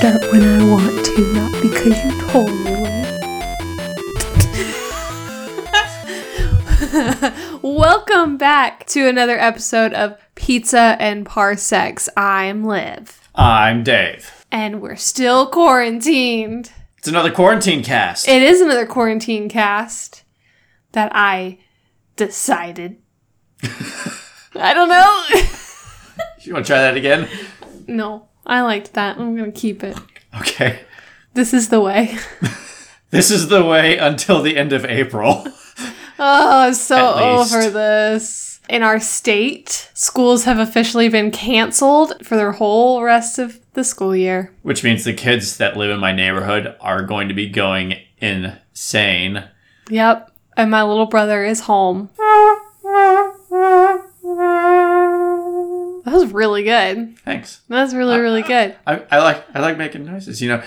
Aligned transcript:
start 0.00 0.32
when 0.32 0.42
I 0.42 0.64
want 0.64 1.04
to, 1.04 1.32
not 1.34 1.52
because 1.60 2.02
you 2.02 2.10
told 2.28 2.50
me 2.50 2.72
when. 2.72 3.10
Welcome 7.62 8.38
back 8.38 8.86
to 8.86 9.06
another 9.06 9.38
episode 9.38 9.92
of 9.92 10.16
Pizza 10.36 10.96
and 10.98 11.26
Parsecs. 11.26 12.08
I'm 12.16 12.64
Liv, 12.64 13.20
I'm 13.34 13.84
Dave. 13.84 14.46
and 14.50 14.80
we're 14.80 14.96
still 14.96 15.46
quarantined. 15.46 16.72
It's 16.96 17.08
another 17.08 17.30
quarantine 17.30 17.84
cast. 17.84 18.26
It 18.26 18.40
is 18.40 18.62
another 18.62 18.86
quarantine 18.86 19.50
cast 19.50 20.22
that 20.92 21.12
I 21.14 21.58
decided. 22.16 23.02
I 24.54 24.72
don't 24.72 24.88
know. 24.88 25.24
you 26.40 26.54
want 26.54 26.64
to 26.64 26.72
try 26.72 26.80
that 26.80 26.96
again? 26.96 27.28
no, 27.86 28.29
I 28.50 28.60
liked 28.62 28.92
that. 28.94 29.16
I'm 29.16 29.36
gonna 29.36 29.52
keep 29.52 29.82
it. 29.82 29.96
Okay. 30.40 30.80
This 31.32 31.54
is 31.54 31.70
the 31.70 31.80
way. 31.80 32.18
This 33.10 33.32
is 33.32 33.48
the 33.48 33.64
way 33.64 33.98
until 33.98 34.40
the 34.40 34.56
end 34.56 34.72
of 34.72 34.84
April. 34.84 35.44
Oh, 36.22 36.66
I'm 36.66 36.74
so 36.74 37.14
over 37.14 37.70
this. 37.70 38.60
In 38.68 38.82
our 38.82 39.00
state, 39.00 39.90
schools 39.94 40.44
have 40.44 40.58
officially 40.58 41.08
been 41.08 41.30
canceled 41.30 42.26
for 42.26 42.36
their 42.36 42.52
whole 42.52 43.02
rest 43.02 43.38
of 43.38 43.58
the 43.72 43.84
school 43.84 44.14
year. 44.14 44.52
Which 44.60 44.84
means 44.84 45.04
the 45.04 45.14
kids 45.14 45.56
that 45.56 45.78
live 45.78 45.90
in 45.90 45.98
my 45.98 46.12
neighborhood 46.12 46.76
are 46.82 47.02
going 47.04 47.28
to 47.28 47.34
be 47.34 47.48
going 47.48 47.94
insane. 48.18 49.44
Yep. 49.88 50.30
And 50.58 50.70
my 50.70 50.82
little 50.82 51.06
brother 51.06 51.42
is 51.42 51.60
home. 51.60 52.10
That 56.10 56.16
was 56.16 56.32
really 56.32 56.64
good. 56.64 57.16
Thanks. 57.20 57.60
That 57.68 57.82
was 57.82 57.94
really, 57.94 58.18
really 58.18 58.42
good. 58.42 58.74
I, 58.86 59.02
I 59.10 59.18
like 59.18 59.44
I 59.54 59.60
like 59.60 59.78
making 59.78 60.04
noises, 60.06 60.42
you 60.42 60.48
know. 60.48 60.62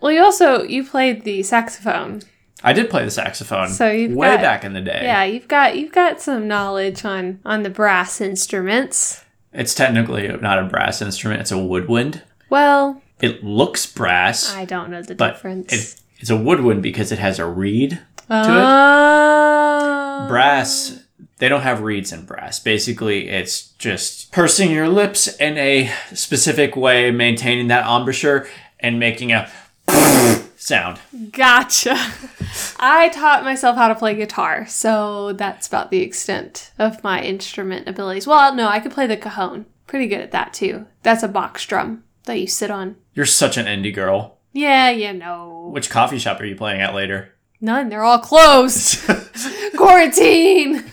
Well, 0.00 0.10
you 0.10 0.22
also 0.22 0.62
you 0.64 0.84
played 0.84 1.22
the 1.22 1.42
saxophone. 1.44 2.22
I 2.64 2.72
did 2.72 2.90
play 2.90 3.04
the 3.04 3.10
saxophone 3.10 3.68
So 3.68 3.88
you've 3.90 4.12
way 4.14 4.28
got- 4.28 4.40
back 4.40 4.64
in 4.64 4.72
the 4.72 4.80
day. 4.80 5.00
Yeah, 5.04 5.22
you've 5.24 5.46
got 5.48 5.76
you've 5.76 5.92
got 5.92 6.20
some 6.20 6.48
knowledge 6.48 7.04
on 7.04 7.38
on 7.44 7.62
the 7.62 7.70
brass 7.70 8.20
instruments. 8.20 9.24
It's 9.52 9.74
technically 9.74 10.26
not 10.28 10.58
a 10.58 10.64
brass 10.64 11.00
instrument, 11.02 11.42
it's 11.42 11.52
a 11.52 11.58
woodwind. 11.58 12.22
Well, 12.50 13.00
It 13.20 13.44
looks 13.44 13.86
brass, 13.86 14.52
I 14.54 14.64
don't 14.64 14.90
know 14.90 15.02
the 15.02 15.14
but 15.14 15.34
difference. 15.34 15.72
it, 15.72 16.00
it's 16.20 16.30
a 16.30 16.36
woodwind 16.36 16.82
because 16.82 17.12
it 17.12 17.18
has 17.18 17.38
a 17.38 17.46
reed 17.46 18.00
Oh. 18.30 20.26
brass 20.28 20.98
they 21.38 21.48
don't 21.48 21.62
have 21.62 21.80
reeds 21.82 22.12
in 22.12 22.24
brass 22.24 22.58
basically 22.60 23.28
it's 23.28 23.68
just 23.78 24.30
pursing 24.32 24.70
your 24.70 24.88
lips 24.88 25.26
in 25.36 25.58
a 25.58 25.90
specific 26.14 26.76
way 26.76 27.10
maintaining 27.10 27.68
that 27.68 27.84
embouchure 27.86 28.46
and 28.80 28.98
making 28.98 29.32
a 29.32 29.50
sound 30.56 30.98
Gotcha. 31.32 31.96
I 32.78 33.08
taught 33.10 33.44
myself 33.44 33.76
how 33.76 33.88
to 33.88 33.94
play 33.94 34.14
guitar, 34.14 34.66
so 34.66 35.32
that's 35.32 35.66
about 35.66 35.90
the 35.90 36.00
extent 36.02 36.72
of 36.78 37.02
my 37.04 37.22
instrument 37.22 37.88
abilities. 37.88 38.26
Well, 38.26 38.54
no, 38.54 38.68
I 38.68 38.80
could 38.80 38.92
play 38.92 39.06
the 39.06 39.16
cajon. 39.16 39.66
Pretty 39.86 40.06
good 40.08 40.20
at 40.20 40.32
that 40.32 40.52
too. 40.52 40.86
That's 41.02 41.22
a 41.22 41.28
box 41.28 41.64
drum 41.66 42.04
that 42.24 42.38
you 42.40 42.46
sit 42.46 42.70
on. 42.70 42.96
you're 43.14 43.26
such 43.26 43.56
an 43.56 43.66
indie 43.66 43.94
girl 43.94 44.38
Yeah, 44.52 44.90
you 44.90 45.12
know. 45.12 45.70
which 45.72 45.90
coffee 45.90 46.18
shop 46.18 46.40
are 46.40 46.44
you 46.44 46.56
playing 46.56 46.80
at 46.80 46.94
later 46.94 47.32
None, 47.62 47.88
they're 47.88 48.02
all 48.02 48.18
closed. 48.18 49.00
Quarantine. 49.76 50.84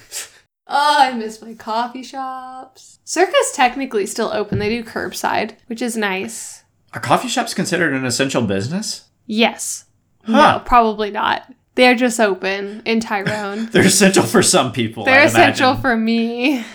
Oh, 0.67 0.97
I 0.99 1.11
miss 1.13 1.41
my 1.41 1.55
coffee 1.55 2.03
shops. 2.03 2.99
Circa's 3.03 3.51
technically 3.55 4.05
still 4.05 4.31
open. 4.31 4.59
They 4.59 4.69
do 4.69 4.83
curbside, 4.83 5.53
which 5.65 5.81
is 5.81 5.97
nice. 5.97 6.63
are 6.93 7.01
coffee 7.01 7.27
shops 7.27 7.55
considered 7.55 7.93
an 7.93 8.05
essential 8.05 8.43
business 8.43 9.09
Yes. 9.25 9.85
Huh. 10.23 10.57
No, 10.57 10.63
probably 10.63 11.09
not. 11.11 11.51
They're 11.75 11.95
just 11.95 12.19
open 12.19 12.81
in 12.85 12.99
Tyrone. 12.99 13.65
they're 13.71 13.85
essential 13.85 14.23
for 14.23 14.43
some 14.43 14.71
people 14.71 15.05
They're 15.05 15.21
I'd 15.21 15.27
essential 15.27 15.69
imagine. 15.71 15.81
for 15.81 15.97
me. 15.97 16.65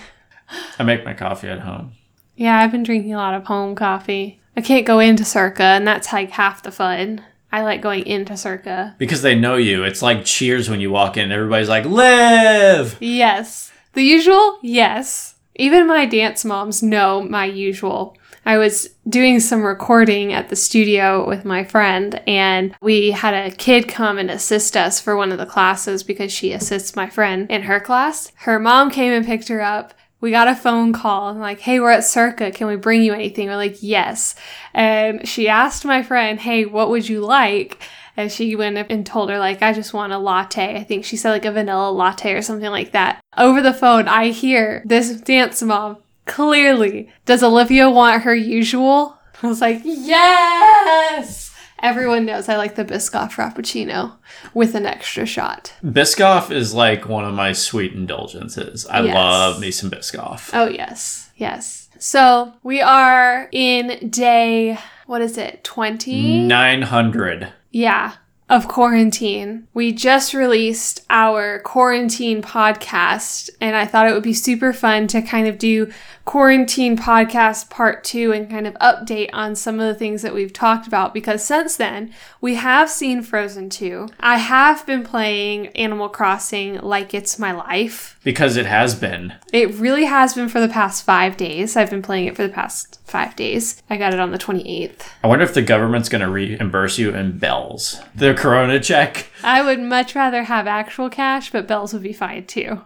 i 0.79 0.83
make 0.83 1.05
my 1.05 1.15
coffee 1.15 1.49
at 1.49 1.61
home 1.61 1.93
Yeah, 2.37 2.59
I've 2.59 2.73
been 2.73 2.83
drinking 2.83 3.15
a 3.15 3.19
lot 3.19 3.35
of 3.35 3.45
home 3.45 3.75
coffee. 3.77 4.41
I 4.57 4.61
can't 4.61 4.87
go 4.87 4.99
into 5.01 5.25
Circa, 5.25 5.63
and 5.63 5.87
that's 5.87 6.13
like 6.13 6.31
half 6.31 6.63
the 6.63 6.71
fun. 6.73 7.25
I 7.55 7.63
like 7.63 7.81
going 7.81 8.05
into 8.07 8.37
Circa. 8.37 8.97
because 8.99 9.23
they 9.23 9.35
know 9.37 9.55
you 9.57 9.85
it's 9.85 10.03
like 10.03 10.25
cheers 10.25 10.69
when 10.69 10.81
you 10.81 10.91
walk 10.91 11.17
in 11.17 11.31
everybody's 11.31 11.69
like 11.69 11.85
live 11.85 12.97
Yes. 13.01 13.71
The 13.93 14.03
usual? 14.03 14.59
Yes. 14.63 15.37
Even 15.55 15.87
my 15.87 16.05
dance 16.05 16.45
moms 16.45 16.83
know 16.83 17.23
my 17.23 17.45
usual. 17.45 18.17
I 18.45 18.59
was 18.59 18.89
doing 19.09 19.39
some 19.41 19.63
recording 19.63 20.33
at 20.33 20.49
the 20.49 20.57
studio 20.57 21.27
with 21.27 21.45
my 21.45 21.65
friend, 21.65 22.21
and 22.27 22.75
we 22.83 23.13
had 23.13 23.33
a 23.35 23.55
kid 23.57 23.89
come 23.89 24.19
and 24.19 24.31
assist 24.31 24.77
us 24.77 25.01
for 25.01 25.17
one 25.17 25.33
of 25.33 25.39
the 25.39 25.47
classes 25.47 26.03
because 26.03 26.33
she 26.33 26.53
assists 26.53 26.97
my 26.97 27.09
friend 27.09 27.51
in 27.51 27.63
her 27.63 27.81
class. 27.81 28.33
Her 28.35 28.59
mom 28.59 28.91
came 28.91 29.13
and 29.13 29.25
picked 29.25 29.49
her 29.49 29.63
up. 29.63 29.95
We 30.25 30.31
got 30.31 30.49
a 30.49 30.57
phone 30.57 30.95
call 30.95 31.29
and 31.29 31.39
like, 31.39 31.61
hey, 31.61 31.81
we're 31.81 31.91
at 31.91 32.03
Circa. 32.03 32.51
Can 32.53 32.67
we 32.67 32.77
bring 32.77 33.03
you 33.03 33.13
anything? 33.13 33.47
We're 33.47 33.57
like, 33.57 33.83
yes. 33.83 34.35
And 34.73 35.29
she 35.29 35.51
asked 35.51 35.85
my 35.85 36.03
friend, 36.03 36.41
hey, 36.41 36.65
what 36.65 36.89
would 36.89 37.07
you 37.07 37.21
like? 37.21 37.79
And 38.17 38.33
she 38.33 38.57
went 38.57 38.79
and 38.91 39.05
told 39.05 39.29
her, 39.29 39.39
like, 39.39 39.61
I 39.61 39.75
just 39.75 39.93
want 39.93 40.15
a 40.15 40.19
latte. 40.19 40.77
I 40.79 40.83
think 40.83 41.05
she 41.05 41.19
said, 41.19 41.33
like, 41.33 41.45
a 41.45 41.53
vanilla 41.53 41.91
latte 41.91 42.33
or 42.33 42.41
something 42.41 42.71
like 42.71 42.93
that. 42.93 43.21
Over 43.37 43.61
the 43.61 43.75
phone, 43.75 44.09
I 44.09 44.29
hear 44.29 44.83
this 44.87 45.21
dance 45.21 45.61
mom 45.61 45.99
clearly, 46.25 47.13
does 47.27 47.43
Olivia 47.43 47.91
want 47.91 48.23
her 48.23 48.35
usual? 48.35 49.19
I 49.43 49.47
was 49.47 49.61
like, 49.61 49.83
yes! 49.85 51.44
Everyone 51.85 52.25
knows 52.25 52.49
I 52.49 52.57
like 52.57 52.77
the 52.77 52.85
Biscoff 52.85 53.33
Frappuccino 53.35 54.13
with 54.55 54.75
an 54.75 54.87
extra 54.87 55.27
shot. 55.27 55.75
biscoff 55.85 56.51
is 56.51 56.73
like 56.73 57.07
one 57.07 57.27
of 57.27 57.35
my 57.35 57.53
sweet 57.53 57.93
indulgences 57.93 58.87
i 58.87 59.03
Yes. 59.03 59.15
love 59.15 59.61
me 59.61 59.71
some 59.71 59.91
biscoff 59.91 60.49
Oh, 60.55 60.67
yes. 60.67 61.31
Yes. 61.37 61.91
So 61.99 62.55
we 62.63 62.81
are 62.81 63.49
in 63.53 64.09
day, 64.09 64.79
what 65.07 65.21
is 65.21 65.37
it, 65.37 65.63
20? 65.63 66.47
900 66.47 67.53
Yeah, 67.71 68.13
of 68.49 68.67
quarantine. 68.69 69.67
We 69.75 69.93
just 69.93 70.33
released 70.33 71.05
our 71.11 71.59
quarantine 71.61 72.41
podcast, 72.43 73.51
and 73.61 73.75
I 73.77 73.85
thought 73.87 74.07
it 74.09 74.13
would 74.15 74.23
be 74.23 74.35
super 74.35 74.73
fun 74.73 75.07
to 75.09 75.23
kind 75.23 75.49
of 75.49 75.59
do 75.59 75.91
quarantine 76.25 76.97
podcast 76.97 77.69
part 77.69 78.03
two 78.03 78.33
and 78.33 78.49
kind 78.49 78.67
of 78.67 78.75
update 78.75 79.29
on 79.33 79.55
some 79.55 79.79
of 79.79 79.87
the 79.87 79.95
things 79.95 80.23
that 80.23 80.33
we've 80.35 80.53
talked 80.53 80.87
about 80.87 81.13
because 81.13 81.45
since 81.45 81.77
then 81.77 82.13
we 82.41 82.55
have 82.55 82.89
seen 82.89 83.23
Frozen 83.23 83.69
2. 83.71 84.09
I 84.21 84.39
have 84.39 84.87
been 84.87 85.05
playing 85.05 85.69
Animal 85.69 86.09
Crossing 86.09 86.81
like 86.81 87.13
it's 87.13 87.39
my 87.39 87.53
life. 87.53 88.19
because 88.25 88.57
it 88.57 88.67
has 88.67 88.95
been 88.95 89.35
It 89.53 89.75
really 89.75 90.07
has 90.07 90.35
been 90.35 90.49
for 90.49 90.61
the 90.61 90.69
past 90.69 91.05
five 91.05 91.37
days. 91.37 91.77
I've 91.77 91.91
been 91.91 92.03
playing 92.03 92.27
it 92.27 92.37
for 92.37 92.43
the 92.43 92.53
past 92.53 93.01
five 93.05 93.37
days. 93.37 93.83
I 93.91 93.97
got 93.99 94.15
it 94.15 94.21
on 94.21 94.31
the 94.31 94.39
28th. 94.39 95.09
I 95.23 95.27
wonder 95.27 95.45
if 95.45 95.55
the 95.55 95.63
government's 95.63 96.09
going 96.09 96.23
to 96.23 96.31
reimburse 96.31 96.99
you 96.99 97.15
in 97.15 97.39
bells. 97.39 98.01
The 98.15 98.35
corona 98.35 98.81
check. 98.81 99.27
I 99.43 99.63
would 99.63 99.81
much 99.81 100.15
rather 100.15 100.45
have 100.45 100.67
actual 100.67 101.11
cash, 101.11 101.53
but 101.53 101.69
bells 101.69 101.93
would 101.93 102.03
be 102.03 102.13
fine 102.15 102.47
too. 102.47 102.81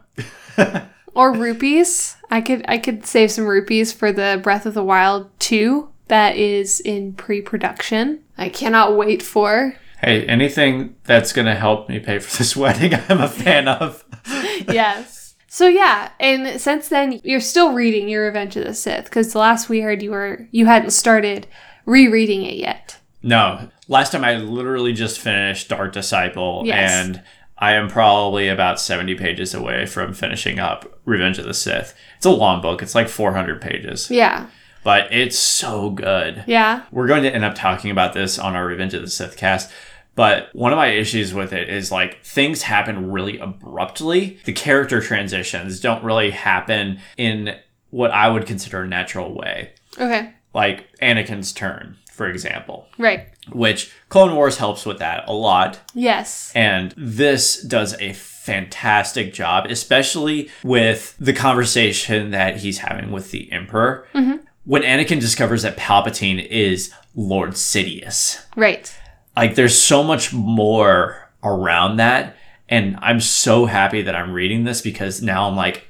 or 1.15 1.33
rupees. 1.33 2.17
I 2.31 2.41
could 2.41 2.65
I 2.69 2.79
could 2.79 3.07
save 3.07 3.31
some 3.31 3.47
rupees 3.47 3.93
for 3.93 4.13
the 4.13 4.41
Breath 4.43 4.67
of 4.67 4.75
the 4.75 4.85
Wild 4.85 5.31
2 5.41 5.89
that 6.09 6.37
is 6.37 6.81
in 6.81 7.13
pre-production. 7.13 8.21
I 8.37 8.49
cannot 8.49 8.97
wait 8.97 9.23
for. 9.23 9.75
Hey, 10.01 10.25
anything 10.27 10.95
that's 11.05 11.33
going 11.33 11.47
to 11.47 11.55
help 11.57 11.89
me 11.89 11.99
pay 11.99 12.19
for 12.21 12.39
this 12.39 12.57
wedding, 12.63 12.95
I'm 13.09 13.21
a 13.21 13.29
fan 13.29 13.67
of. 13.69 14.05
yes. 14.69 15.35
So 15.49 15.67
yeah, 15.67 16.11
and 16.21 16.61
since 16.61 16.89
then 16.89 17.21
you're 17.25 17.41
still 17.41 17.73
reading 17.73 18.09
your 18.09 18.27
Revenge 18.27 18.57
of 18.57 18.65
the 18.65 18.75
Sith 18.75 19.05
because 19.05 19.33
the 19.33 19.39
last 19.39 19.69
we 19.69 19.81
heard 19.81 20.03
you 20.03 20.11
were 20.11 20.47
you 20.51 20.67
hadn't 20.67 20.91
started 20.91 21.47
rereading 21.87 22.45
it 22.45 22.55
yet. 22.57 22.99
No, 23.23 23.69
last 23.89 24.13
time 24.13 24.25
I 24.25 24.37
literally 24.37 24.93
just 24.93 25.19
finished 25.19 25.71
Dark 25.71 25.93
Disciple, 25.93 26.63
Yes. 26.65 26.93
and 26.93 27.23
I 27.61 27.73
am 27.73 27.89
probably 27.89 28.49
about 28.49 28.81
70 28.81 29.15
pages 29.17 29.53
away 29.55 29.85
from 29.87 30.13
finishing 30.15 30.59
up 30.59 31.01
Revenge 31.05 31.39
of 31.39 31.45
the 31.45 31.55
Sith. 31.55 31.95
It's 32.17 32.27
a 32.27 32.31
long 32.31 32.63
book, 32.63 32.83
it's 32.83 32.95
like 32.95 33.09
400 33.09 33.61
pages, 33.61 34.11
Yeah. 34.11 34.47
but 34.85 35.13
it's 35.13 35.39
so 35.39 35.91
good. 35.91 36.45
Yeah. 36.47 36.83
We're 36.93 37.07
going 37.09 37.25
to 37.25 37.35
end 37.35 37.45
up 37.45 37.55
talking 37.55 37.91
about 37.91 38.13
this 38.13 38.39
on 38.39 38.55
our 38.55 38.65
Revenge 38.67 38.95
of 38.95 39.03
the 39.03 39.11
Sith 39.11 39.37
cast. 39.37 39.71
But 40.15 40.49
one 40.53 40.73
of 40.73 40.77
my 40.77 40.89
issues 40.89 41.33
with 41.33 41.53
it 41.53 41.69
is 41.69 41.93
like 41.93 42.25
things 42.25 42.63
happen 42.63 43.13
really 43.13 43.39
abruptly. 43.39 44.39
The 44.45 44.53
character 44.53 45.01
transitions 45.01 45.79
don't 45.81 46.03
really 46.03 46.31
happen 46.33 46.99
in 47.17 47.57
what 47.91 48.11
I 48.11 48.29
would 48.29 48.45
consider 48.47 48.83
a 48.83 48.87
natural 48.89 49.33
way. 49.33 49.73
Okay. 49.97 50.33
Like 50.55 50.87
Anakin's 51.01 51.53
turn, 51.53 51.97
for 52.19 52.29
example, 52.29 52.89
Right. 52.99 53.29
which 53.53 53.91
Clone 54.11 54.35
Wars 54.35 54.59
helps 54.59 54.85
with 54.85 54.99
that 54.99 55.25
a 55.29 55.33
lot. 55.33 55.79
Yes. 55.95 56.53
And 56.55 56.93
this 56.97 57.63
does 57.63 57.95
a 58.01 58.13
fantastic 58.13 59.33
job, 59.33 59.67
especially 59.71 60.51
with 60.65 61.15
the 61.21 61.33
conversation 61.33 62.33
that 62.33 62.57
he's 62.59 62.79
having 62.79 63.13
with 63.13 63.31
the 63.31 63.51
Emperor. 63.53 64.07
Mm-hmm. 64.15 64.39
When 64.65 64.83
Anakin 64.83 65.21
discovers 65.21 65.63
that 65.63 65.77
Palpatine 65.79 66.45
is 66.47 66.93
Lord 67.15 67.53
Sidious. 67.53 68.45
Right. 68.57 68.93
Like, 69.37 69.55
there's 69.55 69.81
so 69.81 70.03
much 70.03 70.33
more 70.33 71.31
around 71.43 71.97
that. 71.97 72.37
And 72.69 72.99
I'm 73.01 73.21
so 73.21 73.65
happy 73.67 74.03
that 74.03 74.15
I'm 74.17 74.33
reading 74.33 74.65
this 74.65 74.83
because 74.83 75.23
now 75.23 75.49
I'm 75.49 75.57
like, 75.57 75.85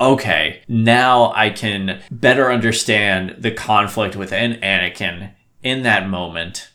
okay, 0.00 0.62
now 0.68 1.32
I 1.34 1.50
can 1.50 2.00
better 2.10 2.50
understand 2.50 3.36
the 3.38 3.50
conflict 3.50 4.16
within 4.16 4.54
Anakin 4.60 5.32
in 5.62 5.82
that 5.82 6.08
moment. 6.08 6.70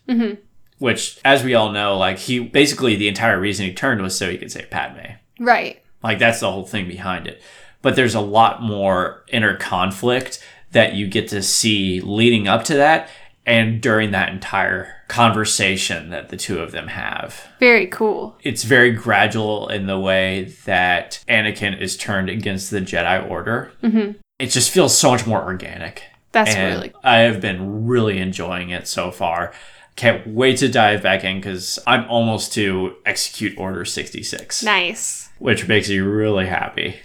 Which, 0.79 1.19
as 1.25 1.43
we 1.43 1.55
all 1.55 1.71
know, 1.71 1.97
like 1.97 2.19
he 2.19 2.39
basically 2.39 2.95
the 2.95 3.07
entire 3.07 3.39
reason 3.39 3.65
he 3.65 3.73
turned 3.73 4.01
was 4.01 4.15
so 4.17 4.29
he 4.29 4.37
could 4.37 4.51
save 4.51 4.69
Padme. 4.69 5.13
Right. 5.39 5.81
Like 6.03 6.19
that's 6.19 6.39
the 6.39 6.51
whole 6.51 6.65
thing 6.65 6.87
behind 6.87 7.25
it. 7.27 7.41
But 7.81 7.95
there's 7.95 8.15
a 8.15 8.21
lot 8.21 8.61
more 8.61 9.23
inner 9.29 9.55
conflict 9.57 10.43
that 10.71 10.93
you 10.93 11.07
get 11.07 11.29
to 11.29 11.41
see 11.41 11.99
leading 12.01 12.47
up 12.47 12.63
to 12.65 12.75
that 12.75 13.09
and 13.45 13.81
during 13.81 14.11
that 14.11 14.29
entire 14.29 14.93
conversation 15.07 16.09
that 16.09 16.29
the 16.29 16.35
two 16.37 16.59
of 16.59 16.71
them 16.73 16.87
have 16.87 17.47
Very 17.59 17.87
cool. 17.87 18.35
it's 18.43 18.63
very 18.63 18.91
gradual 18.91 19.69
in 19.69 19.87
the 19.87 19.97
way 19.99 20.53
that 20.65 21.23
Anakin 21.29 21.79
is 21.79 21.95
turned 21.95 22.29
against 22.29 22.71
the 22.71 22.81
Jedi 22.81 23.29
Order. 23.29 23.71
Mm-hmm. 23.81 24.11
It 24.39 24.47
just 24.47 24.69
feels 24.69 24.97
so 24.97 25.11
much 25.11 25.25
more 25.25 25.41
organic. 25.43 26.03
That's 26.37 26.55
and 26.55 26.75
really 26.75 26.93
I 27.03 27.19
have 27.21 27.41
been 27.41 27.87
really 27.87 28.19
enjoying 28.19 28.69
it 28.69 28.87
so 28.87 29.09
far. 29.09 29.53
Can't 29.95 30.27
wait 30.27 30.57
to 30.57 30.69
dive 30.69 31.01
back 31.01 31.23
in 31.23 31.37
because 31.37 31.79
I'm 31.87 32.07
almost 32.07 32.53
to 32.53 32.95
execute 33.07 33.57
Order 33.57 33.83
66, 33.83 34.61
nice. 34.63 35.29
which 35.39 35.67
makes 35.67 35.89
me 35.89 35.97
really 35.97 36.45
happy. 36.45 36.97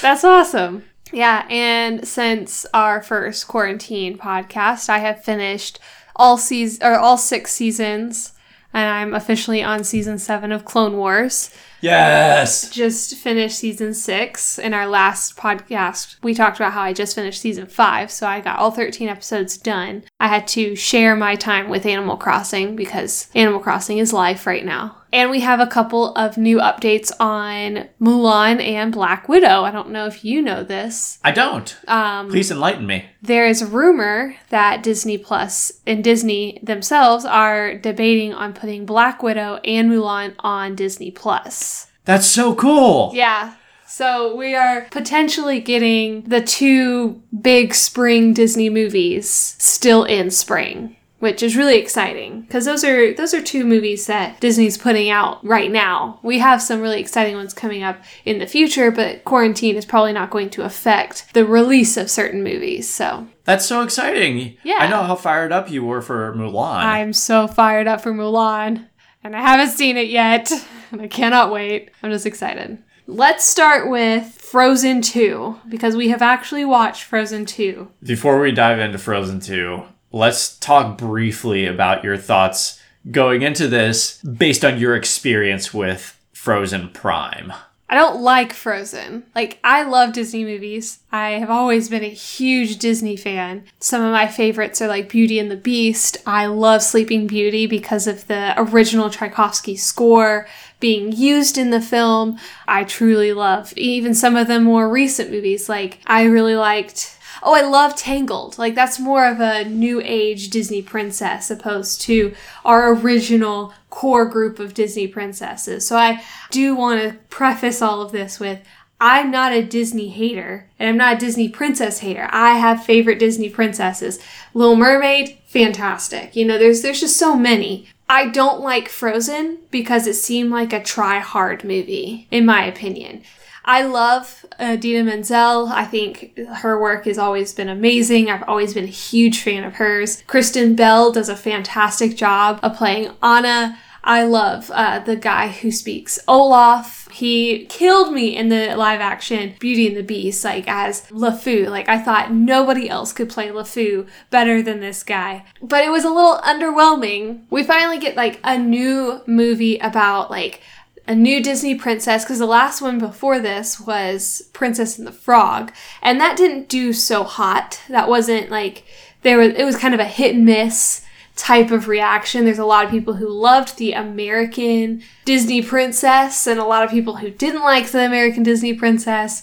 That's 0.00 0.22
awesome. 0.22 0.84
Yeah, 1.12 1.44
and 1.50 2.06
since 2.06 2.64
our 2.72 3.02
first 3.02 3.48
quarantine 3.48 4.18
podcast, 4.18 4.88
I 4.88 4.98
have 4.98 5.24
finished 5.24 5.80
all 6.14 6.38
season 6.38 6.86
or 6.86 6.94
all 6.96 7.18
six 7.18 7.52
seasons, 7.52 8.32
and 8.76 8.90
I'm 8.90 9.14
officially 9.14 9.62
on 9.62 9.84
season 9.84 10.18
seven 10.18 10.52
of 10.52 10.66
Clone 10.66 10.98
Wars. 10.98 11.50
Yes! 11.80 12.68
Just 12.68 13.16
finished 13.16 13.58
season 13.58 13.94
six. 13.94 14.58
In 14.58 14.74
our 14.74 14.86
last 14.86 15.34
podcast, 15.36 16.16
we 16.22 16.34
talked 16.34 16.58
about 16.58 16.72
how 16.72 16.82
I 16.82 16.92
just 16.92 17.14
finished 17.14 17.40
season 17.40 17.66
five, 17.66 18.10
so 18.10 18.26
I 18.26 18.40
got 18.40 18.58
all 18.58 18.70
13 18.70 19.08
episodes 19.08 19.56
done. 19.56 20.04
I 20.20 20.28
had 20.28 20.46
to 20.48 20.76
share 20.76 21.16
my 21.16 21.36
time 21.36 21.70
with 21.70 21.86
Animal 21.86 22.18
Crossing 22.18 22.76
because 22.76 23.30
Animal 23.34 23.60
Crossing 23.60 23.96
is 23.96 24.12
life 24.12 24.46
right 24.46 24.64
now. 24.64 24.98
And 25.16 25.30
we 25.30 25.40
have 25.40 25.60
a 25.60 25.66
couple 25.66 26.14
of 26.14 26.36
new 26.36 26.58
updates 26.58 27.10
on 27.18 27.88
Mulan 27.98 28.62
and 28.62 28.92
Black 28.92 29.30
Widow. 29.30 29.64
I 29.64 29.70
don't 29.70 29.88
know 29.88 30.04
if 30.04 30.26
you 30.26 30.42
know 30.42 30.62
this. 30.62 31.18
I 31.24 31.32
don't. 31.32 31.74
Um, 31.88 32.28
Please 32.28 32.50
enlighten 32.50 32.86
me. 32.86 33.06
there 33.22 33.46
is 33.46 33.62
a 33.62 33.66
rumor 33.66 34.36
that 34.50 34.82
Disney 34.82 35.16
Plus 35.16 35.72
and 35.86 36.04
Disney 36.04 36.60
themselves 36.62 37.24
are 37.24 37.78
debating 37.78 38.34
on 38.34 38.52
putting 38.52 38.84
Black 38.84 39.22
Widow 39.22 39.58
and 39.64 39.90
Mulan 39.90 40.34
on 40.40 40.74
Disney 40.74 41.10
Plus. 41.10 41.86
That's 42.04 42.26
so 42.26 42.54
cool. 42.54 43.12
Yeah. 43.14 43.54
So 43.86 44.36
we 44.36 44.54
are 44.54 44.82
potentially 44.90 45.60
getting 45.60 46.24
the 46.24 46.42
two 46.42 47.22
big 47.40 47.72
spring 47.72 48.34
Disney 48.34 48.68
movies 48.68 49.30
still 49.30 50.04
in 50.04 50.30
spring, 50.30 50.95
which 51.18 51.42
is 51.42 51.56
really 51.56 51.78
exciting 51.78 52.42
because 52.42 52.64
those 52.64 52.84
are 52.84 53.14
those 53.14 53.32
are 53.32 53.42
two 53.42 53.64
movies 53.64 54.06
that 54.06 54.40
Disney's 54.40 54.76
putting 54.76 55.10
out 55.10 55.44
right 55.44 55.70
now. 55.70 56.20
We 56.22 56.38
have 56.40 56.60
some 56.60 56.80
really 56.80 57.00
exciting 57.00 57.34
ones 57.36 57.54
coming 57.54 57.82
up 57.82 58.02
in 58.24 58.38
the 58.38 58.46
future, 58.46 58.90
but 58.90 59.24
quarantine 59.24 59.76
is 59.76 59.84
probably 59.86 60.12
not 60.12 60.30
going 60.30 60.50
to 60.50 60.62
affect 60.62 61.32
the 61.34 61.46
release 61.46 61.96
of 61.96 62.10
certain 62.10 62.42
movies. 62.42 62.92
So 62.92 63.26
That's 63.44 63.66
so 63.66 63.82
exciting. 63.82 64.56
Yeah. 64.62 64.78
I 64.80 64.88
know 64.88 65.02
how 65.02 65.16
fired 65.16 65.52
up 65.52 65.70
you 65.70 65.84
were 65.84 66.02
for 66.02 66.34
Mulan. 66.34 66.84
I'm 66.84 67.12
so 67.12 67.46
fired 67.46 67.88
up 67.88 68.02
for 68.02 68.12
Mulan, 68.12 68.86
and 69.24 69.34
I 69.34 69.40
haven't 69.40 69.74
seen 69.74 69.96
it 69.96 70.08
yet, 70.08 70.50
and 70.92 71.00
I 71.00 71.08
cannot 71.08 71.52
wait. 71.52 71.90
I'm 72.02 72.10
just 72.10 72.26
excited. 72.26 72.78
Let's 73.08 73.44
start 73.44 73.88
with 73.88 74.24
Frozen 74.32 75.02
2 75.02 75.60
because 75.68 75.94
we 75.94 76.08
have 76.08 76.22
actually 76.22 76.64
watched 76.64 77.04
Frozen 77.04 77.46
2. 77.46 77.88
Before 78.02 78.40
we 78.40 78.50
dive 78.50 78.80
into 78.80 78.98
Frozen 78.98 79.40
2, 79.40 79.84
let's 80.16 80.56
talk 80.58 80.96
briefly 80.96 81.66
about 81.66 82.02
your 82.02 82.16
thoughts 82.16 82.80
going 83.10 83.42
into 83.42 83.68
this 83.68 84.20
based 84.22 84.64
on 84.64 84.78
your 84.78 84.96
experience 84.96 85.74
with 85.74 86.18
Frozen 86.32 86.88
Prime. 86.90 87.52
I 87.88 87.94
don't 87.94 88.20
like 88.20 88.52
Frozen. 88.52 89.26
Like, 89.34 89.60
I 89.62 89.82
love 89.82 90.12
Disney 90.12 90.42
movies. 90.42 90.98
I 91.12 91.32
have 91.32 91.50
always 91.50 91.88
been 91.88 92.02
a 92.02 92.08
huge 92.08 92.78
Disney 92.78 93.16
fan. 93.16 93.64
Some 93.78 94.02
of 94.02 94.10
my 94.10 94.26
favorites 94.26 94.82
are 94.82 94.88
like 94.88 95.08
Beauty 95.08 95.38
and 95.38 95.50
the 95.50 95.56
Beast. 95.56 96.16
I 96.26 96.46
love 96.46 96.82
Sleeping 96.82 97.28
Beauty 97.28 97.66
because 97.68 98.08
of 98.08 98.26
the 98.26 98.54
original 98.56 99.08
Tchaikovsky 99.08 99.76
score 99.76 100.48
being 100.80 101.12
used 101.12 101.56
in 101.58 101.70
the 101.70 101.80
film. 101.80 102.40
I 102.66 102.82
truly 102.82 103.32
love 103.32 103.72
even 103.76 104.14
some 104.14 104.34
of 104.34 104.48
the 104.48 104.60
more 104.60 104.88
recent 104.88 105.30
movies. 105.30 105.68
Like, 105.68 106.00
I 106.06 106.24
really 106.24 106.56
liked 106.56 107.15
Oh, 107.46 107.54
I 107.54 107.60
love 107.60 107.94
Tangled. 107.94 108.58
Like 108.58 108.74
that's 108.74 108.98
more 108.98 109.24
of 109.24 109.38
a 109.38 109.64
new 109.64 110.02
age 110.04 110.50
Disney 110.50 110.82
princess 110.82 111.48
opposed 111.48 112.00
to 112.02 112.34
our 112.64 112.92
original 112.92 113.72
core 113.88 114.26
group 114.26 114.58
of 114.58 114.74
Disney 114.74 115.06
princesses. 115.06 115.86
So 115.86 115.96
I 115.96 116.24
do 116.50 116.74
want 116.74 117.00
to 117.00 117.16
preface 117.30 117.80
all 117.80 118.02
of 118.02 118.10
this 118.10 118.40
with 118.40 118.58
I'm 119.00 119.30
not 119.30 119.52
a 119.52 119.62
Disney 119.62 120.08
hater 120.08 120.68
and 120.76 120.88
I'm 120.88 120.96
not 120.96 121.14
a 121.14 121.18
Disney 121.20 121.48
princess 121.48 122.00
hater. 122.00 122.28
I 122.32 122.54
have 122.54 122.84
favorite 122.84 123.20
Disney 123.20 123.48
princesses. 123.48 124.18
Little 124.52 124.74
Mermaid, 124.74 125.38
fantastic. 125.46 126.34
You 126.34 126.46
know, 126.46 126.58
there's 126.58 126.82
there's 126.82 127.00
just 127.00 127.16
so 127.16 127.36
many. 127.36 127.86
I 128.08 128.28
don't 128.28 128.60
like 128.60 128.88
Frozen 128.88 129.58
because 129.70 130.08
it 130.08 130.14
seemed 130.14 130.50
like 130.50 130.72
a 130.72 130.82
try 130.82 131.20
hard 131.20 131.62
movie, 131.62 132.26
in 132.32 132.44
my 132.44 132.64
opinion. 132.64 133.22
I 133.66 133.82
love 133.82 134.46
uh, 134.60 134.74
Idina 134.74 135.02
Menzel. 135.02 135.66
I 135.68 135.84
think 135.84 136.38
her 136.38 136.80
work 136.80 137.06
has 137.06 137.18
always 137.18 137.52
been 137.52 137.68
amazing. 137.68 138.30
I've 138.30 138.48
always 138.48 138.74
been 138.74 138.84
a 138.84 138.86
huge 138.86 139.42
fan 139.42 139.64
of 139.64 139.74
hers. 139.74 140.22
Kristen 140.28 140.76
Bell 140.76 141.10
does 141.10 141.28
a 141.28 141.36
fantastic 141.36 142.16
job 142.16 142.60
of 142.62 142.76
playing 142.76 143.10
Anna. 143.22 143.78
I 144.06 144.22
love 144.22 144.70
uh, 144.72 145.00
the 145.00 145.16
guy 145.16 145.48
who 145.48 145.72
speaks 145.72 146.20
Olaf. 146.28 147.08
He 147.10 147.66
killed 147.66 148.12
me 148.12 148.36
in 148.36 148.50
the 148.50 148.76
live 148.76 149.00
action 149.00 149.54
Beauty 149.58 149.88
and 149.88 149.96
the 149.96 150.04
Beast, 150.04 150.44
like 150.44 150.68
as 150.68 151.02
LeFou. 151.10 151.68
Like 151.68 151.88
I 151.88 151.98
thought 151.98 152.32
nobody 152.32 152.88
else 152.88 153.12
could 153.12 153.28
play 153.28 153.48
LeFou 153.48 154.06
better 154.30 154.62
than 154.62 154.78
this 154.78 155.02
guy. 155.02 155.44
But 155.60 155.82
it 155.82 155.90
was 155.90 156.04
a 156.04 156.10
little 156.10 156.38
underwhelming. 156.38 157.46
We 157.50 157.64
finally 157.64 157.98
get 157.98 158.16
like 158.16 158.38
a 158.44 158.56
new 158.56 159.22
movie 159.26 159.78
about 159.78 160.30
like 160.30 160.60
a 161.06 161.14
new 161.14 161.42
Disney 161.42 161.74
princess 161.74 162.24
because 162.24 162.38
the 162.38 162.46
last 162.46 162.82
one 162.82 162.98
before 162.98 163.38
this 163.38 163.78
was 163.78 164.48
Princess 164.52 164.98
and 164.98 165.06
the 165.06 165.12
Frog, 165.12 165.72
and 166.02 166.20
that 166.20 166.36
didn't 166.36 166.68
do 166.68 166.92
so 166.92 167.24
hot. 167.24 167.80
That 167.88 168.08
wasn't 168.08 168.50
like 168.50 168.84
there 169.22 169.38
was. 169.38 169.54
It 169.54 169.64
was 169.64 169.76
kind 169.76 169.94
of 169.94 170.00
a 170.00 170.04
hit 170.04 170.34
and 170.34 170.44
miss 170.44 171.02
type 171.36 171.70
of 171.70 171.86
reaction. 171.86 172.44
There's 172.44 172.58
a 172.58 172.64
lot 172.64 172.84
of 172.84 172.90
people 172.90 173.14
who 173.14 173.28
loved 173.28 173.76
the 173.76 173.92
American 173.92 175.02
Disney 175.24 175.62
princess, 175.62 176.46
and 176.46 176.58
a 176.58 176.64
lot 176.64 176.82
of 176.82 176.90
people 176.90 177.16
who 177.16 177.30
didn't 177.30 177.62
like 177.62 177.88
the 177.88 178.04
American 178.04 178.42
Disney 178.42 178.74
princess. 178.74 179.42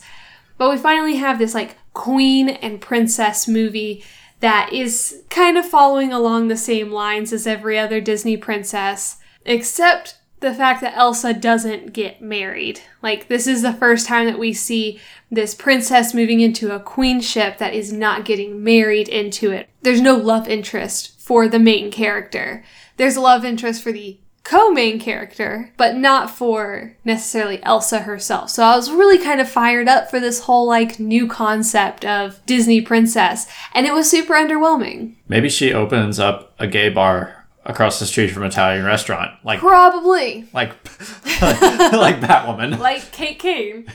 But 0.57 0.69
we 0.69 0.77
finally 0.77 1.15
have 1.15 1.39
this 1.39 1.53
like 1.53 1.77
queen 1.93 2.49
and 2.49 2.81
princess 2.81 3.47
movie 3.47 4.03
that 4.39 4.73
is 4.73 5.23
kind 5.29 5.57
of 5.57 5.65
following 5.65 6.11
along 6.11 6.47
the 6.47 6.57
same 6.57 6.91
lines 6.91 7.31
as 7.31 7.47
every 7.47 7.79
other 7.79 8.01
Disney 8.01 8.35
princess, 8.35 9.17
except 9.45 10.17
the 10.43 10.53
fact 10.53 10.81
that 10.81 10.95
Elsa 10.95 11.33
doesn't 11.33 11.93
get 11.93 12.21
married. 12.21 12.81
Like, 13.01 13.27
this 13.29 13.47
is 13.47 13.61
the 13.61 13.73
first 13.73 14.05
time 14.05 14.27
that 14.27 14.37
we 14.37 14.53
see 14.53 14.99
this 15.31 15.55
princess 15.55 16.13
moving 16.13 16.41
into 16.41 16.71
a 16.71 16.79
queenship 16.79 17.57
that 17.57 17.73
is 17.73 17.91
not 17.91 18.25
getting 18.25 18.63
married 18.63 19.09
into 19.09 19.51
it. 19.51 19.69
There's 19.81 20.01
no 20.01 20.15
love 20.15 20.47
interest 20.47 21.19
for 21.19 21.47
the 21.47 21.59
main 21.59 21.89
character. 21.89 22.63
There's 22.97 23.15
a 23.15 23.21
love 23.21 23.43
interest 23.43 23.81
for 23.81 23.91
the 23.91 24.19
co 24.43 24.69
main 24.69 24.99
character, 24.99 25.71
but 25.77 25.95
not 25.95 26.29
for 26.29 26.97
necessarily 27.05 27.63
Elsa 27.63 27.99
herself. 27.99 28.49
So 28.49 28.63
I 28.63 28.75
was 28.75 28.91
really 28.91 29.17
kind 29.17 29.39
of 29.39 29.49
fired 29.49 29.87
up 29.87 30.11
for 30.11 30.19
this 30.19 30.41
whole 30.41 30.67
like 30.67 30.99
new 30.99 31.27
concept 31.27 32.03
of 32.05 32.45
Disney 32.45 32.81
princess, 32.81 33.47
and 33.73 33.87
it 33.87 33.93
was 33.93 34.09
super 34.09 34.33
underwhelming. 34.33 35.15
Maybe 35.27 35.49
she 35.49 35.73
opens 35.73 36.19
up 36.19 36.53
a 36.59 36.67
gay 36.67 36.89
bar 36.89 37.42
across 37.65 37.99
the 37.99 38.05
street 38.05 38.29
from 38.31 38.43
an 38.43 38.49
Italian 38.49 38.85
restaurant, 38.85 39.31
like 39.43 39.59
Probably. 39.59 40.47
like 40.53 40.69
like 41.41 42.19
Batwoman. 42.19 42.79
like 42.79 43.11
Kate 43.11 43.39
Kane. 43.39 43.85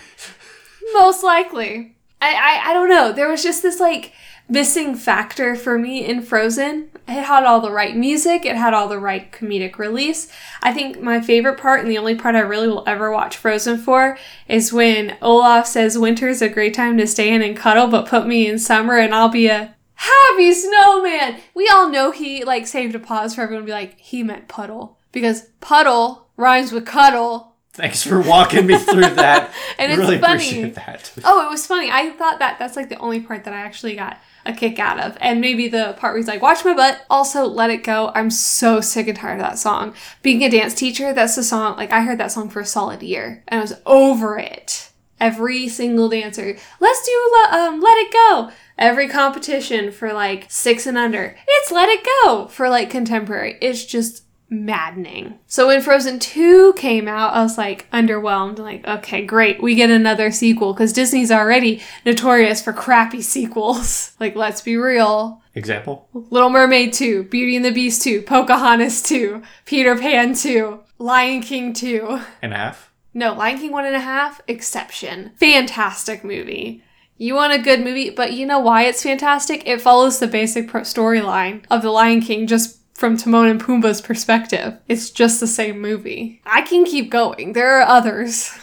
Most 0.92 1.22
likely. 1.22 1.94
I, 2.20 2.34
I 2.34 2.70
I 2.70 2.72
don't 2.74 2.88
know. 2.88 3.12
There 3.12 3.28
was 3.28 3.42
just 3.42 3.62
this 3.62 3.78
like 3.80 4.12
missing 4.48 4.94
factor 4.94 5.54
for 5.54 5.78
me 5.78 6.04
in 6.04 6.22
Frozen. 6.22 6.88
It 7.06 7.22
had 7.22 7.44
all 7.44 7.60
the 7.60 7.70
right 7.70 7.94
music, 7.96 8.44
it 8.46 8.56
had 8.56 8.72
all 8.74 8.88
the 8.88 8.98
right 8.98 9.30
comedic 9.30 9.76
release. 9.78 10.30
I 10.62 10.72
think 10.72 11.00
my 11.00 11.20
favorite 11.20 11.58
part 11.58 11.80
and 11.80 11.90
the 11.90 11.98
only 11.98 12.14
part 12.14 12.34
I 12.34 12.40
really 12.40 12.68
will 12.68 12.84
ever 12.86 13.10
watch 13.10 13.36
Frozen 13.36 13.78
for 13.78 14.18
is 14.48 14.72
when 14.72 15.16
Olaf 15.22 15.66
says 15.66 15.98
winter's 15.98 16.40
a 16.42 16.48
great 16.48 16.72
time 16.74 16.96
to 16.98 17.06
stay 17.06 17.32
in 17.32 17.42
and 17.42 17.56
cuddle, 17.56 17.88
but 17.88 18.08
put 18.08 18.26
me 18.26 18.46
in 18.46 18.58
summer 18.58 18.96
and 18.96 19.14
I'll 19.14 19.28
be 19.28 19.48
a 19.48 19.74
happy 19.98 20.52
snowman. 20.52 21.40
We 21.54 21.68
all 21.68 21.88
know 21.88 22.12
he 22.12 22.44
like 22.44 22.66
saved 22.66 22.94
a 22.94 22.98
pause 22.98 23.34
for 23.34 23.42
everyone 23.42 23.64
to 23.64 23.66
be 23.66 23.72
like, 23.72 23.98
he 23.98 24.22
meant 24.22 24.48
puddle. 24.48 24.98
Because 25.12 25.42
puddle 25.60 26.28
rhymes 26.36 26.72
with 26.72 26.86
cuddle. 26.86 27.56
Thanks 27.72 28.02
for 28.02 28.20
walking 28.20 28.66
me 28.66 28.76
through 28.78 29.14
that. 29.14 29.52
And 29.78 29.92
it's 29.92 30.00
really 30.00 30.18
funny. 30.18 30.34
appreciate 30.34 30.74
that. 30.74 31.12
Oh, 31.22 31.46
it 31.46 31.50
was 31.50 31.64
funny. 31.64 31.88
I 31.88 32.10
thought 32.10 32.40
that 32.40 32.58
that's 32.58 32.74
like 32.74 32.88
the 32.88 32.98
only 32.98 33.20
part 33.20 33.44
that 33.44 33.54
I 33.54 33.58
actually 33.58 33.94
got 33.94 34.18
a 34.44 34.52
kick 34.52 34.80
out 34.80 34.98
of. 34.98 35.16
And 35.20 35.40
maybe 35.40 35.68
the 35.68 35.94
part 35.96 36.12
where 36.14 36.16
he's 36.16 36.26
like, 36.26 36.42
watch 36.42 36.64
my 36.64 36.74
butt. 36.74 37.04
Also, 37.08 37.44
let 37.44 37.70
it 37.70 37.84
go. 37.84 38.10
I'm 38.14 38.30
so 38.30 38.80
sick 38.80 39.06
and 39.06 39.16
tired 39.16 39.34
of 39.34 39.46
that 39.46 39.58
song. 39.58 39.94
Being 40.22 40.42
a 40.42 40.50
dance 40.50 40.74
teacher, 40.74 41.12
that's 41.12 41.36
the 41.36 41.44
song, 41.44 41.76
like, 41.76 41.92
I 41.92 42.00
heard 42.00 42.18
that 42.18 42.32
song 42.32 42.50
for 42.50 42.58
a 42.58 42.66
solid 42.66 43.02
year 43.04 43.44
and 43.46 43.60
I 43.60 43.62
was 43.62 43.74
over 43.86 44.36
it. 44.36 44.90
Every 45.20 45.68
single 45.68 46.08
dancer, 46.08 46.56
let's 46.80 47.06
do, 47.06 47.34
um, 47.52 47.80
let 47.80 47.96
it 47.98 48.12
go. 48.12 48.50
Every 48.78 49.08
competition 49.08 49.90
for 49.90 50.12
like 50.12 50.46
six 50.48 50.86
and 50.86 50.96
under, 50.96 51.36
it's 51.46 51.72
let 51.72 51.88
it 51.88 52.06
go 52.22 52.46
for 52.46 52.68
like 52.68 52.90
contemporary. 52.90 53.58
It's 53.60 53.84
just 53.84 54.22
maddening. 54.50 55.38
So 55.46 55.66
when 55.66 55.82
Frozen 55.82 56.20
2 56.20 56.74
came 56.74 57.08
out, 57.08 57.34
I 57.34 57.42
was 57.42 57.58
like 57.58 57.90
underwhelmed. 57.90 58.58
Like, 58.58 58.86
okay, 58.86 59.24
great. 59.24 59.62
We 59.62 59.74
get 59.74 59.90
another 59.90 60.30
sequel 60.30 60.72
because 60.72 60.92
Disney's 60.92 61.30
already 61.30 61.82
notorious 62.06 62.62
for 62.62 62.72
crappy 62.72 63.20
sequels. 63.22 64.12
like, 64.20 64.36
let's 64.36 64.60
be 64.60 64.76
real. 64.76 65.42
Example? 65.54 66.08
Little 66.12 66.50
Mermaid 66.50 66.92
2, 66.92 67.24
Beauty 67.24 67.56
and 67.56 67.64
the 67.64 67.72
Beast 67.72 68.02
2, 68.02 68.22
Pocahontas 68.22 69.02
2, 69.02 69.42
Peter 69.64 69.96
Pan 69.96 70.34
2, 70.34 70.78
Lion 70.98 71.42
King 71.42 71.72
2. 71.72 72.20
And 72.40 72.52
a 72.52 72.56
half? 72.56 72.92
No, 73.12 73.34
Lion 73.34 73.58
King 73.58 73.72
one 73.72 73.84
and 73.84 73.96
a 73.96 74.00
half, 74.00 74.40
exception. 74.46 75.32
Fantastic 75.36 76.22
movie. 76.22 76.84
You 77.20 77.34
want 77.34 77.52
a 77.52 77.58
good 77.58 77.80
movie, 77.80 78.10
but 78.10 78.32
you 78.32 78.46
know 78.46 78.60
why 78.60 78.84
it's 78.84 79.02
fantastic? 79.02 79.66
It 79.66 79.80
follows 79.80 80.20
the 80.20 80.28
basic 80.28 80.68
storyline 80.68 81.64
of 81.68 81.82
The 81.82 81.90
Lion 81.90 82.20
King 82.20 82.46
just 82.46 82.78
from 82.94 83.16
Timon 83.16 83.48
and 83.48 83.60
Pumbaa's 83.60 84.00
perspective. 84.00 84.78
It's 84.86 85.10
just 85.10 85.40
the 85.40 85.48
same 85.48 85.80
movie. 85.80 86.40
I 86.46 86.62
can 86.62 86.84
keep 86.84 87.10
going. 87.10 87.54
There 87.54 87.76
are 87.80 87.82
others. 87.82 88.56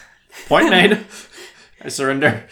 Point 0.47 0.69
made. 0.69 1.05
I 1.81 1.89
surrender. 1.89 2.45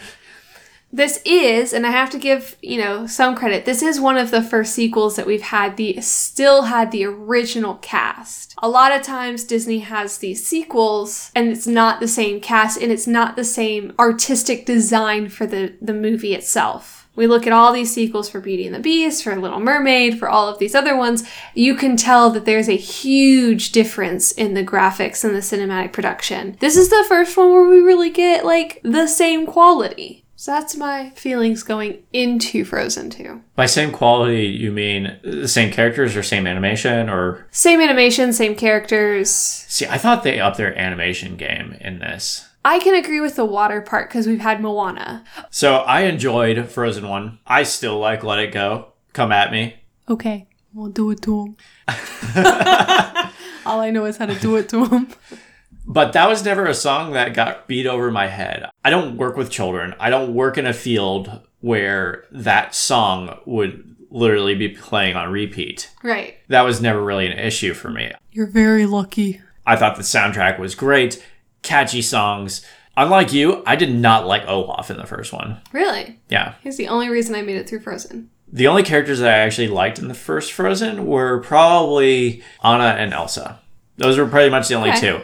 This 0.94 1.20
is, 1.24 1.72
and 1.72 1.84
I 1.84 1.90
have 1.90 2.10
to 2.10 2.20
give, 2.20 2.56
you 2.62 2.78
know, 2.78 3.08
some 3.08 3.34
credit. 3.34 3.64
This 3.64 3.82
is 3.82 3.98
one 3.98 4.16
of 4.16 4.30
the 4.30 4.40
first 4.40 4.72
sequels 4.72 5.16
that 5.16 5.26
we've 5.26 5.42
had 5.42 5.76
the 5.76 6.00
still 6.00 6.62
had 6.62 6.92
the 6.92 7.04
original 7.04 7.74
cast. 7.82 8.54
A 8.58 8.68
lot 8.68 8.92
of 8.92 9.02
times 9.02 9.42
Disney 9.42 9.80
has 9.80 10.18
these 10.18 10.46
sequels 10.46 11.32
and 11.34 11.48
it's 11.48 11.66
not 11.66 11.98
the 11.98 12.06
same 12.06 12.40
cast 12.40 12.80
and 12.80 12.92
it's 12.92 13.08
not 13.08 13.34
the 13.34 13.42
same 13.42 13.92
artistic 13.98 14.66
design 14.66 15.28
for 15.28 15.46
the 15.46 15.74
the 15.82 15.92
movie 15.92 16.32
itself. 16.32 17.08
We 17.16 17.26
look 17.26 17.44
at 17.44 17.52
all 17.52 17.72
these 17.72 17.92
sequels 17.92 18.28
for 18.28 18.40
Beauty 18.40 18.64
and 18.64 18.74
the 18.74 18.78
Beast, 18.78 19.24
for 19.24 19.34
Little 19.34 19.60
Mermaid, 19.60 20.18
for 20.20 20.28
all 20.28 20.48
of 20.48 20.60
these 20.60 20.76
other 20.76 20.96
ones. 20.96 21.28
You 21.54 21.74
can 21.74 21.96
tell 21.96 22.30
that 22.30 22.44
there's 22.44 22.68
a 22.68 22.76
huge 22.76 23.72
difference 23.72 24.30
in 24.30 24.54
the 24.54 24.64
graphics 24.64 25.24
and 25.24 25.34
the 25.34 25.40
cinematic 25.40 25.92
production. 25.92 26.56
This 26.60 26.76
is 26.76 26.88
the 26.88 27.04
first 27.08 27.36
one 27.36 27.50
where 27.50 27.68
we 27.68 27.80
really 27.80 28.10
get 28.10 28.44
like 28.44 28.80
the 28.84 29.08
same 29.08 29.44
quality. 29.44 30.23
So 30.44 30.52
that's 30.52 30.76
my 30.76 31.08
feelings 31.16 31.62
going 31.62 32.02
into 32.12 32.66
Frozen 32.66 33.08
2. 33.08 33.40
By 33.56 33.64
same 33.64 33.90
quality, 33.90 34.44
you 34.44 34.72
mean 34.72 35.18
the 35.22 35.48
same 35.48 35.72
characters 35.72 36.14
or 36.16 36.22
same 36.22 36.46
animation 36.46 37.08
or 37.08 37.46
Same 37.50 37.80
animation, 37.80 38.30
same 38.34 38.54
characters. 38.54 39.30
See, 39.30 39.86
I 39.86 39.96
thought 39.96 40.22
they 40.22 40.38
upped 40.40 40.58
their 40.58 40.78
animation 40.78 41.36
game 41.36 41.78
in 41.80 41.98
this. 41.98 42.46
I 42.62 42.78
can 42.78 42.94
agree 42.94 43.20
with 43.22 43.36
the 43.36 43.46
water 43.46 43.80
part 43.80 44.10
because 44.10 44.26
we've 44.26 44.38
had 44.38 44.60
Moana. 44.60 45.24
So 45.48 45.76
I 45.76 46.02
enjoyed 46.02 46.68
Frozen 46.68 47.08
1. 47.08 47.38
I 47.46 47.62
still 47.62 47.98
like 47.98 48.22
Let 48.22 48.38
It 48.38 48.52
Go. 48.52 48.88
Come 49.14 49.32
at 49.32 49.50
me. 49.50 49.76
Okay, 50.10 50.46
we'll 50.74 50.90
do 50.90 51.10
it 51.10 51.22
to 51.22 51.42
him. 51.42 51.56
All 53.64 53.80
I 53.80 53.90
know 53.90 54.04
is 54.04 54.18
how 54.18 54.26
to 54.26 54.38
do 54.38 54.56
it 54.56 54.68
to 54.68 54.84
him. 54.84 55.08
But 55.86 56.12
that 56.14 56.28
was 56.28 56.44
never 56.44 56.66
a 56.66 56.74
song 56.74 57.12
that 57.12 57.34
got 57.34 57.66
beat 57.68 57.86
over 57.86 58.10
my 58.10 58.26
head. 58.28 58.70
I 58.84 58.90
don't 58.90 59.16
work 59.16 59.36
with 59.36 59.50
children. 59.50 59.94
I 60.00 60.10
don't 60.10 60.34
work 60.34 60.56
in 60.56 60.66
a 60.66 60.72
field 60.72 61.40
where 61.60 62.24
that 62.30 62.74
song 62.74 63.38
would 63.46 63.94
literally 64.10 64.54
be 64.54 64.68
playing 64.68 65.16
on 65.16 65.30
repeat. 65.30 65.90
Right. 66.02 66.36
That 66.48 66.62
was 66.62 66.80
never 66.80 67.02
really 67.02 67.26
an 67.26 67.38
issue 67.38 67.74
for 67.74 67.90
me. 67.90 68.12
You're 68.32 68.46
very 68.46 68.86
lucky. 68.86 69.40
I 69.66 69.76
thought 69.76 69.96
the 69.96 70.02
soundtrack 70.02 70.58
was 70.58 70.74
great, 70.74 71.24
catchy 71.62 72.02
songs. 72.02 72.64
Unlike 72.96 73.32
you, 73.32 73.62
I 73.66 73.76
did 73.76 73.92
not 73.94 74.26
like 74.26 74.46
Olaf 74.46 74.90
in 74.90 74.96
the 74.98 75.06
first 75.06 75.32
one. 75.32 75.58
Really? 75.72 76.20
Yeah. 76.28 76.54
He's 76.62 76.76
the 76.76 76.88
only 76.88 77.08
reason 77.08 77.34
I 77.34 77.42
made 77.42 77.56
it 77.56 77.68
through 77.68 77.80
Frozen. 77.80 78.30
The 78.52 78.68
only 78.68 78.84
characters 78.84 79.18
that 79.18 79.34
I 79.34 79.38
actually 79.38 79.68
liked 79.68 79.98
in 79.98 80.06
the 80.06 80.14
first 80.14 80.52
Frozen 80.52 81.06
were 81.06 81.40
probably 81.40 82.42
Anna 82.62 82.94
and 82.98 83.12
Elsa. 83.12 83.58
Those 83.96 84.16
were 84.16 84.26
pretty 84.26 84.50
much 84.50 84.68
the 84.68 84.74
only 84.74 84.90
Okay. 84.90 85.00
two. 85.00 85.20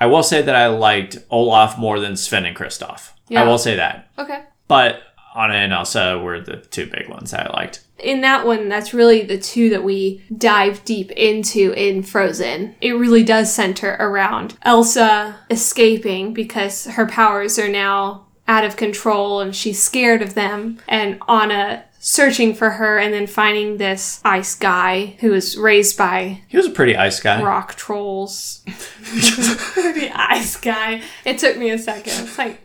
I 0.00 0.06
will 0.06 0.22
say 0.22 0.42
that 0.42 0.54
I 0.54 0.68
liked 0.68 1.18
Olaf 1.30 1.78
more 1.78 2.00
than 2.00 2.16
Sven 2.16 2.46
and 2.46 2.56
Kristoff. 2.56 3.10
Yeah. 3.28 3.42
I 3.42 3.46
will 3.46 3.58
say 3.58 3.76
that. 3.76 4.10
Okay. 4.18 4.44
But 4.68 5.02
Anna 5.36 5.54
and 5.54 5.72
Elsa 5.72 6.18
were 6.18 6.40
the 6.40 6.56
two 6.56 6.86
big 6.86 7.08
ones 7.08 7.30
that 7.30 7.50
I 7.50 7.52
liked. 7.56 7.84
In 7.98 8.20
that 8.20 8.46
one, 8.46 8.68
that's 8.68 8.94
really 8.94 9.22
the 9.22 9.38
two 9.38 9.70
that 9.70 9.82
we 9.82 10.22
dive 10.36 10.84
deep 10.84 11.10
into 11.12 11.72
in 11.72 12.02
Frozen. 12.02 12.76
It 12.80 12.92
really 12.92 13.24
does 13.24 13.52
center 13.52 13.96
around 13.98 14.56
Elsa 14.62 15.36
escaping 15.50 16.32
because 16.32 16.84
her 16.86 17.06
powers 17.06 17.58
are 17.58 17.68
now 17.68 18.26
out 18.46 18.64
of 18.64 18.76
control 18.76 19.40
and 19.40 19.54
she's 19.54 19.82
scared 19.82 20.22
of 20.22 20.34
them, 20.34 20.78
and 20.88 21.20
Anna 21.28 21.84
searching 21.98 22.54
for 22.54 22.70
her 22.70 22.98
and 22.98 23.12
then 23.12 23.26
finding 23.26 23.76
this 23.76 24.20
ice 24.24 24.54
guy 24.54 25.16
who 25.20 25.30
was 25.30 25.56
raised 25.56 25.96
by 25.98 26.42
He 26.48 26.56
was 26.56 26.66
a 26.66 26.70
pretty 26.70 26.96
ice 26.96 27.20
guy. 27.20 27.42
rock 27.42 27.74
trolls. 27.74 28.62
pretty 29.02 30.08
ice 30.10 30.56
guy. 30.56 31.02
It 31.24 31.38
took 31.38 31.56
me 31.56 31.70
a 31.70 31.78
second. 31.78 32.12
It's 32.24 32.38
like, 32.38 32.60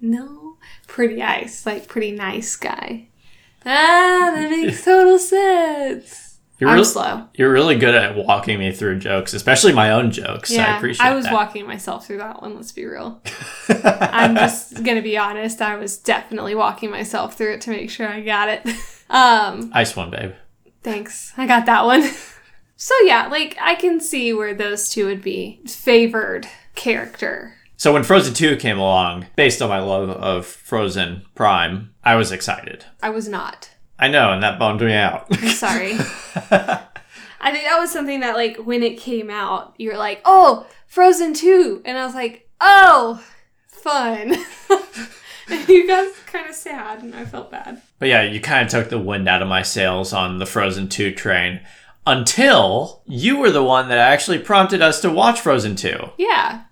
no, 0.00 0.56
pretty 0.86 1.22
ice, 1.22 1.66
like 1.66 1.88
pretty 1.88 2.12
nice 2.12 2.54
guy. 2.56 3.08
Ah, 3.64 4.32
that 4.34 4.50
makes 4.50 4.84
total 4.84 5.18
sense. 5.18 6.25
You're, 6.58 6.70
I'm 6.70 6.76
real- 6.76 6.84
slow. 6.86 7.24
you're 7.34 7.52
really 7.52 7.76
good 7.76 7.94
at 7.94 8.16
walking 8.16 8.58
me 8.58 8.72
through 8.72 8.98
jokes, 8.98 9.34
especially 9.34 9.72
my 9.74 9.90
own 9.90 10.10
jokes. 10.10 10.50
I 10.50 10.54
Yeah, 10.54 10.76
appreciate 10.78 11.04
I 11.06 11.14
was 11.14 11.24
that. 11.26 11.34
walking 11.34 11.66
myself 11.66 12.06
through 12.06 12.18
that 12.18 12.40
one. 12.40 12.56
Let's 12.56 12.72
be 12.72 12.86
real. 12.86 13.20
I'm 13.68 14.34
just 14.36 14.82
gonna 14.82 15.02
be 15.02 15.18
honest. 15.18 15.60
I 15.60 15.76
was 15.76 15.98
definitely 15.98 16.54
walking 16.54 16.90
myself 16.90 17.36
through 17.36 17.54
it 17.54 17.60
to 17.62 17.70
make 17.70 17.90
sure 17.90 18.08
I 18.08 18.20
got 18.22 18.48
it. 18.48 18.66
Um, 19.08 19.70
Ice 19.72 19.94
one, 19.94 20.10
babe. 20.10 20.32
Thanks. 20.82 21.32
I 21.36 21.46
got 21.46 21.66
that 21.66 21.84
one. 21.84 22.02
so 22.76 22.92
yeah, 23.04 23.28
like 23.28 23.56
I 23.60 23.76
can 23.76 24.00
see 24.00 24.32
where 24.32 24.52
those 24.52 24.88
two 24.88 25.06
would 25.06 25.22
be 25.22 25.60
favored 25.64 26.48
character. 26.74 27.54
So 27.76 27.92
when 27.92 28.02
Frozen 28.02 28.34
2 28.34 28.56
came 28.56 28.78
along, 28.78 29.26
based 29.36 29.62
on 29.62 29.68
my 29.68 29.78
love 29.78 30.08
of 30.10 30.44
Frozen 30.44 31.22
Prime, 31.36 31.94
I 32.02 32.16
was 32.16 32.32
excited. 32.32 32.84
I 33.00 33.10
was 33.10 33.28
not. 33.28 33.70
I 33.98 34.08
know, 34.08 34.32
and 34.32 34.42
that 34.42 34.58
bummed 34.58 34.82
me 34.82 34.94
out. 34.94 35.26
I'm 35.30 35.48
sorry. 35.48 35.92
I 37.38 37.52
think 37.52 37.64
that 37.64 37.78
was 37.78 37.92
something 37.92 38.20
that 38.20 38.34
like 38.36 38.56
when 38.58 38.82
it 38.82 38.98
came 38.98 39.30
out, 39.30 39.74
you 39.78 39.90
were 39.90 39.96
like, 39.96 40.20
"Oh, 40.24 40.66
Frozen 40.86 41.34
2." 41.34 41.82
And 41.84 41.98
I 41.98 42.04
was 42.04 42.14
like, 42.14 42.48
"Oh, 42.60 43.22
fun." 43.68 44.36
and 45.48 45.68
you 45.68 45.86
got 45.86 46.12
kind 46.26 46.48
of 46.48 46.54
sad 46.54 47.02
and 47.02 47.14
I 47.14 47.24
felt 47.24 47.50
bad. 47.50 47.80
But 47.98 48.08
yeah, 48.08 48.22
you 48.22 48.40
kind 48.40 48.66
of 48.66 48.70
took 48.70 48.90
the 48.90 48.98
wind 48.98 49.28
out 49.28 49.42
of 49.42 49.48
my 49.48 49.62
sails 49.62 50.12
on 50.12 50.38
the 50.38 50.46
Frozen 50.46 50.88
2 50.88 51.12
train 51.12 51.60
until 52.06 53.02
you 53.06 53.36
were 53.38 53.50
the 53.50 53.64
one 53.64 53.88
that 53.88 53.98
actually 53.98 54.38
prompted 54.38 54.82
us 54.82 55.00
to 55.00 55.10
watch 55.10 55.40
Frozen 55.40 55.76
2. 55.76 56.10
Yeah. 56.18 56.62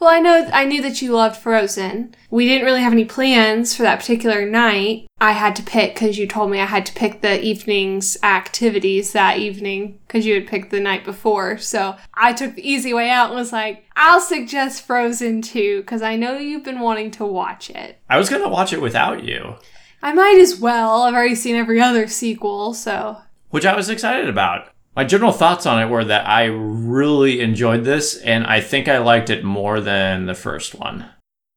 Well, 0.00 0.08
I 0.08 0.18
know 0.18 0.48
I 0.50 0.64
knew 0.64 0.80
that 0.80 1.02
you 1.02 1.12
loved 1.12 1.36
Frozen. 1.36 2.14
We 2.30 2.46
didn't 2.46 2.64
really 2.64 2.80
have 2.80 2.94
any 2.94 3.04
plans 3.04 3.76
for 3.76 3.82
that 3.82 4.00
particular 4.00 4.46
night. 4.48 5.06
I 5.20 5.32
had 5.32 5.54
to 5.56 5.62
pick 5.62 5.94
cuz 5.94 6.16
you 6.16 6.26
told 6.26 6.50
me 6.50 6.58
I 6.58 6.64
had 6.64 6.86
to 6.86 6.94
pick 6.94 7.20
the 7.20 7.38
evening's 7.42 8.16
activities 8.22 9.12
that 9.12 9.36
evening 9.36 9.98
cuz 10.08 10.24
you 10.24 10.32
had 10.32 10.46
picked 10.46 10.70
the 10.70 10.80
night 10.80 11.04
before. 11.04 11.58
So, 11.58 11.96
I 12.14 12.32
took 12.32 12.54
the 12.54 12.66
easy 12.66 12.94
way 12.94 13.10
out 13.10 13.28
and 13.28 13.36
was 13.38 13.52
like, 13.52 13.84
"I'll 13.94 14.22
suggest 14.22 14.86
Frozen 14.86 15.42
2 15.42 15.82
cuz 15.82 16.00
I 16.00 16.16
know 16.16 16.38
you've 16.38 16.64
been 16.64 16.80
wanting 16.80 17.10
to 17.12 17.26
watch 17.26 17.68
it." 17.68 17.98
I 18.08 18.16
was 18.16 18.30
going 18.30 18.42
to 18.42 18.48
watch 18.48 18.72
it 18.72 18.80
without 18.80 19.22
you, 19.22 19.56
I 20.02 20.14
might 20.14 20.38
as 20.38 20.58
well. 20.58 21.02
I've 21.02 21.12
already 21.12 21.34
seen 21.34 21.56
every 21.56 21.78
other 21.78 22.06
sequel, 22.06 22.72
so 22.72 23.18
which 23.50 23.66
I 23.66 23.76
was 23.76 23.90
excited 23.90 24.30
about. 24.30 24.68
My 25.00 25.04
general 25.04 25.32
thoughts 25.32 25.64
on 25.64 25.82
it 25.82 25.88
were 25.88 26.04
that 26.04 26.28
I 26.28 26.44
really 26.44 27.40
enjoyed 27.40 27.84
this, 27.84 28.18
and 28.18 28.46
I 28.46 28.60
think 28.60 28.86
I 28.86 28.98
liked 28.98 29.30
it 29.30 29.42
more 29.42 29.80
than 29.80 30.26
the 30.26 30.34
first 30.34 30.74
one. 30.74 31.08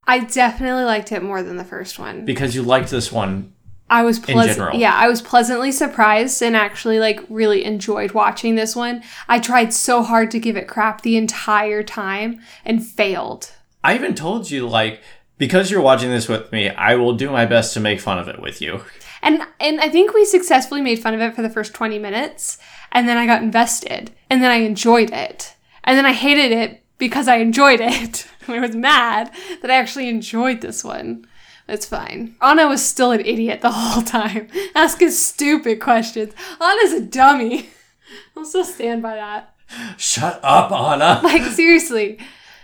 I 0.07 0.19
definitely 0.19 0.85
liked 0.85 1.11
it 1.11 1.21
more 1.21 1.43
than 1.43 1.57
the 1.57 1.65
first 1.65 1.99
one. 1.99 2.23
Because 2.23 2.55
you 2.55 2.61
liked 2.61 2.89
this 2.89 3.11
one 3.11 3.51
I 3.89 4.03
was 4.03 4.17
pleasant. 4.17 4.55
general. 4.55 4.79
Yeah, 4.79 4.93
I 4.95 5.09
was 5.09 5.21
pleasantly 5.21 5.73
surprised 5.73 6.41
and 6.41 6.55
actually 6.55 7.01
like 7.01 7.19
really 7.27 7.65
enjoyed 7.65 8.13
watching 8.13 8.55
this 8.55 8.77
one. 8.77 9.03
I 9.27 9.39
tried 9.39 9.73
so 9.73 10.03
hard 10.03 10.31
to 10.31 10.39
give 10.39 10.55
it 10.55 10.69
crap 10.69 11.01
the 11.01 11.17
entire 11.17 11.83
time 11.83 12.39
and 12.63 12.81
failed. 12.81 13.51
I 13.83 13.95
even 13.95 14.15
told 14.15 14.51
you, 14.51 14.69
like, 14.69 15.01
because 15.37 15.69
you're 15.69 15.81
watching 15.81 16.11
this 16.11 16.29
with 16.29 16.49
me, 16.53 16.69
I 16.69 16.95
will 16.95 17.11
do 17.11 17.29
my 17.29 17.45
best 17.45 17.73
to 17.73 17.81
make 17.81 17.99
fun 17.99 18.19
of 18.19 18.29
it 18.29 18.41
with 18.41 18.61
you. 18.61 18.85
And 19.23 19.41
and 19.59 19.79
I 19.79 19.89
think 19.89 20.13
we 20.13 20.25
successfully 20.25 20.81
made 20.81 20.99
fun 20.99 21.13
of 21.13 21.21
it 21.21 21.33
for 21.33 21.41
the 21.41 21.49
first 21.49 21.73
20 21.73 21.97
minutes 21.97 22.57
and 22.93 23.09
then 23.09 23.17
I 23.17 23.25
got 23.25 23.41
invested 23.43 24.11
and 24.29 24.41
then 24.41 24.51
I 24.51 24.57
enjoyed 24.57 25.11
it. 25.11 25.55
And 25.83 25.97
then 25.97 26.05
I 26.05 26.13
hated 26.13 26.51
it 26.51 26.83
because 26.97 27.27
I 27.27 27.37
enjoyed 27.37 27.81
it. 27.81 28.27
I 28.47 28.59
was 28.59 28.75
mad 28.75 29.31
that 29.61 29.69
I 29.71 29.75
actually 29.75 30.07
enjoyed 30.07 30.61
this 30.61 30.83
one. 30.83 31.25
It's 31.67 31.85
fine. 31.85 32.35
Anna 32.41 32.67
was 32.67 32.85
still 32.85 33.11
an 33.11 33.21
idiot 33.21 33.61
the 33.61 33.71
whole 33.73 34.03
time, 34.03 34.47
asking 34.75 35.11
stupid 35.11 35.81
questions. 35.81 36.33
Anna's 36.61 36.93
a 36.93 37.01
dummy. 37.01 37.69
I'll 38.37 38.45
still 38.45 38.65
stand 38.65 39.01
by 39.01 39.15
that. 39.15 39.55
Shut 39.97 40.39
up, 40.43 40.71
Anna. 40.71 41.21
Like, 41.23 41.43
seriously. 41.51 42.19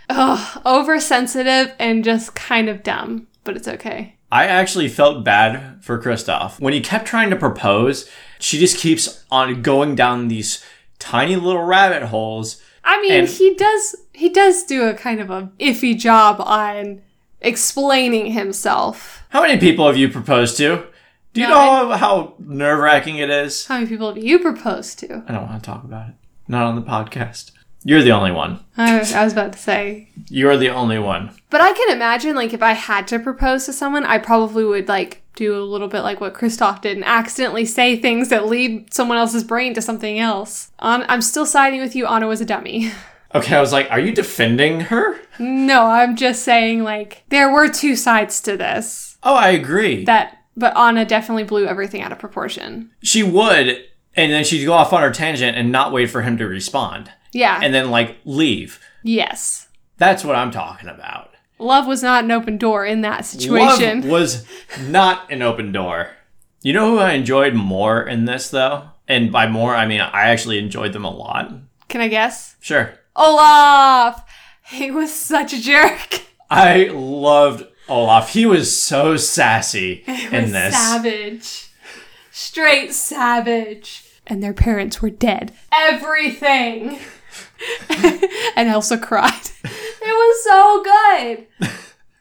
Ugh, 0.08 0.62
oversensitive 0.66 1.74
and 1.78 2.04
just 2.04 2.34
kind 2.34 2.68
of 2.68 2.82
dumb, 2.82 3.26
but 3.44 3.56
it's 3.56 3.68
okay. 3.68 4.16
I 4.30 4.46
actually 4.46 4.88
felt 4.88 5.24
bad 5.24 5.82
for 5.82 6.00
Kristoff. 6.00 6.60
When 6.60 6.72
he 6.72 6.80
kept 6.80 7.06
trying 7.06 7.30
to 7.30 7.36
propose, 7.36 8.08
she 8.40 8.58
just 8.58 8.78
keeps 8.78 9.24
on 9.30 9.62
going 9.62 9.94
down 9.94 10.28
these 10.28 10.64
tiny 10.98 11.36
little 11.36 11.62
rabbit 11.62 12.04
holes. 12.08 12.60
I 12.84 13.00
mean, 13.02 13.12
And- 13.12 13.28
he 13.28 13.54
does 13.54 13.96
he 14.12 14.28
does 14.28 14.64
do 14.64 14.84
a 14.88 14.94
kind 14.94 15.20
of 15.20 15.30
a 15.30 15.50
iffy 15.60 15.96
job 15.98 16.40
on 16.40 17.00
explaining 17.40 18.32
himself. 18.32 19.22
How 19.30 19.42
many 19.42 19.58
people 19.58 19.86
have 19.86 19.96
you 19.96 20.08
proposed 20.08 20.56
to? 20.58 20.84
Do 21.32 21.40
you 21.40 21.46
No, 21.48 21.54
know 21.54 21.60
how, 21.60 21.96
how 21.96 22.34
nerve 22.38 22.80
wracking 22.80 23.16
it 23.18 23.30
is? 23.30 23.66
How 23.66 23.76
many 23.76 23.86
people 23.86 24.12
have 24.12 24.22
you 24.22 24.38
proposed 24.40 24.98
to? 25.00 25.22
I 25.28 25.32
don't 25.32 25.48
want 25.48 25.62
to 25.62 25.70
talk 25.70 25.84
about 25.84 26.08
it. 26.08 26.14
Not 26.48 26.64
on 26.64 26.74
the 26.76 26.82
podcast. 26.82 27.52
You're 27.84 28.02
the 28.02 28.12
only 28.12 28.30
one. 28.32 28.60
I 28.76 28.98
was, 28.98 29.12
I 29.14 29.24
was 29.24 29.32
about 29.32 29.52
to 29.54 29.58
say. 29.58 30.08
You're 30.28 30.56
the 30.56 30.68
only 30.70 30.98
one. 30.98 31.30
But 31.48 31.60
I 31.60 31.72
can 31.72 31.90
imagine, 31.96 32.36
like, 32.36 32.52
if 32.52 32.62
I 32.62 32.72
had 32.72 33.08
to 33.08 33.18
propose 33.18 33.64
to 33.66 33.72
someone, 33.72 34.04
I 34.04 34.18
probably 34.18 34.64
would, 34.64 34.86
like, 34.88 35.22
do 35.34 35.56
a 35.56 35.64
little 35.64 35.88
bit 35.88 36.02
like 36.02 36.20
what 36.20 36.34
Kristoff 36.34 36.82
did 36.82 36.96
and 36.96 37.04
accidentally 37.06 37.64
say 37.64 37.96
things 37.96 38.28
that 38.28 38.46
lead 38.48 38.92
someone 38.92 39.16
else's 39.16 39.44
brain 39.44 39.72
to 39.74 39.80
something 39.82 40.18
else. 40.18 40.70
An- 40.80 41.06
I'm 41.08 41.22
still 41.22 41.46
siding 41.46 41.80
with 41.80 41.96
you. 41.96 42.06
Anna 42.06 42.26
was 42.26 42.40
a 42.40 42.44
dummy. 42.46 42.90
Okay, 43.32 43.54
I 43.54 43.60
was 43.60 43.70
like, 43.72 43.88
are 43.92 44.00
you 44.00 44.10
defending 44.12 44.80
her? 44.80 45.16
no, 45.38 45.86
I'm 45.86 46.16
just 46.16 46.42
saying, 46.42 46.82
like, 46.82 47.22
there 47.28 47.48
were 47.52 47.68
two 47.68 47.94
sides 47.94 48.40
to 48.40 48.56
this. 48.56 49.18
Oh, 49.22 49.36
I 49.36 49.50
agree. 49.50 50.04
That, 50.04 50.38
but 50.56 50.76
Anna 50.76 51.04
definitely 51.04 51.44
blew 51.44 51.64
everything 51.64 52.02
out 52.02 52.10
of 52.10 52.18
proportion. 52.18 52.90
she 53.04 53.22
would, 53.22 53.84
and 54.16 54.32
then 54.32 54.42
she'd 54.42 54.64
go 54.64 54.72
off 54.72 54.92
on 54.92 55.02
her 55.02 55.12
tangent 55.12 55.56
and 55.56 55.70
not 55.70 55.92
wait 55.92 56.10
for 56.10 56.22
him 56.22 56.38
to 56.38 56.44
respond. 56.48 57.12
Yeah. 57.32 57.60
And 57.62 57.74
then, 57.74 57.90
like, 57.90 58.16
leave. 58.24 58.80
yes. 59.02 59.68
That's 59.98 60.24
what 60.24 60.34
I'm 60.34 60.50
talking 60.50 60.88
about. 60.88 61.30
Love 61.58 61.86
was 61.86 62.02
not 62.02 62.24
an 62.24 62.30
open 62.30 62.56
door 62.56 62.86
in 62.86 63.02
that 63.02 63.26
situation. 63.26 64.00
Love 64.00 64.10
was 64.10 64.46
not 64.88 65.30
an 65.30 65.42
open 65.42 65.72
door. 65.72 66.12
You 66.62 66.72
know 66.72 66.92
who 66.92 66.98
I 66.98 67.12
enjoyed 67.12 67.54
more 67.54 68.02
in 68.02 68.24
this, 68.24 68.48
though? 68.48 68.88
And 69.06 69.30
by 69.30 69.46
more, 69.46 69.74
I 69.74 69.86
mean 69.86 70.00
I 70.00 70.28
actually 70.28 70.58
enjoyed 70.58 70.94
them 70.94 71.04
a 71.04 71.10
lot. 71.10 71.52
Can 71.88 72.00
I 72.00 72.08
guess? 72.08 72.56
Sure. 72.60 72.94
Olaf! 73.14 74.24
He 74.64 74.90
was 74.90 75.12
such 75.12 75.52
a 75.52 75.60
jerk. 75.60 76.22
I 76.50 76.84
loved 76.92 77.66
Olaf. 77.88 78.32
He 78.32 78.46
was 78.46 78.80
so 78.80 79.16
sassy 79.16 80.04
in 80.06 80.42
was 80.42 80.52
this. 80.52 80.74
Savage. 80.74 81.70
Straight 82.30 82.94
savage. 82.94 84.04
And 84.26 84.42
their 84.42 84.54
parents 84.54 85.02
were 85.02 85.10
dead. 85.10 85.52
Everything. 85.72 87.00
and 88.56 88.68
Elsa 88.68 88.98
cried. 88.98 89.32
It 90.02 90.12
was 90.14 90.44
so 90.44 90.82
good. 90.82 91.70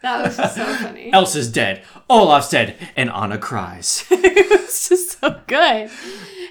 That 0.01 0.23
was 0.25 0.37
just 0.37 0.55
so 0.55 0.65
funny. 0.75 1.11
Elsa's 1.13 1.51
dead. 1.51 1.83
Olaf's 2.09 2.49
dead. 2.49 2.75
And 2.95 3.09
Anna 3.09 3.37
cries. 3.37 4.05
it 4.11 4.49
was 4.61 4.89
just 4.89 5.19
so 5.19 5.41
good. 5.47 5.89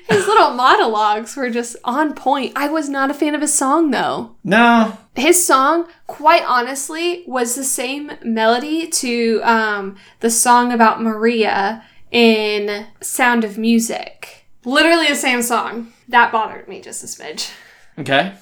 His 0.09 0.27
little 0.27 0.51
monologues 0.53 1.37
were 1.37 1.51
just 1.51 1.77
on 1.85 2.14
point. 2.14 2.53
I 2.57 2.68
was 2.68 2.88
not 2.88 3.11
a 3.11 3.14
fan 3.14 3.35
of 3.35 3.42
his 3.42 3.53
song 3.53 3.90
though. 3.90 4.37
No. 4.42 4.96
His 5.14 5.44
song, 5.44 5.88
quite 6.07 6.44
honestly, 6.46 7.24
was 7.27 7.55
the 7.55 7.64
same 7.64 8.12
melody 8.22 8.87
to 8.88 9.40
um, 9.44 9.96
the 10.20 10.31
song 10.31 10.72
about 10.72 11.03
Maria 11.03 11.85
in 12.11 12.87
Sound 13.03 13.44
of 13.44 13.59
Music. 13.59 14.46
Literally 14.64 15.09
the 15.09 15.14
same 15.14 15.42
song. 15.42 15.92
That 16.09 16.33
bothered 16.33 16.68
me 16.68 16.81
just 16.81 17.05
a 17.05 17.07
smidge. 17.07 17.53
Okay. 17.98 18.33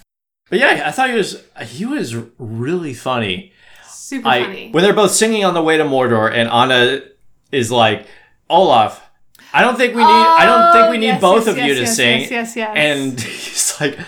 But 0.48 0.58
yeah, 0.60 0.82
I 0.86 0.90
thought 0.92 1.10
he 1.10 1.16
was 1.16 1.42
he 1.62 1.84
was 1.84 2.14
really 2.38 2.94
funny. 2.94 3.52
Super 3.88 4.28
I 4.28 4.42
funny. 4.44 4.70
when 4.70 4.84
they're 4.84 4.92
both 4.94 5.10
singing 5.12 5.44
on 5.44 5.54
the 5.54 5.62
way 5.62 5.76
to 5.76 5.84
Mordor, 5.84 6.30
and 6.32 6.48
Anna 6.48 7.00
is 7.50 7.70
like, 7.72 8.06
Olaf, 8.48 9.02
I 9.52 9.60
don't 9.62 9.76
think 9.76 9.94
we 9.94 10.02
need 10.02 10.08
I 10.08 10.44
don't 10.44 10.72
think 10.72 10.90
we 10.90 10.96
Oh, 10.96 11.00
need 11.00 11.06
yes, 11.06 11.20
both 11.20 11.46
yes, 11.46 11.48
of 11.48 11.58
you 11.58 11.64
yes, 11.64 11.74
to 11.76 11.80
yes, 11.82 11.96
sing. 11.96 12.20
Yes, 12.20 12.30
yes, 12.30 12.56
yes. 12.56 12.72
And 12.76 13.20
he's 13.20 13.80
like, 13.80 13.98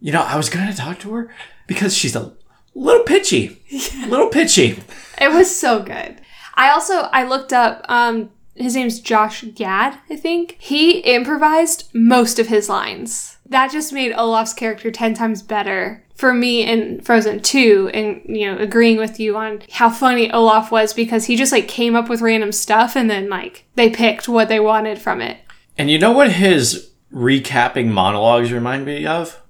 you 0.00 0.12
know, 0.12 0.22
I 0.22 0.36
was 0.36 0.48
gonna 0.48 0.72
talk 0.74 0.98
to 1.00 1.12
her 1.14 1.34
because 1.66 1.94
she's 1.96 2.16
a 2.16 2.32
little 2.74 3.04
pitchy, 3.04 3.60
little 4.08 4.28
pitchy. 4.28 4.82
It 5.20 5.30
was 5.32 5.54
so 5.54 5.82
good. 5.82 6.20
I 6.54 6.70
also 6.70 6.94
I 7.12 7.24
looked 7.24 7.52
up 7.52 7.84
um 7.88 8.30
his 8.54 8.74
name's 8.74 9.00
Josh 9.00 9.42
Gad, 9.54 9.98
I 10.10 10.16
think. 10.16 10.56
He 10.58 10.98
improvised 11.00 11.88
most 11.94 12.38
of 12.38 12.48
his 12.48 12.68
lines. 12.68 13.31
That 13.52 13.70
just 13.70 13.92
made 13.92 14.12
Olaf's 14.12 14.52
character 14.54 14.90
10 14.90 15.14
times 15.14 15.42
better 15.42 16.02
for 16.14 16.32
me 16.34 16.62
in 16.62 17.00
Frozen 17.00 17.40
2 17.40 17.90
and 17.92 18.22
you 18.36 18.46
know 18.50 18.58
agreeing 18.58 18.96
with 18.98 19.18
you 19.18 19.36
on 19.36 19.62
how 19.70 19.90
funny 19.90 20.30
Olaf 20.30 20.70
was 20.70 20.92
because 20.94 21.24
he 21.24 21.36
just 21.36 21.52
like 21.52 21.68
came 21.68 21.94
up 21.96 22.08
with 22.08 22.20
random 22.20 22.52
stuff 22.52 22.96
and 22.96 23.08
then 23.10 23.28
like 23.28 23.64
they 23.74 23.90
picked 23.90 24.28
what 24.28 24.48
they 24.48 24.60
wanted 24.60 24.98
from 25.00 25.20
it. 25.20 25.38
And 25.78 25.90
you 25.90 25.98
know 25.98 26.12
what 26.12 26.32
his 26.32 26.90
recapping 27.12 27.86
monologues 27.88 28.52
remind 28.52 28.84
me 28.84 29.06
of? 29.06 29.40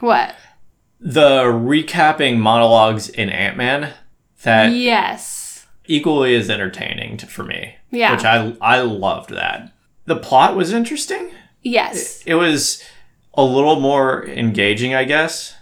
What? 0.00 0.34
The 1.00 1.44
recapping 1.44 2.38
monologues 2.38 3.08
in 3.08 3.30
Ant 3.30 3.56
Man 3.56 3.94
that 4.42 4.72
Yes. 4.72 5.66
equally 5.86 6.34
as 6.34 6.50
entertaining 6.50 7.16
to, 7.18 7.26
for 7.26 7.44
me. 7.44 7.76
Yeah. 7.90 8.12
Which 8.14 8.24
I 8.24 8.54
I 8.60 8.80
loved 8.80 9.30
that. 9.30 9.72
The 10.06 10.16
plot 10.16 10.56
was 10.56 10.72
interesting. 10.72 11.30
Yes. 11.62 12.22
It 12.26 12.34
was 12.34 12.82
a 13.40 13.44
little 13.44 13.80
more 13.80 14.26
engaging, 14.26 14.94
I 14.94 15.04
guess. 15.04 15.54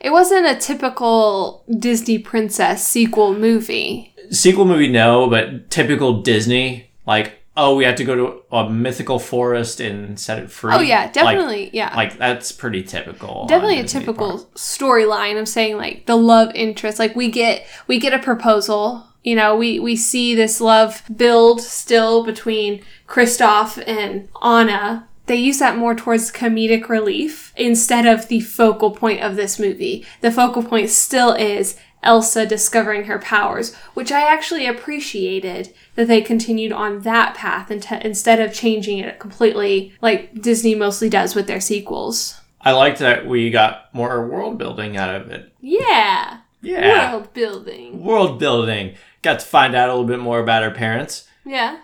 It 0.00 0.10
wasn't 0.10 0.46
a 0.46 0.54
typical 0.56 1.64
Disney 1.78 2.18
princess 2.18 2.86
sequel 2.86 3.34
movie. 3.34 4.14
Sequel 4.30 4.64
movie, 4.66 4.88
no, 4.88 5.28
but 5.28 5.70
typical 5.70 6.20
Disney, 6.22 6.90
like, 7.06 7.40
oh, 7.56 7.76
we 7.76 7.84
have 7.84 7.94
to 7.96 8.04
go 8.04 8.14
to 8.16 8.42
a 8.54 8.68
mythical 8.68 9.18
forest 9.18 9.80
and 9.80 10.18
set 10.18 10.38
it 10.40 10.50
free. 10.50 10.74
Oh 10.74 10.80
yeah, 10.80 11.04
Like- 11.04 11.12
definitely. 11.14 11.70
yeah. 11.72 11.94
Like, 11.96 12.18
that's 12.18 12.52
pretty 12.52 12.82
typical. 12.82 13.46
definitely 13.46 13.80
a 13.80 13.84
typical 13.84 14.40
storyline 14.56 15.40
of 15.40 15.48
saying 15.48 15.76
like 15.78 16.04
the 16.06 16.16
love 16.16 16.50
interest 16.54 16.98
like 16.98 17.14
we 17.16 17.30
get 17.30 17.64
we 17.86 17.98
get 17.98 18.12
a 18.12 18.18
proposal 18.18 19.06
you 19.22 19.34
know 19.36 19.56
we 19.56 19.78
we 19.78 19.94
see 19.96 20.34
this 20.34 20.60
love 20.60 21.02
build 21.16 21.60
still 21.60 22.24
between 22.24 22.82
Kristoff 23.08 23.82
and 23.86 24.28
Anna 24.42 25.08
they 25.26 25.36
use 25.36 25.58
that 25.58 25.76
more 25.76 25.94
towards 25.94 26.30
comedic 26.30 26.88
relief 26.88 27.52
instead 27.56 28.06
of 28.06 28.28
the 28.28 28.40
focal 28.40 28.90
point 28.90 29.20
of 29.20 29.36
this 29.36 29.58
movie 29.58 30.04
the 30.20 30.30
focal 30.30 30.62
point 30.62 30.90
still 30.90 31.32
is 31.32 31.76
Elsa 32.04 32.46
discovering 32.46 33.04
her 33.04 33.18
powers, 33.18 33.74
which 33.94 34.12
I 34.12 34.22
actually 34.22 34.66
appreciated 34.66 35.74
that 35.96 36.06
they 36.06 36.20
continued 36.20 36.70
on 36.70 37.00
that 37.00 37.34
path 37.34 37.70
instead 37.70 38.40
of 38.40 38.52
changing 38.52 38.98
it 38.98 39.18
completely 39.18 39.94
like 40.00 40.40
Disney 40.40 40.74
mostly 40.74 41.08
does 41.08 41.34
with 41.34 41.46
their 41.46 41.60
sequels. 41.60 42.40
I 42.60 42.72
liked 42.72 42.98
that 43.00 43.26
we 43.26 43.50
got 43.50 43.92
more 43.94 44.26
world 44.28 44.58
building 44.58 44.96
out 44.96 45.14
of 45.14 45.30
it. 45.30 45.52
Yeah. 45.60 46.40
Yeah. 46.62 47.12
World 47.12 47.32
building. 47.34 48.02
World 48.02 48.38
building. 48.38 48.94
Got 49.22 49.40
to 49.40 49.46
find 49.46 49.74
out 49.74 49.88
a 49.88 49.92
little 49.92 50.06
bit 50.06 50.20
more 50.20 50.40
about 50.40 50.62
her 50.62 50.70
parents. 50.70 51.26
Yeah. 51.44 51.78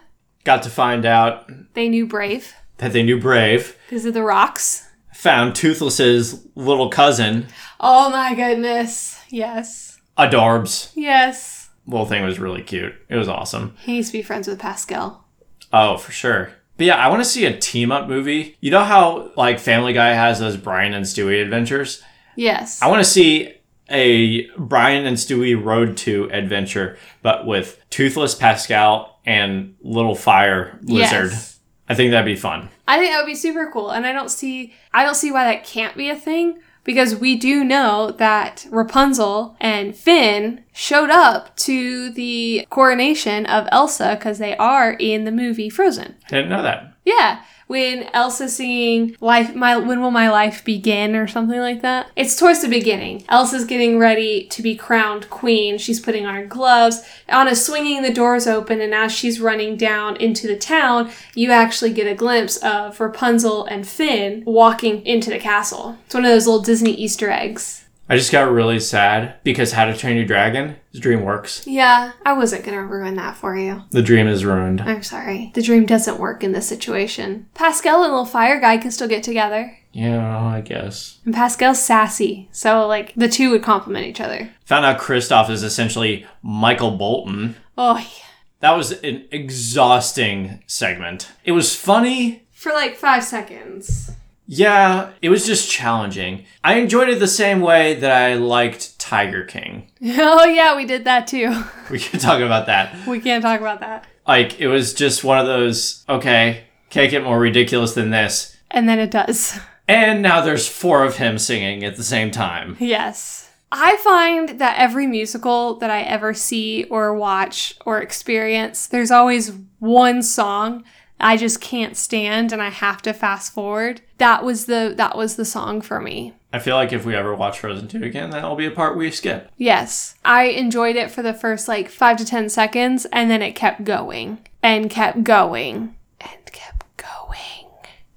Got 0.45 0.63
to 0.63 0.71
find 0.71 1.05
out 1.05 1.51
They 1.75 1.89
knew 1.89 2.07
Brave 2.07 2.55
that 2.81 2.93
they 2.93 3.03
knew 3.03 3.21
Brave. 3.21 3.77
because 3.89 4.05
of 4.05 4.15
the 4.15 4.23
rocks. 4.23 4.87
Found 5.15 5.55
Toothless's 5.55 6.47
little 6.55 6.89
cousin, 6.89 7.47
Oh 7.79 8.11
my 8.11 8.35
goodness. 8.35 9.19
Yes. 9.31 9.99
Adorbs. 10.19 10.93
Yes. 10.95 11.71
Little 11.87 12.07
thing 12.07 12.25
was 12.25 12.39
really 12.39 12.63
cute. 12.63 12.95
It 13.09 13.17
was 13.17 13.29
awesome. 13.29 13.75
He 13.81 13.93
needs 13.93 14.09
to 14.09 14.13
be 14.13 14.23
friends 14.23 14.47
with 14.49 14.59
Pascal. 14.59 15.25
Oh, 15.73 15.97
for 15.97 16.13
sure. 16.13 16.51
But 16.77 16.87
yeah, 16.87 16.97
I 16.97 17.09
want 17.09 17.21
to 17.23 17.29
see 17.29 17.47
a 17.47 17.57
team 17.59 17.91
up 17.93 18.09
movie. 18.09 18.57
You 18.61 18.71
know 18.71 18.85
how 18.85 19.31
like 19.37 19.59
Family 19.59 19.93
Guy 19.93 20.11
has 20.11 20.39
those 20.41 20.57
Brian 20.57 20.95
and 20.95 21.05
Stewie 21.05 21.43
adventures? 21.43 22.03
Yes. 22.37 22.81
I 22.83 22.89
want 22.89 23.01
to 23.05 23.11
see 23.11 23.55
a 23.91 24.47
Brian 24.57 25.05
and 25.07 25.17
Stewie 25.17 25.63
Road 25.63 25.97
to 25.99 26.31
adventure, 26.33 26.97
but 27.23 27.47
with 27.47 27.79
Toothless 27.91 28.35
Pascal 28.35 29.21
and 29.27 29.75
Little 29.83 30.15
Fire 30.15 30.79
Lizard. 30.83 31.33
Yes. 31.33 31.50
I 31.91 31.95
think 31.95 32.13
that'd 32.13 32.25
be 32.25 32.37
fun. 32.37 32.69
I 32.87 32.99
think 32.99 33.11
that 33.11 33.19
would 33.19 33.27
be 33.27 33.35
super 33.35 33.69
cool, 33.73 33.91
and 33.91 34.07
I 34.07 34.13
don't 34.13 34.31
see 34.31 34.73
I 34.95 35.05
don't 35.05 35.17
see 35.17 35.33
why 35.33 35.45
that 35.45 35.65
can't 35.65 35.97
be 35.97 36.09
a 36.09 36.15
thing 36.15 36.61
because 36.85 37.17
we 37.17 37.35
do 37.35 37.65
know 37.65 38.13
that 38.13 38.65
Rapunzel 38.71 39.57
and 39.61 39.97
Finn 39.97 40.63
showed 40.73 41.11
up 41.11 41.57
to 41.57 42.11
the 42.11 42.65
coronation 42.71 43.45
of 43.47 43.69
Elsa 43.73 44.15
because 44.17 44.39
they 44.39 44.57
are 44.57 44.93
in 44.93 45.25
the 45.25 45.33
movie 45.33 45.69
Frozen. 45.69 46.15
I 46.27 46.29
didn't 46.29 46.51
know 46.51 46.63
that. 46.63 46.95
Yeah, 47.05 47.43
when 47.71 48.03
Elsa's 48.13 48.57
singing 48.57 49.17
"Life, 49.21 49.55
my 49.55 49.77
when 49.77 50.01
will 50.01 50.11
my 50.11 50.29
life 50.29 50.65
begin" 50.65 51.15
or 51.15 51.29
something 51.29 51.61
like 51.61 51.83
that. 51.83 52.09
It's 52.17 52.35
towards 52.35 52.63
the 52.63 52.69
beginning. 52.69 53.23
Elsa's 53.29 53.65
getting 53.65 53.97
ready 53.97 54.47
to 54.47 54.61
be 54.61 54.75
crowned 54.75 55.31
queen. 55.31 55.79
She's 55.79 56.01
putting 56.01 56.27
on 56.27 56.49
gloves. 56.49 57.01
Anna's 57.29 57.65
swinging 57.65 58.03
the 58.03 58.13
doors 58.13 58.49
open, 58.49 58.81
and 58.81 58.93
as 58.93 59.13
she's 59.13 59.41
running 59.41 59.77
down 59.77 60.17
into 60.17 60.49
the 60.49 60.57
town, 60.57 61.13
you 61.37 61.53
actually 61.53 61.93
get 61.93 62.11
a 62.11 62.15
glimpse 62.17 62.57
of 62.57 62.99
Rapunzel 62.99 63.67
and 63.67 63.87
Finn 63.87 64.43
walking 64.45 65.07
into 65.07 65.31
the 65.31 65.39
castle. 65.39 65.97
It's 66.07 66.15
one 66.15 66.25
of 66.25 66.33
those 66.33 66.49
little 66.49 66.63
Disney 66.63 66.91
Easter 66.93 67.31
eggs. 67.31 67.85
I 68.11 68.17
just 68.17 68.33
got 68.33 68.51
really 68.51 68.81
sad 68.81 69.37
because 69.45 69.71
How 69.73 69.85
to 69.85 69.97
Train 69.97 70.17
Your 70.17 70.27
Dragon 70.27 70.75
is 70.93 71.01
DreamWorks. 71.01 71.63
Yeah, 71.65 72.11
I 72.27 72.33
wasn't 72.33 72.65
gonna 72.65 72.85
ruin 72.85 73.15
that 73.15 73.37
for 73.37 73.57
you. 73.57 73.85
The 73.93 74.03
dream 74.03 74.27
is 74.27 74.45
ruined. 74.45 74.81
I'm 74.81 75.05
sorry. 75.05 75.53
The 75.55 75.63
dream 75.63 75.87
doesn't 75.87 76.19
work 76.19 76.43
in 76.43 76.51
this 76.51 76.67
situation. 76.67 77.47
Pascal 77.55 78.03
and 78.03 78.11
little 78.13 78.27
fire 78.27 78.61
guy 78.61 78.79
can 78.79 78.91
still 78.91 79.07
get 79.07 79.23
together. 79.23 79.77
Yeah, 79.93 80.45
I 80.45 80.61
guess. 80.61 81.21
And 81.25 81.33
Pascal's 81.33 81.81
sassy, 81.81 82.49
so 82.51 82.87
like 82.89 83.15
the 83.15 83.29
two 83.29 83.51
would 83.51 83.63
complement 83.63 84.07
each 84.07 84.21
other. 84.21 84.51
Found 84.67 84.85
out 84.85 85.01
Kristoff 85.01 85.49
is 85.49 85.63
essentially 85.63 86.27
Michael 86.43 86.97
Bolton. 86.97 87.55
Oh, 87.79 87.97
yeah. 87.99 88.25
That 88.59 88.77
was 88.77 88.91
an 88.91 89.27
exhausting 89.31 90.63
segment. 90.67 91.31
It 91.45 91.53
was 91.53 91.75
funny. 91.77 92.43
for 92.53 92.73
like 92.73 92.97
five 92.97 93.25
seconds. 93.25 94.11
Yeah, 94.53 95.11
it 95.23 95.29
was 95.29 95.47
just 95.47 95.71
challenging. 95.71 96.45
I 96.65 96.75
enjoyed 96.75 97.09
it 97.09 97.21
the 97.21 97.29
same 97.29 97.61
way 97.61 97.95
that 97.95 98.11
I 98.11 98.35
liked 98.35 98.99
Tiger 98.99 99.45
King. 99.45 99.87
Oh 100.03 100.45
yeah, 100.45 100.77
we 100.77 100.87
did 100.87 101.05
that 101.05 101.29
too. 101.29 101.55
We 101.91 102.01
can 102.01 102.19
talk 102.19 102.41
about 102.41 102.67
that. 102.67 103.07
We 103.07 103.21
can't 103.21 103.43
talk 103.43 103.61
about 103.61 103.79
that. 103.81 104.07
Like, 104.27 104.61
it 104.61 104.67
was 104.67 104.93
just 104.93 105.23
one 105.23 105.39
of 105.39 105.47
those, 105.47 106.05
okay, 106.09 106.65
can't 106.89 107.11
get 107.13 107.23
more 107.23 107.39
ridiculous 107.39 107.95
than 107.95 108.11
this. 108.11 108.57
And 108.73 108.89
then 108.89 108.99
it 108.99 109.11
does. 109.11 109.59
And 109.89 110.23
now 110.23 110.41
there's 110.41 110.69
four 110.69 111.03
of 111.03 111.17
him 111.17 111.37
singing 111.37 111.83
at 111.83 111.97
the 111.97 112.05
same 112.05 112.31
time. 112.31 112.77
Yes. 112.79 113.51
I 113.73 113.97
find 113.97 114.61
that 114.61 114.79
every 114.79 115.09
musical 115.09 115.79
that 115.81 115.91
I 115.91 116.03
ever 116.03 116.33
see 116.33 116.85
or 116.85 117.13
watch 117.13 117.75
or 117.85 118.01
experience, 118.01 118.87
there's 118.87 119.11
always 119.11 119.51
one 119.81 120.23
song 120.23 120.85
I 121.21 121.37
just 121.37 121.61
can't 121.61 121.97
stand 121.97 122.53
and 122.53 122.61
I 122.63 122.71
have 122.71 123.03
to 123.03 123.13
fast 123.13 123.53
forward. 123.53 124.01
That 124.19 124.45
was 124.45 124.67
the 124.67 124.95
that 124.97 125.17
was 125.17 125.37
the 125.37 125.45
song 125.45 125.81
for 125.81 126.01
me. 126.01 126.35
I 126.53 126.59
feel 126.59 126.75
like 126.75 126.93
if 126.93 127.05
we 127.05 127.15
ever 127.15 127.35
watch 127.35 127.61
Frozen 127.61 127.89
2 127.89 128.03
again, 128.03 128.31
that'll 128.31 128.57
be 128.57 128.67
a 128.67 128.71
part 128.73 128.97
we 128.97 129.11
skip. 129.13 129.51
Yes. 129.57 130.17
I 130.25 130.45
enjoyed 130.45 130.97
it 130.97 131.11
for 131.11 131.23
the 131.23 131.33
first 131.35 131.69
like 131.69 131.89
5 131.89 132.17
to 132.19 132.25
10 132.25 132.49
seconds 132.49 133.07
and 133.13 133.31
then 133.31 133.41
it 133.43 133.53
kept 133.53 133.85
going 133.85 134.39
and 134.63 134.91
kept 134.91 135.23
going 135.23 135.95
and 136.21 136.47
kept 136.47 136.85
going. 136.97 137.69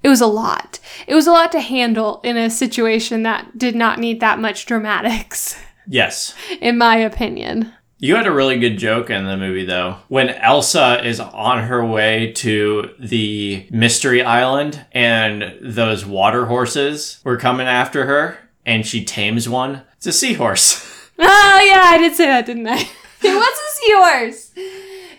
It 0.01 0.09
was 0.09 0.19
a 0.21 0.27
lot. 0.27 0.79
It 1.07 1.13
was 1.15 1.27
a 1.27 1.31
lot 1.31 1.51
to 1.53 1.61
handle 1.61 2.19
in 2.23 2.35
a 2.37 2.49
situation 2.49 3.23
that 3.23 3.57
did 3.57 3.75
not 3.75 3.99
need 3.99 4.19
that 4.19 4.39
much 4.39 4.65
dramatics, 4.65 5.55
Yes. 5.87 6.33
in 6.59 6.77
my 6.77 6.97
opinion. 6.97 7.71
You 8.03 8.17
had 8.17 8.27
a 8.27 8.33
really 8.33 8.59
good 8.59 8.77
joke 8.77 9.09
in 9.09 9.23
the 9.23 9.37
movie, 9.37 9.63
though. 9.63 9.95
When 10.09 10.27
Elsa 10.27 11.07
is 11.07 11.21
on 11.21 11.63
her 11.63 11.85
way 11.85 12.33
to 12.33 12.89
the 12.99 13.65
Mystery 13.71 14.21
Island 14.21 14.85
and 14.91 15.57
those 15.61 16.05
water 16.05 16.47
horses 16.47 17.21
were 17.23 17.37
coming 17.37 17.65
after 17.65 18.05
her 18.05 18.39
and 18.65 18.85
she 18.85 19.05
tames 19.05 19.47
one, 19.47 19.83
it's 19.95 20.05
a 20.05 20.11
seahorse. 20.11 20.89
Oh, 21.17 21.63
yeah, 21.65 21.83
I 21.85 21.99
did 21.99 22.15
say 22.15 22.25
that, 22.25 22.47
didn't 22.47 22.67
I? 22.67 22.73
It 22.75 23.35
was 23.35 23.57
a 23.57 23.75
seahorse. 23.75 24.51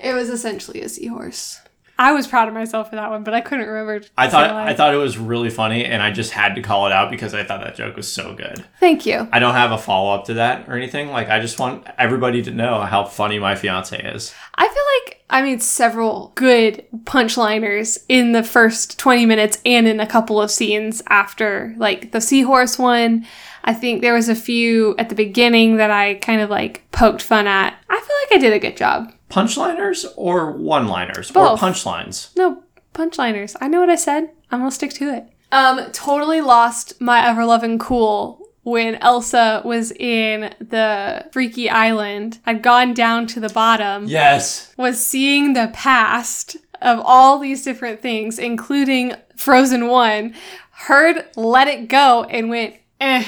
It 0.03 0.13
was 0.13 0.29
essentially 0.29 0.83
a 0.83 0.89
seahorse. 0.89 1.61
I 1.99 2.13
was 2.13 2.27
proud 2.27 2.49
of 2.49 2.55
myself 2.55 2.91
for 2.91 2.97
that 2.97 3.11
one, 3.11 3.23
but 3.23 3.35
I 3.35 3.41
couldn't 3.41 3.67
remember. 3.67 4.05
I 4.19 4.29
thought. 4.29 4.51
I 4.51 4.75
thought 4.75 4.95
it 4.95 4.99
was 4.99 5.17
really 5.17 5.51
funny 5.51 5.85
and 5.85 6.03
I 6.03 6.11
just 6.11 6.33
had 6.33 6.55
to 6.57 6.63
call 6.63 6.87
it 6.87 6.93
out 6.93 7.11
because 7.11 7.35
I 7.35 7.45
thought 7.45 7.61
that 7.61 7.77
joke 7.77 7.97
was 7.97 8.11
so 8.11 8.35
good. 8.35 8.65
Thank 8.81 9.07
you. 9.07 9.29
I 9.33 9.39
don't 9.39 9.55
have 9.55 9.73
a 9.73 9.79
follow 9.79 10.15
up 10.15 10.25
to 10.27 10.35
that 10.35 10.69
or 10.69 10.75
anything. 10.75 11.11
Like 11.11 11.29
I 11.29 11.41
just 11.41 11.59
want 11.59 11.87
everybody 11.99 12.43
to 12.43 12.51
know 12.51 12.81
how 12.81 13.05
funny 13.05 13.39
my 13.39 13.55
fiance 13.55 13.97
is. 13.97 14.35
I 14.57 14.67
feel 14.67 14.83
like 15.07 15.25
I 15.31 15.43
made 15.43 15.63
several 15.63 16.33
good 16.35 16.85
punchliners 17.05 18.05
in 18.09 18.33
the 18.33 18.43
first 18.43 18.99
20 18.99 19.27
minutes 19.27 19.59
and 19.65 19.87
in 19.87 20.01
a 20.01 20.07
couple 20.07 20.41
of 20.41 20.51
scenes 20.51 21.03
after, 21.09 21.75
like 21.77 22.13
the 22.13 22.21
seahorse 22.21 22.79
one. 22.79 23.27
I 23.65 23.73
think 23.73 24.03
there 24.03 24.15
was 24.15 24.29
a 24.29 24.35
few 24.35 24.95
at 24.99 25.09
the 25.09 25.15
beginning 25.15 25.79
that 25.79 25.91
I 25.91 26.15
kind 26.17 26.41
of 26.41 26.51
like 26.51 26.83
poked 26.93 27.23
fun 27.23 27.47
at. 27.47 27.75
I 27.89 27.95
feel 28.01 28.17
like 28.23 28.39
I 28.39 28.39
did 28.39 28.53
a 28.53 28.59
good 28.59 28.77
job. 28.77 29.13
Punchliners 29.35 30.07
or 30.17 30.53
one 30.53 30.87
liners 30.87 31.31
or 31.31 31.35
Both. 31.35 31.61
punchlines? 31.61 32.29
No, 32.37 32.63
punchliners. 32.95 33.57
I 33.61 33.67
know 33.67 33.81
what 33.81 33.91
I 33.91 33.97
said. 33.97 34.31
I'm 34.53 34.61
gonna 34.61 34.71
stick 34.71 34.93
to 34.95 35.13
it. 35.13 35.25
Um, 35.51 35.91
totally 35.91 36.41
lost 36.41 37.01
my 37.01 37.27
ever 37.27 37.45
loving 37.45 37.81
cool 37.81 38.41
when 38.63 38.95
Elsa 38.97 39.61
was 39.65 39.91
in 39.91 40.55
the 40.61 41.27
freaky 41.33 41.69
island. 41.69 42.39
I'd 42.47 42.63
gone 42.63 42.95
down 42.95 43.27
to 43.29 43.41
the 43.41 43.49
bottom. 43.49 44.07
Yes. 44.07 44.73
was 44.79 45.05
seeing 45.05 45.53
the 45.55 45.71
past 45.75 46.57
of 46.81 47.01
all 47.05 47.41
these 47.41 47.65
different 47.65 48.01
things, 48.03 48.39
including 48.39 49.15
Frozen 49.37 49.89
1, 49.89 50.33
heard 50.71 51.25
Let 51.35 51.67
It 51.67 51.89
Go 51.89 52.23
and 52.25 52.49
went, 52.49 52.77
eh, 53.01 53.25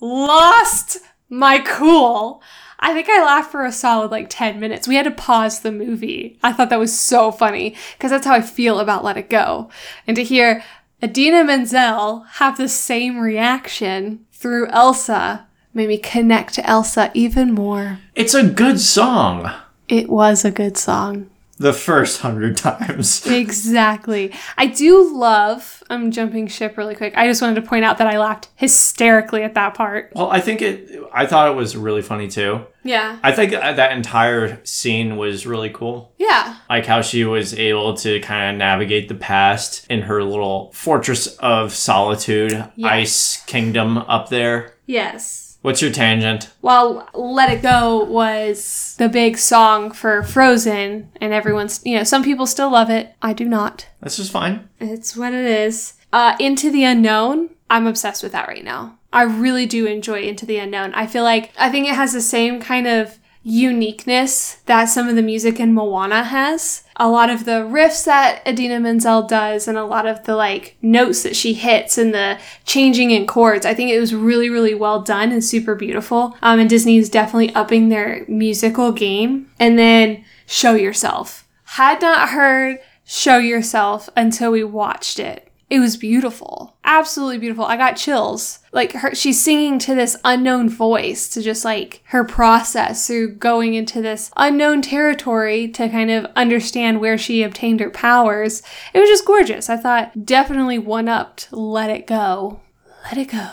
lost 0.00 0.98
my 1.28 1.58
cool. 1.60 2.42
I 2.80 2.94
think 2.94 3.08
I 3.08 3.24
laughed 3.24 3.52
for 3.52 3.64
a 3.64 3.72
solid 3.72 4.10
like 4.10 4.28
10 4.30 4.58
minutes. 4.58 4.88
We 4.88 4.96
had 4.96 5.04
to 5.04 5.10
pause 5.10 5.60
the 5.60 5.70
movie. 5.70 6.38
I 6.42 6.52
thought 6.52 6.70
that 6.70 6.78
was 6.78 6.98
so 6.98 7.30
funny 7.30 7.76
because 7.92 8.10
that's 8.10 8.26
how 8.26 8.34
I 8.34 8.40
feel 8.40 8.80
about 8.80 9.04
Let 9.04 9.18
It 9.18 9.30
Go. 9.30 9.70
And 10.06 10.16
to 10.16 10.24
hear 10.24 10.64
Idina 11.02 11.44
Menzel 11.44 12.24
have 12.32 12.56
the 12.56 12.68
same 12.68 13.18
reaction 13.18 14.26
through 14.32 14.68
Elsa 14.68 15.46
made 15.72 15.88
me 15.88 15.98
connect 15.98 16.54
to 16.54 16.66
Elsa 16.66 17.10
even 17.14 17.52
more. 17.52 17.98
It's 18.14 18.34
a 18.34 18.42
good 18.42 18.80
song. 18.80 19.52
It 19.88 20.08
was 20.08 20.44
a 20.44 20.50
good 20.50 20.76
song. 20.76 21.29
The 21.60 21.72
first 21.74 22.20
hundred 22.22 22.56
times. 22.56 23.24
Exactly. 23.30 24.32
I 24.56 24.66
do 24.66 25.14
love, 25.14 25.82
I'm 25.90 26.10
jumping 26.10 26.46
ship 26.48 26.78
really 26.78 26.94
quick. 26.94 27.12
I 27.16 27.26
just 27.28 27.42
wanted 27.42 27.56
to 27.60 27.68
point 27.68 27.84
out 27.84 27.98
that 27.98 28.06
I 28.06 28.18
laughed 28.18 28.48
hysterically 28.56 29.42
at 29.42 29.52
that 29.54 29.74
part. 29.74 30.10
Well, 30.14 30.30
I 30.30 30.40
think 30.40 30.62
it. 30.62 30.90
I 31.12 31.26
thought 31.26 31.50
it 31.50 31.54
was 31.54 31.76
really 31.76 32.00
funny 32.02 32.28
too. 32.28 32.64
Yeah. 32.82 33.18
I 33.22 33.32
think 33.32 33.52
uh, 33.52 33.74
that 33.74 33.92
entire 33.92 34.64
scene 34.64 35.16
was 35.18 35.46
really 35.46 35.68
cool. 35.70 36.12
Yeah. 36.18 36.56
Like 36.70 36.86
how 36.86 37.02
she 37.02 37.24
was 37.24 37.52
able 37.52 37.94
to 37.98 38.20
kind 38.20 38.54
of 38.54 38.58
navigate 38.58 39.08
the 39.08 39.14
past 39.14 39.86
in 39.90 40.00
her 40.02 40.22
little 40.24 40.72
fortress 40.72 41.36
of 41.36 41.74
solitude, 41.74 42.52
Yes. 42.76 42.90
ice 42.90 43.44
kingdom 43.44 43.98
up 43.98 44.30
there. 44.30 44.74
Yes. 44.86 45.49
What's 45.62 45.82
your 45.82 45.92
tangent? 45.92 46.50
Well, 46.62 47.08
Let 47.12 47.50
It 47.52 47.60
Go 47.62 48.04
was 48.04 48.94
the 48.98 49.10
big 49.10 49.36
song 49.36 49.90
for 49.90 50.22
Frozen, 50.22 51.10
and 51.20 51.32
everyone's, 51.34 51.82
you 51.84 51.96
know, 51.96 52.04
some 52.04 52.24
people 52.24 52.46
still 52.46 52.70
love 52.70 52.88
it. 52.88 53.14
I 53.20 53.34
do 53.34 53.44
not. 53.44 53.86
This 54.00 54.18
is 54.18 54.30
fine. 54.30 54.70
It's 54.80 55.16
what 55.16 55.34
it 55.34 55.44
is. 55.44 55.94
Uh, 56.12 56.34
Into 56.40 56.70
the 56.70 56.84
Unknown, 56.84 57.50
I'm 57.68 57.86
obsessed 57.86 58.22
with 58.22 58.32
that 58.32 58.48
right 58.48 58.64
now. 58.64 58.98
I 59.12 59.22
really 59.22 59.66
do 59.66 59.86
enjoy 59.86 60.22
Into 60.22 60.46
the 60.46 60.58
Unknown. 60.58 60.94
I 60.94 61.06
feel 61.06 61.24
like 61.24 61.52
I 61.58 61.68
think 61.68 61.86
it 61.86 61.94
has 61.94 62.12
the 62.14 62.22
same 62.22 62.60
kind 62.60 62.86
of 62.86 63.18
uniqueness 63.42 64.56
that 64.66 64.84
some 64.84 65.08
of 65.08 65.16
the 65.16 65.22
music 65.22 65.58
in 65.58 65.72
Moana 65.72 66.24
has. 66.24 66.84
A 66.96 67.08
lot 67.08 67.30
of 67.30 67.46
the 67.46 67.62
riffs 67.62 68.04
that 68.04 68.46
Idina 68.46 68.80
Menzel 68.80 69.22
does 69.22 69.66
and 69.66 69.78
a 69.78 69.84
lot 69.84 70.06
of 70.06 70.24
the 70.24 70.36
like 70.36 70.76
notes 70.82 71.22
that 71.22 71.34
she 71.34 71.54
hits 71.54 71.96
and 71.96 72.12
the 72.12 72.38
changing 72.66 73.10
in 73.10 73.26
chords. 73.26 73.64
I 73.64 73.72
think 73.72 73.90
it 73.90 73.98
was 73.98 74.14
really, 74.14 74.50
really 74.50 74.74
well 74.74 75.00
done 75.00 75.32
and 75.32 75.42
super 75.42 75.74
beautiful. 75.74 76.36
Um, 76.42 76.60
and 76.60 76.68
Disney 76.68 76.98
is 76.98 77.08
definitely 77.08 77.54
upping 77.54 77.88
their 77.88 78.24
musical 78.28 78.92
game. 78.92 79.50
And 79.58 79.78
then 79.78 80.24
Show 80.46 80.74
Yourself. 80.74 81.46
Had 81.64 82.02
not 82.02 82.30
heard 82.30 82.78
Show 83.04 83.38
Yourself 83.38 84.10
until 84.16 84.50
we 84.50 84.64
watched 84.64 85.18
it. 85.18 85.49
It 85.70 85.78
was 85.78 85.96
beautiful. 85.96 86.76
Absolutely 86.84 87.38
beautiful. 87.38 87.64
I 87.64 87.76
got 87.76 87.96
chills. 87.96 88.58
Like 88.72 88.92
her 88.92 89.14
she's 89.14 89.40
singing 89.40 89.78
to 89.78 89.94
this 89.94 90.16
unknown 90.24 90.68
voice 90.68 91.28
to 91.30 91.40
just 91.40 91.64
like 91.64 92.02
her 92.06 92.24
process 92.24 93.06
through 93.06 93.36
going 93.36 93.74
into 93.74 94.02
this 94.02 94.32
unknown 94.36 94.82
territory 94.82 95.68
to 95.68 95.88
kind 95.88 96.10
of 96.10 96.26
understand 96.34 97.00
where 97.00 97.16
she 97.16 97.44
obtained 97.44 97.78
her 97.78 97.90
powers. 97.90 98.62
It 98.92 98.98
was 98.98 99.08
just 99.08 99.24
gorgeous. 99.24 99.70
I 99.70 99.76
thought 99.76 100.26
definitely 100.26 100.78
one 100.78 101.08
upped 101.08 101.52
Let 101.52 101.88
It 101.88 102.08
Go. 102.08 102.60
Let 103.04 103.16
it 103.16 103.28
go. 103.28 103.50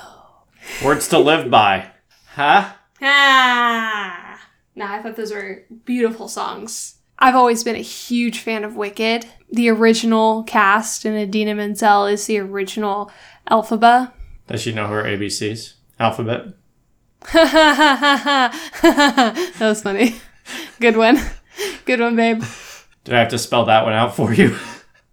Words 0.84 1.08
to 1.10 1.20
live 1.20 1.52
by. 1.52 1.92
Huh? 2.30 2.74
Ah. 3.00 4.42
No, 4.76 4.86
I 4.86 5.02
thought 5.02 5.16
those 5.16 5.32
were 5.32 5.66
beautiful 5.86 6.28
songs. 6.28 6.97
I've 7.20 7.36
always 7.36 7.64
been 7.64 7.76
a 7.76 7.80
huge 7.80 8.40
fan 8.40 8.64
of 8.64 8.76
Wicked. 8.76 9.26
The 9.52 9.70
original 9.70 10.44
cast 10.44 11.06
and 11.06 11.18
Idina 11.18 11.56
Menzel 11.56 12.06
is 12.06 12.26
the 12.26 12.40
original 12.40 13.12
Elphaba. 13.50 14.12
Does 14.48 14.62
she 14.62 14.74
know 14.74 14.88
her 14.88 15.04
ABCs? 15.04 15.74
Alphabet? 16.00 16.54
that 17.34 18.54
was 19.60 19.82
funny. 19.82 20.16
Good 20.80 20.96
one. 20.96 21.20
Good 21.86 22.00
one, 22.00 22.16
babe. 22.16 22.44
Did 23.04 23.16
I 23.16 23.20
have 23.20 23.30
to 23.30 23.40
spell 23.40 23.66
that 23.66 23.84
one 23.84 23.94
out 23.94 24.16
for 24.16 24.34
you? 24.34 24.56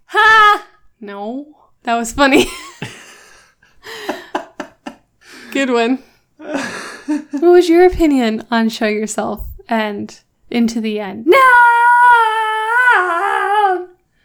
Ha! 0.07 0.67
No. 1.01 1.57
That 1.85 1.95
was 1.97 2.13
funny. 2.13 2.47
Good 5.53 5.71
one. 5.71 6.03
What 6.37 7.43
was 7.43 7.69
your 7.69 7.87
opinion 7.87 8.47
on 8.51 8.69
Show 8.69 8.89
Yourself 8.89 9.47
and 9.69 10.21
Into 10.51 10.81
the 10.81 11.01
End? 11.01 11.27
No! 11.27 11.74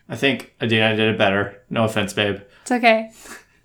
I 0.10 0.16
think 0.16 0.54
Idina 0.62 0.96
did 0.96 1.14
it 1.14 1.18
better. 1.18 1.62
No 1.70 1.84
offense, 1.86 2.14
babe. 2.14 2.42
It's 2.64 2.72
okay. 2.72 3.12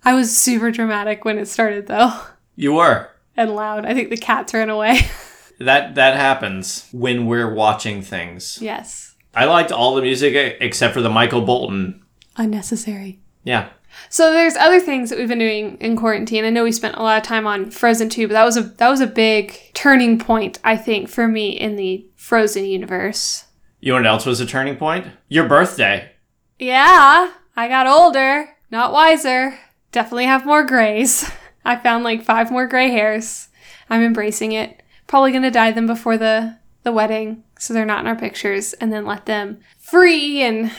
I 0.03 0.13
was 0.13 0.35
super 0.37 0.69
dramatic 0.71 1.25
when 1.25 1.39
it 1.39 1.47
started, 1.47 1.87
though, 1.87 2.13
You 2.55 2.73
were. 2.73 3.09
and 3.35 3.55
loud. 3.55 3.85
I 3.85 3.93
think 3.95 4.09
the 4.11 4.17
cats 4.17 4.53
ran 4.53 4.69
away. 4.69 4.99
That 5.57 5.95
that 5.95 6.17
happens 6.17 6.85
when 6.91 7.27
we're 7.27 7.53
watching 7.53 8.01
things. 8.01 8.59
yes. 8.61 9.15
I 9.33 9.45
liked 9.45 9.71
all 9.71 9.95
the 9.95 10.01
music 10.01 10.57
except 10.59 10.93
for 10.93 10.99
the 11.01 11.09
Michael 11.09 11.43
Bolton. 11.43 12.03
Unnecessary. 12.35 13.19
Yeah. 13.45 13.69
So 14.09 14.33
there's 14.33 14.57
other 14.57 14.81
things 14.81 15.09
that 15.09 15.17
we've 15.17 15.29
been 15.29 15.39
doing 15.39 15.77
in 15.79 15.95
quarantine. 15.95 16.43
I 16.43 16.49
know 16.49 16.65
we 16.65 16.73
spent 16.73 16.97
a 16.97 17.01
lot 17.01 17.17
of 17.17 17.23
time 17.23 17.47
on 17.47 17.71
Frozen 17.71 18.09
2, 18.09 18.27
but 18.27 18.33
that 18.33 18.43
was 18.43 18.57
a 18.57 18.63
that 18.63 18.89
was 18.89 18.99
a 18.99 19.07
big 19.07 19.57
turning 19.73 20.19
point, 20.19 20.59
I 20.65 20.75
think, 20.75 21.07
for 21.07 21.25
me 21.25 21.51
in 21.51 21.77
the 21.77 22.05
Frozen 22.17 22.65
universe. 22.65 23.45
You 23.79 23.93
know 23.93 23.99
what 23.99 24.05
else 24.07 24.25
was 24.25 24.41
a 24.41 24.45
turning 24.45 24.75
point? 24.75 25.07
Your 25.29 25.47
birthday. 25.47 26.11
Yeah, 26.57 27.31
I 27.55 27.67
got 27.67 27.87
older, 27.87 28.49
not 28.71 28.93
wiser. 28.93 29.57
Definitely 29.91 30.25
have 30.25 30.45
more 30.45 30.63
grays. 30.63 31.29
I 31.65 31.75
found 31.75 32.03
like 32.03 32.23
five 32.23 32.51
more 32.51 32.67
gray 32.67 32.91
hairs. 32.91 33.49
I'm 33.89 34.03
embracing 34.03 34.51
it. 34.51 34.81
Probably 35.07 35.31
gonna 35.31 35.51
dye 35.51 35.71
them 35.71 35.87
before 35.87 36.17
the 36.17 36.57
the 36.83 36.91
wedding, 36.91 37.43
so 37.57 37.73
they're 37.73 37.85
not 37.85 38.01
in 38.01 38.07
our 38.07 38.15
pictures, 38.15 38.73
and 38.73 38.93
then 38.93 39.05
let 39.05 39.25
them 39.25 39.59
free 39.79 40.41
and 40.43 40.71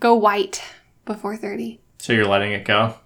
go 0.00 0.14
white 0.14 0.62
before 1.04 1.36
30. 1.36 1.80
So 1.98 2.12
you're 2.12 2.26
letting 2.26 2.52
it 2.52 2.64
go? 2.64 2.96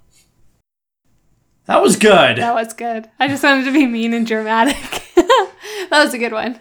That 1.66 1.82
was 1.82 1.96
good. 1.96 2.38
That 2.38 2.54
was 2.54 2.72
good. 2.72 3.08
I 3.20 3.28
just 3.28 3.44
wanted 3.44 3.64
to 3.66 3.72
be 3.72 3.86
mean 3.86 4.12
and 4.12 4.26
dramatic. 4.26 4.76
that 5.14 5.90
was 5.90 6.12
a 6.12 6.18
good 6.18 6.32
one. 6.32 6.60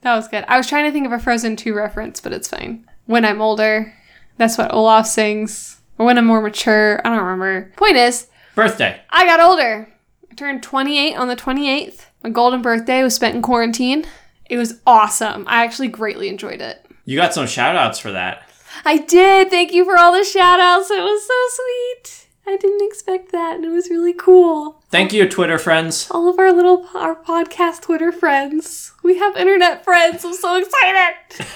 That 0.00 0.16
was 0.16 0.26
good. 0.26 0.44
I 0.48 0.56
was 0.56 0.66
trying 0.66 0.86
to 0.86 0.92
think 0.92 1.06
of 1.06 1.12
a 1.12 1.20
Frozen 1.20 1.56
2 1.56 1.72
reference, 1.74 2.20
but 2.20 2.32
it's 2.32 2.48
fine. 2.48 2.84
When 3.06 3.24
I'm 3.24 3.40
older, 3.40 3.94
that's 4.40 4.56
what 4.56 4.72
Olaf 4.72 5.06
sings. 5.06 5.80
Or 5.98 6.06
when 6.06 6.16
I'm 6.16 6.24
more 6.24 6.40
mature, 6.40 6.98
I 7.04 7.10
don't 7.10 7.22
remember. 7.22 7.70
Point 7.76 7.96
is, 7.96 8.28
birthday. 8.54 8.98
I 9.10 9.26
got 9.26 9.38
older. 9.38 9.86
I 10.30 10.34
turned 10.34 10.62
28 10.62 11.14
on 11.14 11.28
the 11.28 11.36
28th. 11.36 12.06
My 12.24 12.30
golden 12.30 12.62
birthday 12.62 13.02
was 13.02 13.14
spent 13.14 13.34
in 13.36 13.42
quarantine. 13.42 14.06
It 14.48 14.56
was 14.56 14.80
awesome. 14.86 15.44
I 15.46 15.62
actually 15.62 15.88
greatly 15.88 16.30
enjoyed 16.30 16.62
it. 16.62 16.86
You 17.04 17.18
got 17.18 17.34
some 17.34 17.46
shout 17.46 17.76
outs 17.76 17.98
for 17.98 18.12
that. 18.12 18.48
I 18.82 18.96
did. 18.96 19.50
Thank 19.50 19.74
you 19.74 19.84
for 19.84 19.98
all 19.98 20.12
the 20.12 20.24
shout 20.24 20.58
outs. 20.58 20.90
It 20.90 21.02
was 21.02 21.26
so 21.26 21.34
sweet. 21.50 22.26
I 22.46 22.56
didn't 22.56 22.88
expect 22.88 23.32
that, 23.32 23.56
and 23.56 23.64
it 23.66 23.68
was 23.68 23.90
really 23.90 24.14
cool. 24.14 24.82
Thank 24.88 25.12
you, 25.12 25.28
Twitter 25.28 25.58
friends. 25.58 26.10
All 26.10 26.28
of 26.30 26.38
our 26.38 26.50
little 26.50 26.88
our 26.94 27.14
podcast 27.14 27.82
Twitter 27.82 28.10
friends. 28.10 28.92
We 29.02 29.18
have 29.18 29.36
internet 29.36 29.84
friends. 29.84 30.24
I'm 30.24 30.32
so 30.32 30.56
excited. 30.56 31.46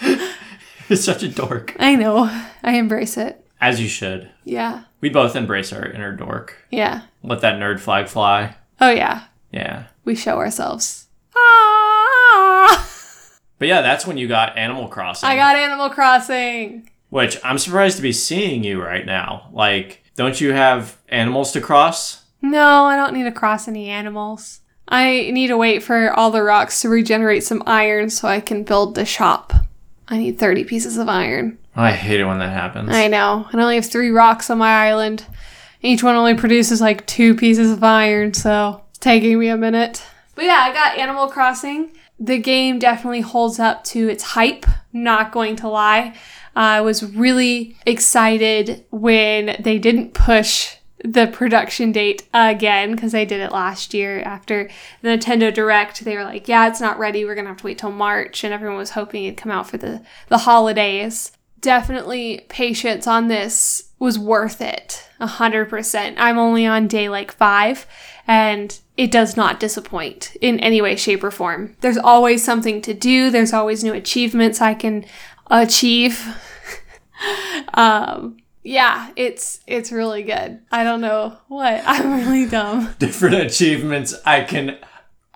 You're 0.88 0.96
such 0.96 1.22
a 1.22 1.28
dork. 1.28 1.74
I 1.78 1.96
know. 1.96 2.24
I 2.62 2.74
embrace 2.74 3.16
it. 3.16 3.44
As 3.60 3.80
you 3.80 3.88
should. 3.88 4.30
Yeah. 4.44 4.84
We 5.00 5.08
both 5.08 5.34
embrace 5.34 5.72
our 5.72 5.84
inner 5.84 6.12
dork. 6.14 6.56
Yeah. 6.70 7.02
Let 7.22 7.40
that 7.40 7.58
nerd 7.58 7.80
flag 7.80 8.08
fly. 8.08 8.54
Oh 8.80 8.90
yeah. 8.90 9.24
Yeah. 9.50 9.86
We 10.04 10.14
show 10.14 10.38
ourselves. 10.38 11.06
Ah! 11.34 12.92
But 13.58 13.68
yeah, 13.68 13.80
that's 13.80 14.06
when 14.06 14.18
you 14.18 14.28
got 14.28 14.58
Animal 14.58 14.86
Crossing. 14.86 15.30
I 15.30 15.36
got 15.36 15.56
Animal 15.56 15.88
Crossing. 15.88 16.90
Which 17.08 17.38
I'm 17.42 17.56
surprised 17.56 17.96
to 17.96 18.02
be 18.02 18.12
seeing 18.12 18.62
you 18.62 18.82
right 18.82 19.06
now. 19.06 19.48
Like, 19.50 20.02
don't 20.14 20.38
you 20.38 20.52
have 20.52 20.98
animals 21.08 21.52
to 21.52 21.62
cross? 21.62 22.24
No, 22.42 22.84
I 22.84 22.96
don't 22.96 23.14
need 23.14 23.22
to 23.24 23.32
cross 23.32 23.66
any 23.66 23.88
animals. 23.88 24.60
I 24.88 25.30
need 25.32 25.46
to 25.46 25.56
wait 25.56 25.82
for 25.82 26.12
all 26.12 26.30
the 26.30 26.42
rocks 26.42 26.82
to 26.82 26.90
regenerate 26.90 27.44
some 27.44 27.62
iron 27.66 28.10
so 28.10 28.28
I 28.28 28.40
can 28.40 28.62
build 28.62 28.94
the 28.94 29.06
shop. 29.06 29.54
I 30.08 30.18
need 30.18 30.38
30 30.38 30.64
pieces 30.64 30.98
of 30.98 31.08
iron. 31.08 31.58
I 31.74 31.92
hate 31.92 32.20
it 32.20 32.24
when 32.24 32.38
that 32.38 32.52
happens. 32.52 32.90
I 32.90 33.08
know. 33.08 33.46
I 33.52 33.60
only 33.60 33.74
have 33.74 33.86
three 33.86 34.10
rocks 34.10 34.50
on 34.50 34.58
my 34.58 34.86
island. 34.86 35.26
Each 35.82 36.02
one 36.02 36.16
only 36.16 36.34
produces 36.34 36.80
like 36.80 37.06
two 37.06 37.34
pieces 37.34 37.70
of 37.70 37.82
iron, 37.82 38.32
so 38.34 38.82
it's 38.90 38.98
taking 38.98 39.38
me 39.38 39.48
a 39.48 39.56
minute. 39.56 40.02
But 40.34 40.44
yeah, 40.44 40.60
I 40.60 40.72
got 40.72 40.98
Animal 40.98 41.28
Crossing. 41.28 41.92
The 42.18 42.38
game 42.38 42.78
definitely 42.78 43.20
holds 43.20 43.58
up 43.58 43.84
to 43.84 44.08
its 44.08 44.22
hype, 44.22 44.64
not 44.92 45.32
going 45.32 45.56
to 45.56 45.68
lie. 45.68 46.14
I 46.54 46.80
was 46.80 47.04
really 47.04 47.76
excited 47.84 48.86
when 48.90 49.56
they 49.60 49.78
didn't 49.78 50.14
push 50.14 50.75
the 51.04 51.26
production 51.26 51.92
date 51.92 52.26
again 52.32 52.92
because 52.92 53.12
they 53.12 53.24
did 53.24 53.40
it 53.40 53.52
last 53.52 53.92
year 53.92 54.20
after 54.22 54.70
the 55.02 55.08
Nintendo 55.10 55.52
Direct. 55.52 56.04
They 56.04 56.16
were 56.16 56.24
like, 56.24 56.48
"Yeah, 56.48 56.68
it's 56.68 56.80
not 56.80 56.98
ready. 56.98 57.24
We're 57.24 57.34
gonna 57.34 57.48
have 57.48 57.58
to 57.58 57.64
wait 57.64 57.78
till 57.78 57.92
March," 57.92 58.44
and 58.44 58.52
everyone 58.52 58.78
was 58.78 58.90
hoping 58.90 59.24
it'd 59.24 59.36
come 59.36 59.52
out 59.52 59.68
for 59.68 59.76
the 59.76 60.02
the 60.28 60.38
holidays. 60.38 61.32
Definitely, 61.60 62.46
patience 62.48 63.06
on 63.06 63.28
this 63.28 63.90
was 63.98 64.18
worth 64.18 64.60
it, 64.60 65.08
a 65.20 65.26
hundred 65.26 65.68
percent. 65.68 66.16
I'm 66.18 66.38
only 66.38 66.66
on 66.66 66.86
day 66.86 67.08
like 67.08 67.32
five, 67.32 67.86
and 68.26 68.78
it 68.96 69.10
does 69.10 69.36
not 69.36 69.60
disappoint 69.60 70.36
in 70.40 70.58
any 70.60 70.80
way, 70.80 70.96
shape, 70.96 71.22
or 71.22 71.30
form. 71.30 71.76
There's 71.80 71.98
always 71.98 72.42
something 72.42 72.80
to 72.82 72.94
do. 72.94 73.30
There's 73.30 73.52
always 73.52 73.84
new 73.84 73.92
achievements 73.92 74.60
I 74.60 74.74
can 74.74 75.04
achieve. 75.50 76.26
um, 77.74 78.38
yeah, 78.66 79.10
it's 79.14 79.60
it's 79.66 79.92
really 79.92 80.24
good. 80.24 80.60
I 80.72 80.82
don't 80.82 81.00
know 81.00 81.36
what. 81.46 81.82
I'm 81.86 82.18
really 82.18 82.46
dumb. 82.46 82.94
Different 82.98 83.36
achievements 83.36 84.14
I 84.26 84.42
can 84.42 84.78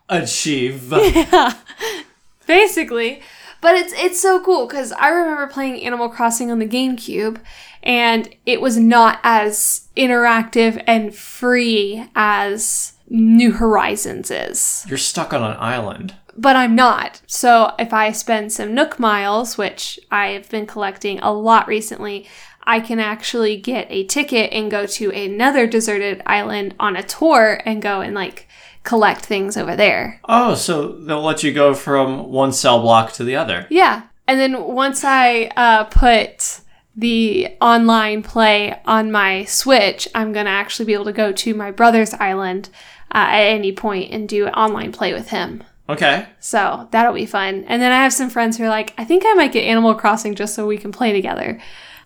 achieve. 0.09 0.91
Basically. 2.47 3.23
But 3.61 3.75
it's 3.75 3.93
it's 3.95 4.21
so 4.21 4.43
cool 4.43 4.67
because 4.67 4.91
I 4.93 5.11
remember 5.11 5.47
playing 5.47 5.85
Animal 5.85 6.09
Crossing 6.09 6.51
on 6.51 6.59
the 6.59 6.67
GameCube 6.67 7.41
and 7.83 8.35
it 8.47 8.61
was 8.61 8.77
not 8.77 9.21
as 9.23 9.89
interactive 9.97 10.83
and 10.87 11.15
free 11.15 12.09
as 12.17 12.95
New 13.09 13.53
Horizons 13.53 14.31
is. 14.31 14.85
You're 14.89 14.99
stuck 14.99 15.33
on 15.33 15.43
an 15.43 15.57
island. 15.59 16.15
But 16.37 16.57
I'm 16.57 16.75
not. 16.75 17.21
So 17.27 17.75
if 17.79 17.93
I 17.93 18.13
spend 18.13 18.53
some 18.53 18.75
Nook 18.75 18.99
miles, 18.99 19.59
which 19.59 20.01
I've 20.11 20.49
been 20.49 20.65
collecting 20.65 21.19
a 21.21 21.33
lot 21.33 21.67
recently, 21.67 22.27
I 22.71 22.79
can 22.79 23.01
actually 23.01 23.57
get 23.57 23.89
a 23.91 24.05
ticket 24.05 24.53
and 24.53 24.71
go 24.71 24.87
to 24.87 25.11
another 25.11 25.67
deserted 25.67 26.23
island 26.25 26.77
on 26.79 26.95
a 26.95 27.03
tour 27.03 27.61
and 27.65 27.83
go 27.83 28.01
and 28.01 28.15
like 28.15 28.47
collect 28.85 29.27
things 29.27 29.57
over 29.57 29.75
there. 29.75 30.21
Oh, 30.29 30.55
so 30.55 30.93
they'll 30.93 31.21
let 31.21 31.43
you 31.43 31.53
go 31.53 31.75
from 31.75 32.31
one 32.31 32.53
cell 32.53 32.81
block 32.81 33.13
to 33.15 33.25
the 33.25 33.35
other. 33.35 33.67
Yeah. 33.71 34.03
And 34.29 34.39
then 34.39 34.63
once 34.63 35.03
I 35.03 35.51
uh, 35.57 35.85
put 35.87 36.61
the 36.95 37.49
online 37.61 38.23
play 38.23 38.81
on 38.85 39.11
my 39.11 39.47
Switch, 39.47 40.07
I'm 40.15 40.33
going 40.33 40.47
to 40.47 40.53
actually 40.53 40.87
be 40.87 40.95
able 40.95 41.07
to 41.07 41.13
go 41.13 41.33
to 41.33 41.55
my 41.55 41.73
brother's 41.73 42.15
island 42.15 42.69
uh, 43.11 43.35
at 43.35 43.47
any 43.49 43.73
point 43.73 44.13
and 44.13 44.29
do 44.29 44.47
online 44.47 44.93
play 44.93 45.13
with 45.13 45.31
him. 45.31 45.65
Okay. 45.89 46.25
So 46.39 46.87
that'll 46.93 47.15
be 47.15 47.27
fun. 47.27 47.65
And 47.67 47.83
then 47.83 47.91
I 47.91 47.97
have 47.97 48.13
some 48.13 48.31
friends 48.31 48.59
who 48.59 48.63
are 48.63 48.69
like, 48.69 48.95
I 48.97 49.05
think 49.05 49.25
I 49.27 49.35
might 49.35 49.51
get 49.51 49.65
Animal 49.65 49.97
Crossing 49.97 50.37
just 50.37 50.55
so 50.55 50.69
we 50.69 50.79
can 50.79 50.93
play 50.93 51.11
together. 51.11 51.61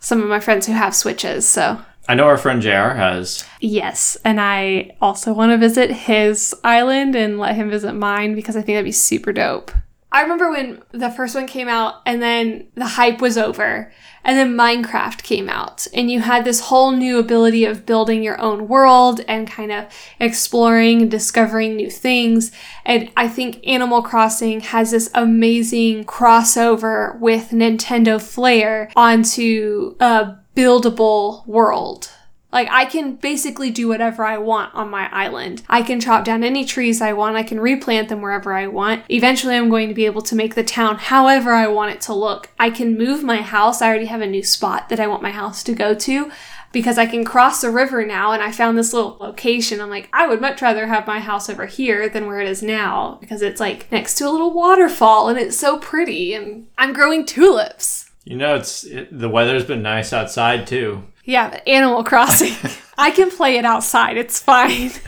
Some 0.04 0.22
of 0.22 0.28
my 0.28 0.38
friends 0.38 0.66
who 0.66 0.74
have 0.74 0.94
Switches. 0.94 1.48
So 1.48 1.80
I 2.06 2.14
know 2.14 2.24
our 2.26 2.36
friend 2.36 2.60
JR 2.60 2.92
has. 2.94 3.44
yes. 3.60 4.18
And 4.24 4.38
I 4.40 4.94
also 5.00 5.32
want 5.32 5.52
to 5.52 5.58
visit 5.58 5.90
his 5.90 6.54
island 6.62 7.16
and 7.16 7.38
let 7.38 7.54
him 7.54 7.70
visit 7.70 7.94
mine 7.94 8.34
because 8.34 8.54
I 8.56 8.60
think 8.60 8.76
that'd 8.76 8.84
be 8.84 8.92
super 8.92 9.32
dope. 9.32 9.72
I 10.14 10.22
remember 10.22 10.52
when 10.52 10.80
the 10.92 11.10
first 11.10 11.34
one 11.34 11.48
came 11.48 11.66
out 11.66 11.96
and 12.06 12.22
then 12.22 12.68
the 12.76 12.86
hype 12.86 13.20
was 13.20 13.36
over. 13.36 13.92
And 14.26 14.38
then 14.38 14.56
Minecraft 14.56 15.22
came 15.22 15.50
out, 15.50 15.86
and 15.92 16.10
you 16.10 16.20
had 16.20 16.46
this 16.46 16.60
whole 16.60 16.92
new 16.92 17.18
ability 17.18 17.66
of 17.66 17.84
building 17.84 18.22
your 18.22 18.40
own 18.40 18.68
world 18.68 19.20
and 19.28 19.46
kind 19.46 19.70
of 19.70 19.84
exploring 20.18 21.02
and 21.02 21.10
discovering 21.10 21.76
new 21.76 21.90
things. 21.90 22.50
And 22.86 23.10
I 23.18 23.28
think 23.28 23.60
Animal 23.66 24.00
Crossing 24.00 24.60
has 24.60 24.92
this 24.92 25.10
amazing 25.12 26.06
crossover 26.06 27.20
with 27.20 27.50
Nintendo 27.50 28.18
Flair 28.18 28.90
onto 28.96 29.94
a 30.00 30.36
buildable 30.56 31.46
world. 31.46 32.10
Like 32.54 32.68
I 32.70 32.84
can 32.84 33.16
basically 33.16 33.72
do 33.72 33.88
whatever 33.88 34.24
I 34.24 34.38
want 34.38 34.72
on 34.76 34.88
my 34.88 35.10
island. 35.12 35.62
I 35.68 35.82
can 35.82 36.00
chop 36.00 36.24
down 36.24 36.44
any 36.44 36.64
trees 36.64 37.02
I 37.02 37.12
want. 37.12 37.36
I 37.36 37.42
can 37.42 37.58
replant 37.58 38.08
them 38.08 38.22
wherever 38.22 38.54
I 38.54 38.68
want. 38.68 39.02
Eventually 39.08 39.56
I'm 39.56 39.68
going 39.68 39.88
to 39.88 39.94
be 39.94 40.06
able 40.06 40.22
to 40.22 40.36
make 40.36 40.54
the 40.54 40.62
town 40.62 40.96
however 40.96 41.52
I 41.52 41.66
want 41.66 41.90
it 41.90 42.00
to 42.02 42.14
look. 42.14 42.50
I 42.56 42.70
can 42.70 42.96
move 42.96 43.24
my 43.24 43.42
house. 43.42 43.82
I 43.82 43.88
already 43.88 44.06
have 44.06 44.20
a 44.20 44.26
new 44.26 44.44
spot 44.44 44.88
that 44.88 45.00
I 45.00 45.08
want 45.08 45.20
my 45.20 45.32
house 45.32 45.64
to 45.64 45.74
go 45.74 45.94
to 45.94 46.30
because 46.70 46.96
I 46.96 47.06
can 47.06 47.24
cross 47.24 47.60
the 47.60 47.72
river 47.72 48.06
now 48.06 48.30
and 48.30 48.40
I 48.40 48.52
found 48.52 48.78
this 48.78 48.92
little 48.92 49.16
location. 49.18 49.80
I'm 49.80 49.90
like, 49.90 50.08
I 50.12 50.28
would 50.28 50.40
much 50.40 50.62
rather 50.62 50.86
have 50.86 51.08
my 51.08 51.18
house 51.18 51.50
over 51.50 51.66
here 51.66 52.08
than 52.08 52.28
where 52.28 52.40
it 52.40 52.48
is 52.48 52.62
now 52.62 53.18
because 53.20 53.42
it's 53.42 53.60
like 53.60 53.90
next 53.90 54.14
to 54.18 54.28
a 54.28 54.30
little 54.30 54.52
waterfall 54.52 55.28
and 55.28 55.38
it's 55.38 55.56
so 55.56 55.80
pretty 55.80 56.34
and 56.34 56.68
I'm 56.78 56.92
growing 56.92 57.26
tulips. 57.26 58.12
You 58.22 58.36
know, 58.36 58.54
it's 58.54 58.84
it, 58.84 59.08
the 59.18 59.28
weather's 59.28 59.64
been 59.64 59.82
nice 59.82 60.12
outside 60.12 60.68
too. 60.68 61.02
Yeah, 61.24 61.50
but 61.50 61.66
Animal 61.66 62.04
Crossing, 62.04 62.54
I 62.98 63.10
can 63.10 63.30
play 63.30 63.56
it 63.56 63.64
outside. 63.64 64.16
It's 64.16 64.40
fine. 64.40 64.92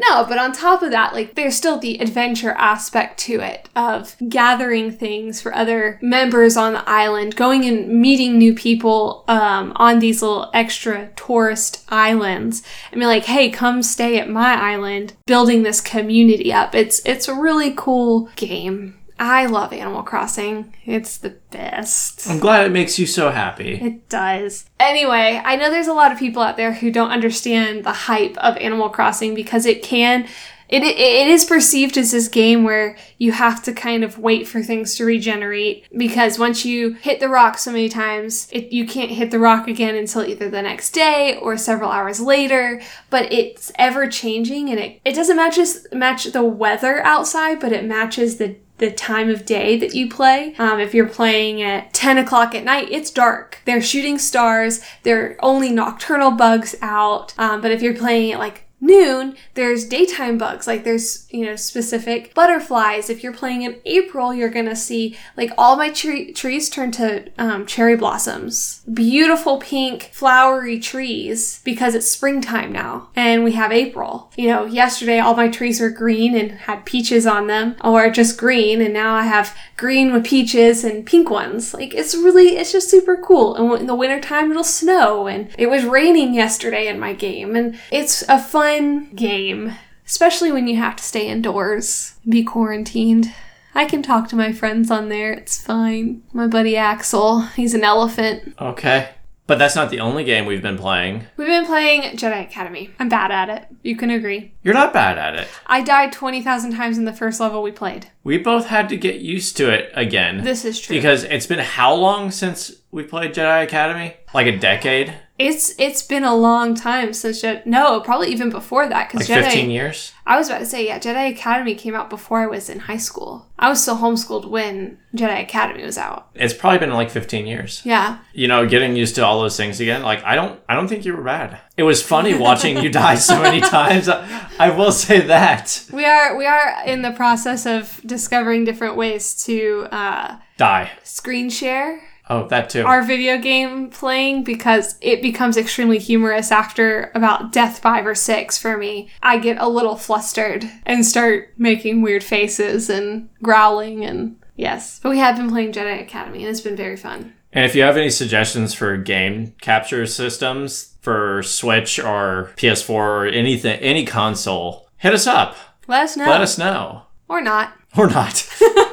No, 0.00 0.24
but 0.24 0.38
on 0.38 0.52
top 0.52 0.82
of 0.82 0.92
that, 0.92 1.12
like 1.12 1.34
there's 1.34 1.56
still 1.56 1.76
the 1.76 1.98
adventure 1.98 2.52
aspect 2.52 3.18
to 3.22 3.40
it 3.40 3.68
of 3.74 4.14
gathering 4.28 4.92
things 4.92 5.40
for 5.42 5.52
other 5.52 5.98
members 6.00 6.56
on 6.56 6.74
the 6.74 6.88
island, 6.88 7.34
going 7.34 7.64
and 7.64 7.88
meeting 8.00 8.38
new 8.38 8.54
people 8.54 9.24
um, 9.26 9.72
on 9.74 9.98
these 9.98 10.22
little 10.22 10.50
extra 10.54 11.10
tourist 11.16 11.84
islands. 11.88 12.62
and 12.92 13.00
be 13.00 13.06
like, 13.06 13.24
hey, 13.24 13.50
come 13.50 13.82
stay 13.82 14.20
at 14.20 14.30
my 14.30 14.54
island, 14.54 15.14
building 15.26 15.64
this 15.64 15.80
community 15.80 16.52
up. 16.52 16.76
It's 16.76 17.00
it's 17.04 17.26
a 17.26 17.34
really 17.34 17.72
cool 17.76 18.30
game. 18.36 18.97
I 19.18 19.46
love 19.46 19.72
Animal 19.72 20.02
Crossing. 20.02 20.74
It's 20.84 21.18
the 21.18 21.36
best. 21.50 22.28
I'm 22.28 22.38
glad 22.38 22.66
it 22.66 22.72
makes 22.72 22.98
you 22.98 23.06
so 23.06 23.30
happy. 23.30 23.74
It 23.74 24.08
does. 24.08 24.66
Anyway, 24.78 25.40
I 25.44 25.56
know 25.56 25.70
there's 25.70 25.88
a 25.88 25.92
lot 25.92 26.12
of 26.12 26.18
people 26.18 26.42
out 26.42 26.56
there 26.56 26.72
who 26.72 26.90
don't 26.90 27.10
understand 27.10 27.84
the 27.84 27.92
hype 27.92 28.36
of 28.38 28.56
Animal 28.58 28.90
Crossing 28.90 29.34
because 29.34 29.66
it 29.66 29.82
can. 29.82 30.28
It, 30.68 30.82
it, 30.82 30.98
it 30.98 31.28
is 31.28 31.46
perceived 31.46 31.96
as 31.96 32.12
this 32.12 32.28
game 32.28 32.62
where 32.62 32.96
you 33.16 33.32
have 33.32 33.62
to 33.62 33.72
kind 33.72 34.04
of 34.04 34.18
wait 34.18 34.46
for 34.46 34.62
things 34.62 34.96
to 34.96 35.04
regenerate 35.04 35.86
because 35.96 36.38
once 36.38 36.66
you 36.66 36.92
hit 36.92 37.20
the 37.20 37.28
rock 37.28 37.56
so 37.56 37.72
many 37.72 37.88
times, 37.88 38.48
it, 38.52 38.70
you 38.70 38.86
can't 38.86 39.10
hit 39.10 39.30
the 39.30 39.38
rock 39.38 39.66
again 39.66 39.94
until 39.94 40.26
either 40.26 40.50
the 40.50 40.60
next 40.60 40.90
day 40.90 41.38
or 41.40 41.56
several 41.56 41.90
hours 41.90 42.20
later. 42.20 42.82
But 43.08 43.32
it's 43.32 43.72
ever 43.76 44.08
changing 44.08 44.68
and 44.68 44.78
it, 44.78 45.00
it 45.06 45.14
doesn't 45.14 45.36
match, 45.36 45.58
match 45.90 46.24
the 46.26 46.44
weather 46.44 47.02
outside, 47.02 47.60
but 47.60 47.72
it 47.72 47.86
matches 47.86 48.36
the 48.36 48.56
the 48.78 48.90
time 48.90 49.28
of 49.28 49.44
day 49.44 49.76
that 49.76 49.94
you 49.94 50.08
play. 50.08 50.54
Um, 50.58 50.80
if 50.80 50.94
you're 50.94 51.08
playing 51.08 51.62
at 51.62 51.92
10 51.92 52.18
o'clock 52.18 52.54
at 52.54 52.64
night, 52.64 52.88
it's 52.90 53.10
dark. 53.10 53.58
They're 53.64 53.82
shooting 53.82 54.18
stars. 54.18 54.80
There 55.02 55.24
are 55.24 55.36
only 55.40 55.70
nocturnal 55.70 56.30
bugs 56.30 56.76
out. 56.80 57.34
Um, 57.38 57.60
but 57.60 57.70
if 57.70 57.82
you're 57.82 57.96
playing 57.96 58.32
at 58.32 58.38
like 58.38 58.67
noon, 58.80 59.36
there's 59.54 59.84
daytime 59.84 60.38
bugs. 60.38 60.66
Like 60.66 60.84
there's, 60.84 61.26
you 61.30 61.44
know, 61.44 61.56
specific 61.56 62.32
butterflies. 62.34 63.10
If 63.10 63.22
you're 63.22 63.32
playing 63.32 63.62
in 63.62 63.76
April, 63.84 64.32
you're 64.32 64.50
to 64.50 64.76
see 64.76 65.16
like 65.36 65.50
all 65.58 65.76
my 65.76 65.90
tre- 65.90 66.32
trees 66.32 66.70
turn 66.70 66.92
to 66.92 67.30
um, 67.38 67.66
cherry 67.66 67.96
blossoms. 67.96 68.82
Beautiful 68.92 69.58
pink 69.58 70.10
flowery 70.12 70.78
trees 70.78 71.60
because 71.64 71.94
it's 71.94 72.10
springtime 72.10 72.72
now 72.72 73.08
and 73.16 73.44
we 73.44 73.52
have 73.52 73.72
April. 73.72 74.30
You 74.36 74.48
know, 74.48 74.64
yesterday 74.64 75.18
all 75.18 75.34
my 75.34 75.48
trees 75.48 75.80
were 75.80 75.90
green 75.90 76.36
and 76.36 76.52
had 76.52 76.86
peaches 76.86 77.26
on 77.26 77.46
them 77.46 77.76
or 77.82 78.10
just 78.10 78.38
green 78.38 78.80
and 78.80 78.94
now 78.94 79.14
I 79.14 79.24
have 79.24 79.56
green 79.76 80.12
with 80.12 80.24
peaches 80.24 80.84
and 80.84 81.04
pink 81.06 81.30
ones. 81.30 81.74
Like 81.74 81.94
it's 81.94 82.14
really, 82.14 82.56
it's 82.56 82.72
just 82.72 82.90
super 82.90 83.16
cool. 83.16 83.56
And 83.56 83.80
in 83.80 83.86
the 83.86 83.94
wintertime 83.94 84.50
it'll 84.50 84.64
snow 84.64 85.26
and 85.26 85.50
it 85.58 85.68
was 85.68 85.84
raining 85.84 86.34
yesterday 86.34 86.86
in 86.86 86.98
my 86.98 87.12
game 87.12 87.56
and 87.56 87.78
it's 87.90 88.22
a 88.28 88.38
fun 88.38 88.67
game, 89.14 89.72
especially 90.06 90.52
when 90.52 90.66
you 90.66 90.76
have 90.76 90.96
to 90.96 91.02
stay 91.02 91.28
indoors 91.28 92.14
and 92.22 92.32
be 92.32 92.44
quarantined. 92.44 93.32
I 93.74 93.84
can 93.84 94.02
talk 94.02 94.28
to 94.28 94.36
my 94.36 94.52
friends 94.52 94.90
on 94.90 95.08
there. 95.08 95.32
It's 95.32 95.60
fine. 95.60 96.22
My 96.32 96.46
buddy 96.46 96.76
Axel, 96.76 97.42
he's 97.42 97.74
an 97.74 97.84
elephant. 97.84 98.54
Okay. 98.60 99.10
But 99.46 99.58
that's 99.58 99.74
not 99.74 99.88
the 99.88 100.00
only 100.00 100.24
game 100.24 100.44
we've 100.44 100.60
been 100.60 100.76
playing. 100.76 101.24
We've 101.38 101.48
been 101.48 101.64
playing 101.64 102.02
Jedi 102.18 102.42
Academy. 102.42 102.90
I'm 102.98 103.08
bad 103.08 103.30
at 103.30 103.48
it. 103.48 103.66
You 103.82 103.96
can 103.96 104.10
agree. 104.10 104.52
You're 104.62 104.74
not 104.74 104.92
bad 104.92 105.16
at 105.16 105.36
it. 105.36 105.48
I 105.66 105.80
died 105.82 106.12
20,000 106.12 106.72
times 106.72 106.98
in 106.98 107.06
the 107.06 107.14
first 107.14 107.40
level 107.40 107.62
we 107.62 107.72
played. 107.72 108.08
We 108.24 108.36
both 108.36 108.66
had 108.66 108.90
to 108.90 108.96
get 108.98 109.20
used 109.20 109.56
to 109.56 109.72
it 109.72 109.90
again. 109.94 110.44
This 110.44 110.66
is 110.66 110.78
true. 110.78 110.94
because 110.94 111.24
it's 111.24 111.46
been 111.46 111.60
how 111.60 111.94
long 111.94 112.30
since 112.30 112.72
we 112.90 113.04
played 113.04 113.32
Jedi 113.32 113.64
Academy? 113.64 114.16
Like 114.34 114.48
a 114.48 114.58
decade? 114.58 115.14
It's 115.38 115.72
it's 115.78 116.02
been 116.02 116.24
a 116.24 116.34
long 116.34 116.74
time 116.74 117.12
since 117.12 117.42
Jedi. 117.42 117.64
No, 117.64 118.00
probably 118.00 118.28
even 118.28 118.50
before 118.50 118.88
that. 118.88 119.08
Because 119.08 119.28
Like 119.28 119.38
Jedi. 119.38 119.44
15 119.44 119.70
years? 119.70 120.12
I 120.26 120.36
was 120.36 120.48
about 120.48 120.58
to 120.58 120.66
say 120.66 120.84
yeah. 120.86 120.98
Jedi 120.98 121.30
Academy 121.30 121.74
came 121.76 121.94
out 121.94 122.10
before 122.10 122.40
I 122.40 122.46
was 122.46 122.68
in 122.68 122.80
high 122.80 122.96
school. 122.96 123.46
I 123.58 123.68
was 123.68 123.80
still 123.80 123.96
homeschooled 123.98 124.50
when 124.50 124.98
Jedi 125.14 125.40
Academy 125.42 125.84
was 125.84 125.96
out. 125.96 126.28
It's 126.34 126.52
probably 126.54 126.78
been 126.80 126.92
like 126.92 127.10
15 127.10 127.46
years. 127.46 127.82
Yeah. 127.84 128.18
You 128.32 128.48
know, 128.48 128.66
getting 128.66 128.96
used 128.96 129.14
to 129.14 129.24
all 129.24 129.40
those 129.40 129.56
things 129.56 129.78
again. 129.80 130.02
Like 130.02 130.24
I 130.24 130.34
don't 130.34 130.60
I 130.68 130.74
don't 130.74 130.88
think 130.88 131.04
you 131.04 131.16
were 131.16 131.22
bad. 131.22 131.60
It 131.76 131.84
was 131.84 132.02
funny 132.02 132.34
watching 132.34 132.82
you 132.82 132.90
die 132.90 133.14
so 133.14 133.40
many 133.42 133.60
times. 133.60 134.08
I, 134.08 134.44
I 134.58 134.70
will 134.70 134.90
say 134.92 135.20
that. 135.20 135.84
We 135.92 136.04
are 136.04 136.36
we 136.36 136.46
are 136.46 136.84
in 136.84 137.02
the 137.02 137.12
process 137.12 137.64
of 137.64 138.00
discovering 138.04 138.64
different 138.64 138.96
ways 138.96 139.40
to 139.44 139.86
uh, 139.92 140.38
Die. 140.56 140.90
screen 141.04 141.48
share 141.48 142.02
Oh, 142.30 142.46
that 142.48 142.70
too. 142.70 142.84
our 142.84 143.02
video 143.02 143.38
game 143.38 143.90
playing 143.90 144.44
because 144.44 144.96
it 145.00 145.22
becomes 145.22 145.56
extremely 145.56 145.98
humorous 145.98 146.52
after 146.52 147.10
about 147.14 147.52
death 147.52 147.78
five 147.78 148.06
or 148.06 148.14
six 148.14 148.58
for 148.58 148.76
me. 148.76 149.08
I 149.22 149.38
get 149.38 149.58
a 149.58 149.68
little 149.68 149.96
flustered 149.96 150.64
and 150.84 151.06
start 151.06 151.54
making 151.56 152.02
weird 152.02 152.22
faces 152.22 152.90
and 152.90 153.28
growling 153.42 154.04
and 154.04 154.36
yes. 154.56 155.00
But 155.02 155.10
we 155.10 155.18
have 155.18 155.36
been 155.36 155.48
playing 155.48 155.72
Jedi 155.72 156.02
Academy 156.02 156.40
and 156.40 156.48
it's 156.48 156.60
been 156.60 156.76
very 156.76 156.96
fun. 156.96 157.32
And 157.50 157.64
if 157.64 157.74
you 157.74 157.82
have 157.82 157.96
any 157.96 158.10
suggestions 158.10 158.74
for 158.74 158.96
game 158.98 159.54
capture 159.62 160.04
systems 160.06 160.96
for 161.00 161.42
Switch 161.42 161.98
or 161.98 162.52
PS4 162.56 162.90
or 162.90 163.26
anything, 163.26 163.80
any 163.80 164.04
console, 164.04 164.86
hit 164.98 165.14
us 165.14 165.26
up. 165.26 165.56
Let 165.86 166.02
us 166.02 166.16
know. 166.18 166.26
Let 166.26 166.42
us 166.42 166.58
know. 166.58 167.02
or 167.26 167.40
not. 167.40 167.72
Or 167.96 168.06
not. 168.08 168.46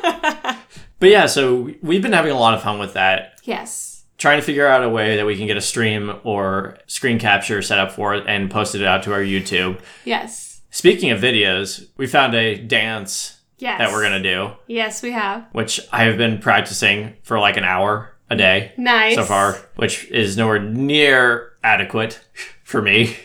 but 1.05 1.11
yeah, 1.11 1.27
so 1.27 1.69
we've 1.83 2.01
been 2.01 2.13
having 2.13 2.31
a 2.31 2.39
lot 2.39 2.55
of 2.55 2.63
fun 2.63 2.79
with 2.79 2.93
that. 2.93 3.39
Yes. 3.43 4.05
Trying 4.17 4.39
to 4.39 4.43
figure 4.43 4.65
out 4.65 4.83
a 4.83 4.89
way 4.89 5.17
that 5.17 5.25
we 5.27 5.37
can 5.37 5.45
get 5.45 5.55
a 5.55 5.61
stream 5.61 6.15
or 6.23 6.79
screen 6.87 7.19
capture 7.19 7.61
set 7.61 7.77
up 7.77 7.91
for 7.91 8.15
it 8.15 8.23
and 8.27 8.49
posted 8.49 8.81
it 8.81 8.87
out 8.87 9.03
to 9.03 9.13
our 9.13 9.19
YouTube. 9.19 9.79
Yes. 10.03 10.61
Speaking 10.71 11.11
of 11.11 11.21
videos, 11.21 11.87
we 11.95 12.07
found 12.07 12.33
a 12.33 12.55
dance 12.57 13.37
Yes. 13.59 13.77
that 13.77 13.91
we're 13.91 14.01
going 14.01 14.21
to 14.23 14.33
do, 14.33 14.51
Yes, 14.65 15.03
we 15.03 15.11
have. 15.11 15.45
which 15.51 15.79
I 15.91 16.05
have 16.05 16.17
been 16.17 16.39
practicing 16.39 17.13
for 17.21 17.37
like 17.39 17.55
an 17.55 17.63
hour 17.63 18.15
a 18.31 18.35
day. 18.35 18.71
Nice. 18.77 19.13
so 19.13 19.23
far, 19.25 19.57
which 19.75 20.09
is 20.09 20.35
nowhere 20.37 20.59
near 20.59 21.51
adequate 21.63 22.19
for 22.63 22.81
me. 22.81 23.15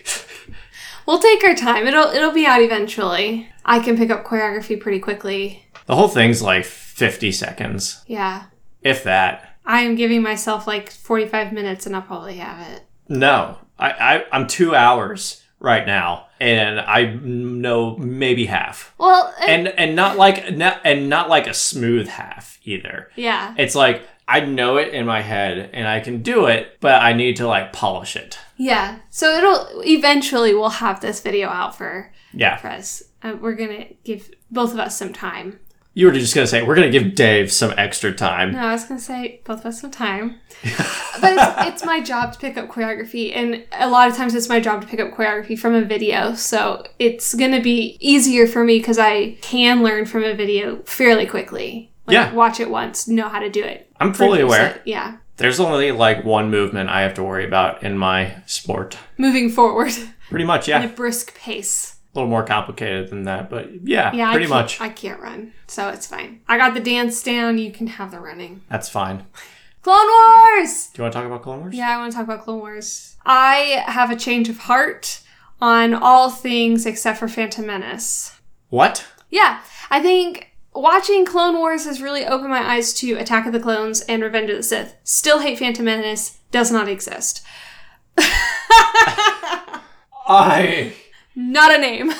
We'll 1.07 1.19
take 1.19 1.43
our 1.45 1.55
time. 1.57 1.87
It'll 1.87 2.09
it'll 2.11 2.31
be 2.31 2.45
out 2.47 2.61
eventually. 2.63 3.49
I 3.65 3.81
can 3.81 3.97
pick 3.97 4.11
up 4.11 4.25
choreography 4.25 4.79
pretty 4.79 5.01
quickly. 5.01 5.65
The 5.91 5.97
whole 5.97 6.07
thing's 6.07 6.41
like 6.41 6.65
50 6.65 7.33
seconds, 7.33 8.05
Yeah. 8.07 8.45
if 8.81 9.03
that. 9.03 9.57
I 9.67 9.81
am 9.81 9.97
giving 9.97 10.23
myself 10.23 10.69
like 10.69 10.89
45 10.89 11.53
minutes 11.53 11.85
and 11.85 11.97
I'll 11.97 12.03
probably 12.03 12.37
have 12.37 12.65
it. 12.71 12.83
No, 13.09 13.59
I, 13.77 13.91
I 13.91 14.25
I'm 14.31 14.47
two 14.47 14.73
hours 14.73 15.43
right 15.59 15.85
now, 15.85 16.29
and 16.41 16.79
I 16.79 17.07
know 17.21 17.97
maybe 17.97 18.47
half, 18.47 18.95
Well, 18.99 19.35
uh, 19.41 19.45
and 19.49 19.67
and 19.67 19.97
not 19.97 20.17
like 20.17 20.57
not, 20.57 20.81
and 20.85 21.09
not 21.11 21.29
like 21.29 21.49
a 21.49 21.55
smooth 21.55 22.07
half 22.07 22.61
either. 22.63 23.11
yeah. 23.17 23.53
It's 23.59 23.75
like 23.75 24.07
I 24.29 24.39
know 24.43 24.77
it 24.77 24.95
in 24.95 25.07
my 25.07 25.23
head 25.23 25.71
and 25.73 25.89
I 25.89 25.99
can 25.99 26.23
do 26.23 26.47
it, 26.47 26.79
but 26.79 27.03
I 27.03 27.15
need 27.15 27.35
to 27.39 27.49
like 27.49 27.73
polish 27.73 28.15
it. 28.15 28.39
Yeah. 28.57 29.01
So 29.11 29.37
it'll 29.37 29.83
eventually 29.85 30.55
we'll 30.55 30.69
have 30.69 31.01
this 31.01 31.19
video 31.21 31.49
out 31.49 31.75
for 31.77 32.13
Yeah, 32.33 32.59
for 32.59 32.69
us. 32.69 33.03
Uh, 33.25 33.35
we're 33.41 33.57
going 33.57 33.77
to 33.77 33.95
give 34.05 34.31
both 34.53 34.73
of 34.73 34.79
us 34.79 34.97
some 34.97 35.13
time. 35.13 35.59
You 35.95 36.07
were 36.07 36.13
just 36.13 36.35
gonna 36.35 36.47
say 36.47 36.63
we're 36.63 36.75
gonna 36.77 36.91
give 36.91 37.15
Dave 37.15 37.51
some 37.53 37.73
extra 37.77 38.13
time. 38.13 38.53
No, 38.53 38.59
I 38.61 38.73
was 38.73 38.85
going 38.85 38.99
to 38.99 39.05
say 39.05 39.41
both 39.45 39.61
of 39.61 39.67
us 39.67 39.81
some 39.81 39.91
time. 39.91 40.37
but 40.63 41.33
it's, 41.37 41.67
it's 41.69 41.85
my 41.85 42.01
job 42.01 42.33
to 42.33 42.39
pick 42.39 42.57
up 42.57 42.69
choreography 42.69 43.35
and 43.35 43.65
a 43.73 43.89
lot 43.89 44.09
of 44.09 44.17
times 44.17 44.35
it's 44.35 44.49
my 44.49 44.61
job 44.61 44.83
to 44.83 44.87
pick 44.87 45.01
up 45.01 45.13
choreography 45.13 45.59
from 45.59 45.75
a 45.75 45.83
video. 45.83 46.35
So 46.35 46.85
it's 46.99 47.35
going 47.35 47.53
to 47.53 47.61
be 47.61 47.97
easier 48.01 48.47
for 48.47 48.63
me 48.65 48.81
cuz 48.81 48.99
I 48.99 49.33
can 49.41 49.83
learn 49.83 50.07
from 50.07 50.23
a 50.25 50.35
video 50.35 50.81
fairly 50.85 51.27
quickly. 51.27 51.91
Like, 52.07 52.15
Yeah. 52.15 52.33
watch 52.35 52.61
it 52.61 52.71
once, 52.71 53.09
know 53.09 53.29
how 53.29 53.41
to 53.41 53.51
do 53.51 53.63
it. 53.65 53.91
I'm 54.01 54.13
fully 54.15 54.41
aware. 54.41 54.67
it. 54.67 54.83
Yeah. 54.85 55.17
There's 55.39 55.59
only 55.61 55.91
like 55.93 56.25
one 56.25 56.51
movement 56.51 56.91
I 56.91 57.01
have 57.03 57.15
to 57.15 57.23
worry 57.23 57.47
about 57.47 57.83
in 57.83 57.97
my 57.97 58.35
sport. 58.47 58.97
Moving 59.17 59.49
forward 59.51 59.93
Pretty 60.29 60.45
much, 60.45 60.69
yeah. 60.69 60.79
at 60.81 60.85
a 60.85 60.89
brisk 60.89 61.35
pace. 61.35 61.97
A 62.13 62.19
little 62.19 62.29
more 62.31 62.43
complicated 62.45 63.09
than 63.11 63.23
that, 63.25 63.49
but 63.49 63.87
yeah, 63.87 64.13
Yeah, 64.13 64.31
pretty 64.33 64.47
I 64.47 64.49
much. 64.49 64.81
I 64.81 64.89
can't 64.89 65.21
run, 65.21 65.53
so 65.69 65.91
it's 65.91 66.07
fine. 66.09 66.41
I 66.49 66.59
got 66.59 66.75
the 66.75 66.81
dance 66.81 67.23
down. 67.23 67.57
You 67.59 67.71
can 67.71 67.87
have 67.87 68.11
the 68.11 68.19
running. 68.19 68.63
That's 68.69 68.89
fine. 68.89 69.27
Clone 69.83 70.07
Wars! 70.09 70.89
Do 70.89 70.99
you 70.99 71.03
want 71.05 71.13
to 71.13 71.19
talk 71.19 71.27
about 71.27 71.43
Clone 71.43 71.61
Wars? 71.61 71.75
Yeah, 71.75 71.89
I 71.89 71.99
want 71.99 72.11
to 72.13 72.17
talk 72.17 72.25
about 72.25 72.43
Clone 72.43 72.59
Wars. 72.59 73.17
I 73.25 73.83
have 73.87 74.11
a 74.11 74.17
change 74.17 74.49
of 74.49 74.59
heart 74.59 75.21
on 75.61 75.95
all 75.95 76.31
things 76.31 76.85
except 76.85 77.19
for 77.19 77.29
Phantom 77.29 77.65
Menace. 77.67 78.39
What? 78.71 79.07
Yeah, 79.31 79.61
I 79.89 80.01
think 80.03 80.53
watching 80.75 81.25
Clone 81.25 81.55
Wars 81.59 81.85
has 81.87 82.03
really 82.03 82.27
opened 82.27 82.51
my 82.51 82.75
eyes 82.75 82.93
to 82.95 83.15
Attack 83.15 83.47
of 83.47 83.53
the 83.53 83.61
Clones 83.61 84.01
and 84.03 84.23
Revenge 84.23 84.51
of 84.51 84.57
the 84.57 84.63
Sith. 84.65 84.97
Still 85.05 85.39
hate 85.41 85.59
Phantom 85.61 85.85
Menace, 85.85 86.39
does 86.51 86.71
not 86.73 86.89
exist. 86.89 87.43
I. 90.29 90.93
Not 91.41 91.75
a 91.75 91.81
name. 91.81 92.13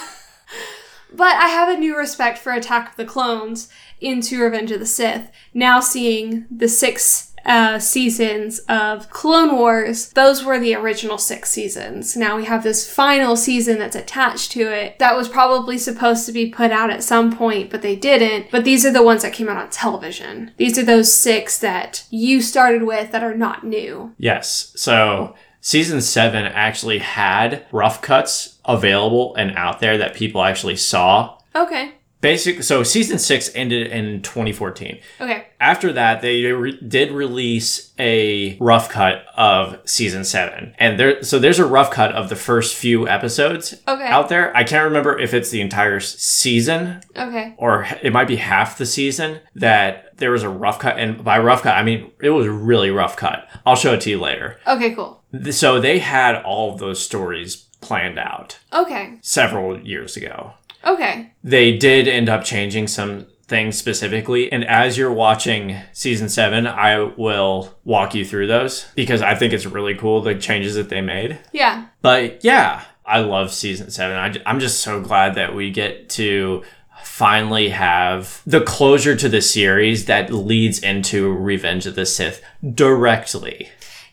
but 1.13 1.35
I 1.35 1.49
have 1.49 1.69
a 1.69 1.79
new 1.79 1.97
respect 1.97 2.39
for 2.39 2.53
Attack 2.53 2.91
of 2.91 2.97
the 2.97 3.05
Clones 3.05 3.69
into 4.01 4.41
Revenge 4.41 4.71
of 4.71 4.81
the 4.81 4.87
Sith. 4.87 5.31
Now 5.53 5.81
seeing 5.81 6.47
the 6.51 6.69
six 6.69 7.35
uh, 7.45 7.79
seasons 7.79 8.61
of 8.61 9.11
Clone 9.11 9.57
Wars, 9.57 10.11
those 10.13 10.45
were 10.45 10.59
the 10.59 10.75
original 10.75 11.19
six 11.19 11.51
seasons. 11.51 12.17
Now 12.17 12.37
we 12.37 12.45
have 12.47 12.63
this 12.63 12.91
final 12.91 13.37
season 13.37 13.79
that's 13.79 13.97
attached 13.97 14.53
to 14.53 14.73
it 14.73 14.99
that 14.99 15.17
was 15.17 15.29
probably 15.29 15.77
supposed 15.77 16.27
to 16.27 16.33
be 16.33 16.51
put 16.51 16.71
out 16.71 16.91
at 16.91 17.03
some 17.03 17.35
point, 17.37 17.71
but 17.71 17.83
they 17.83 17.97
didn't. 17.97 18.51
But 18.51 18.65
these 18.65 18.87
are 18.87 18.93
the 18.93 19.03
ones 19.03 19.23
that 19.23 19.33
came 19.33 19.49
out 19.49 19.57
on 19.57 19.71
television. 19.71 20.53
These 20.57 20.79
are 20.79 20.85
those 20.85 21.13
six 21.13 21.59
that 21.59 22.05
you 22.11 22.41
started 22.41 22.85
with 22.85 23.11
that 23.13 23.23
are 23.23 23.37
not 23.37 23.65
new. 23.65 24.15
Yes. 24.19 24.73
So 24.77 25.35
season 25.61 26.01
seven 26.01 26.45
actually 26.47 26.99
had 26.99 27.67
rough 27.73 28.03
cuts 28.03 28.59
available 28.65 29.35
and 29.37 29.57
out 29.57 29.81
there 29.81 29.99
that 29.99 30.15
people 30.15 30.43
actually 30.43 30.77
saw. 30.77 31.39
Okay. 31.55 31.93
Basic. 32.21 32.63
So 32.63 32.83
season 32.83 33.19
six 33.19 33.51
ended 33.55 33.87
in 33.87 34.21
2014. 34.21 35.01
Okay. 35.23 35.47
After 35.59 35.91
that, 35.95 36.21
they 36.21 36.45
re- 36.53 36.79
did 36.87 37.13
release 37.13 37.93
a 37.99 38.59
rough 38.61 38.91
cut 38.91 39.25
of 39.39 39.79
season 39.87 40.25
seven, 40.25 40.75
and 40.79 41.01
there. 41.01 41.23
So 41.23 41.39
there's 41.39 41.59
a 41.59 41.65
rough 41.65 41.91
cut 41.91 42.13
of 42.13 42.29
the 42.29 42.37
first 42.37 42.77
few 42.77 43.09
episodes 43.09 43.75
Okay. 43.89 44.07
out 44.07 44.29
there. 44.29 44.55
I 44.55 44.65
can't 44.65 44.85
remember 44.85 45.19
if 45.19 45.33
it's 45.33 45.49
the 45.51 45.63
entire 45.63 45.99
season 46.01 47.01
Okay. 47.17 47.55
or 47.57 47.87
it 48.03 48.13
might 48.13 48.29
be 48.29 48.37
half 48.37 48.77
the 48.77 48.87
season 48.87 49.41
that 49.55 50.17
there 50.19 50.31
was 50.31 50.43
a 50.43 50.49
rough 50.51 50.79
cut, 50.79 50.99
and 50.99 51.25
by 51.25 51.39
rough 51.39 51.63
cut 51.63 51.75
I 51.77 51.83
mean 51.83 52.11
it 52.23 52.31
was 52.31 52.47
a 52.47 52.53
really 52.53 52.91
rough 52.91 53.17
cut. 53.17 53.49
I'll 53.65 53.77
show 53.77 53.95
it 53.95 54.03
to 54.03 54.11
you 54.11 54.21
later. 54.21 54.59
Okay, 54.67 54.95
cool. 54.95 55.20
So 55.51 55.81
they 55.81 55.99
had 56.01 56.37
all 56.43 56.73
of 56.73 56.79
those 56.79 57.01
stories 57.03 57.57
planned 57.81 58.19
out 58.19 58.59
Okay. 58.73 59.19
several 59.23 59.81
years 59.81 60.17
ago. 60.17 60.53
Okay. 60.85 61.33
They 61.45 61.77
did 61.77 62.09
end 62.09 62.29
up 62.29 62.45
changing 62.45 62.89
some 62.89 63.27
things 63.47 63.77
specifically, 63.77 64.51
and 64.53 64.65
as 64.65 64.97
you're 64.97 65.13
watching 65.13 65.77
season 65.93 66.29
seven, 66.29 66.67
I 66.67 67.01
will 67.01 67.75
walk 67.85 68.15
you 68.15 68.25
through 68.25 68.47
those 68.47 68.87
because 68.95 69.23
I 69.23 69.35
think 69.35 69.53
it's 69.53 69.67
really 69.67 69.95
cool 69.95 70.21
the 70.23 70.37
changes 70.37 70.77
that 70.77 70.89
they 70.89 71.01
made. 71.01 71.39
Yeah. 71.53 71.87
But 72.01 72.45
yeah, 72.45 72.85
I 73.05 73.21
love 73.21 73.53
season 73.53 73.91
seven. 73.91 74.17
I, 74.17 74.51
am 74.51 74.61
just 74.61 74.81
so 74.81 75.01
glad 75.01 75.35
that 75.35 75.55
we 75.55 75.71
get 75.71 76.09
to 76.11 76.63
finally 77.03 77.71
have 77.71 78.41
the 78.47 78.61
closure 78.61 79.17
to 79.17 79.29
the 79.29 79.41
series 79.43 80.05
that 80.05 80.33
leads 80.33 80.79
into 80.79 81.33
Revenge 81.33 81.87
of 81.87 81.95
the 81.97 82.07
Sith 82.07 82.43
directly. 82.75 83.69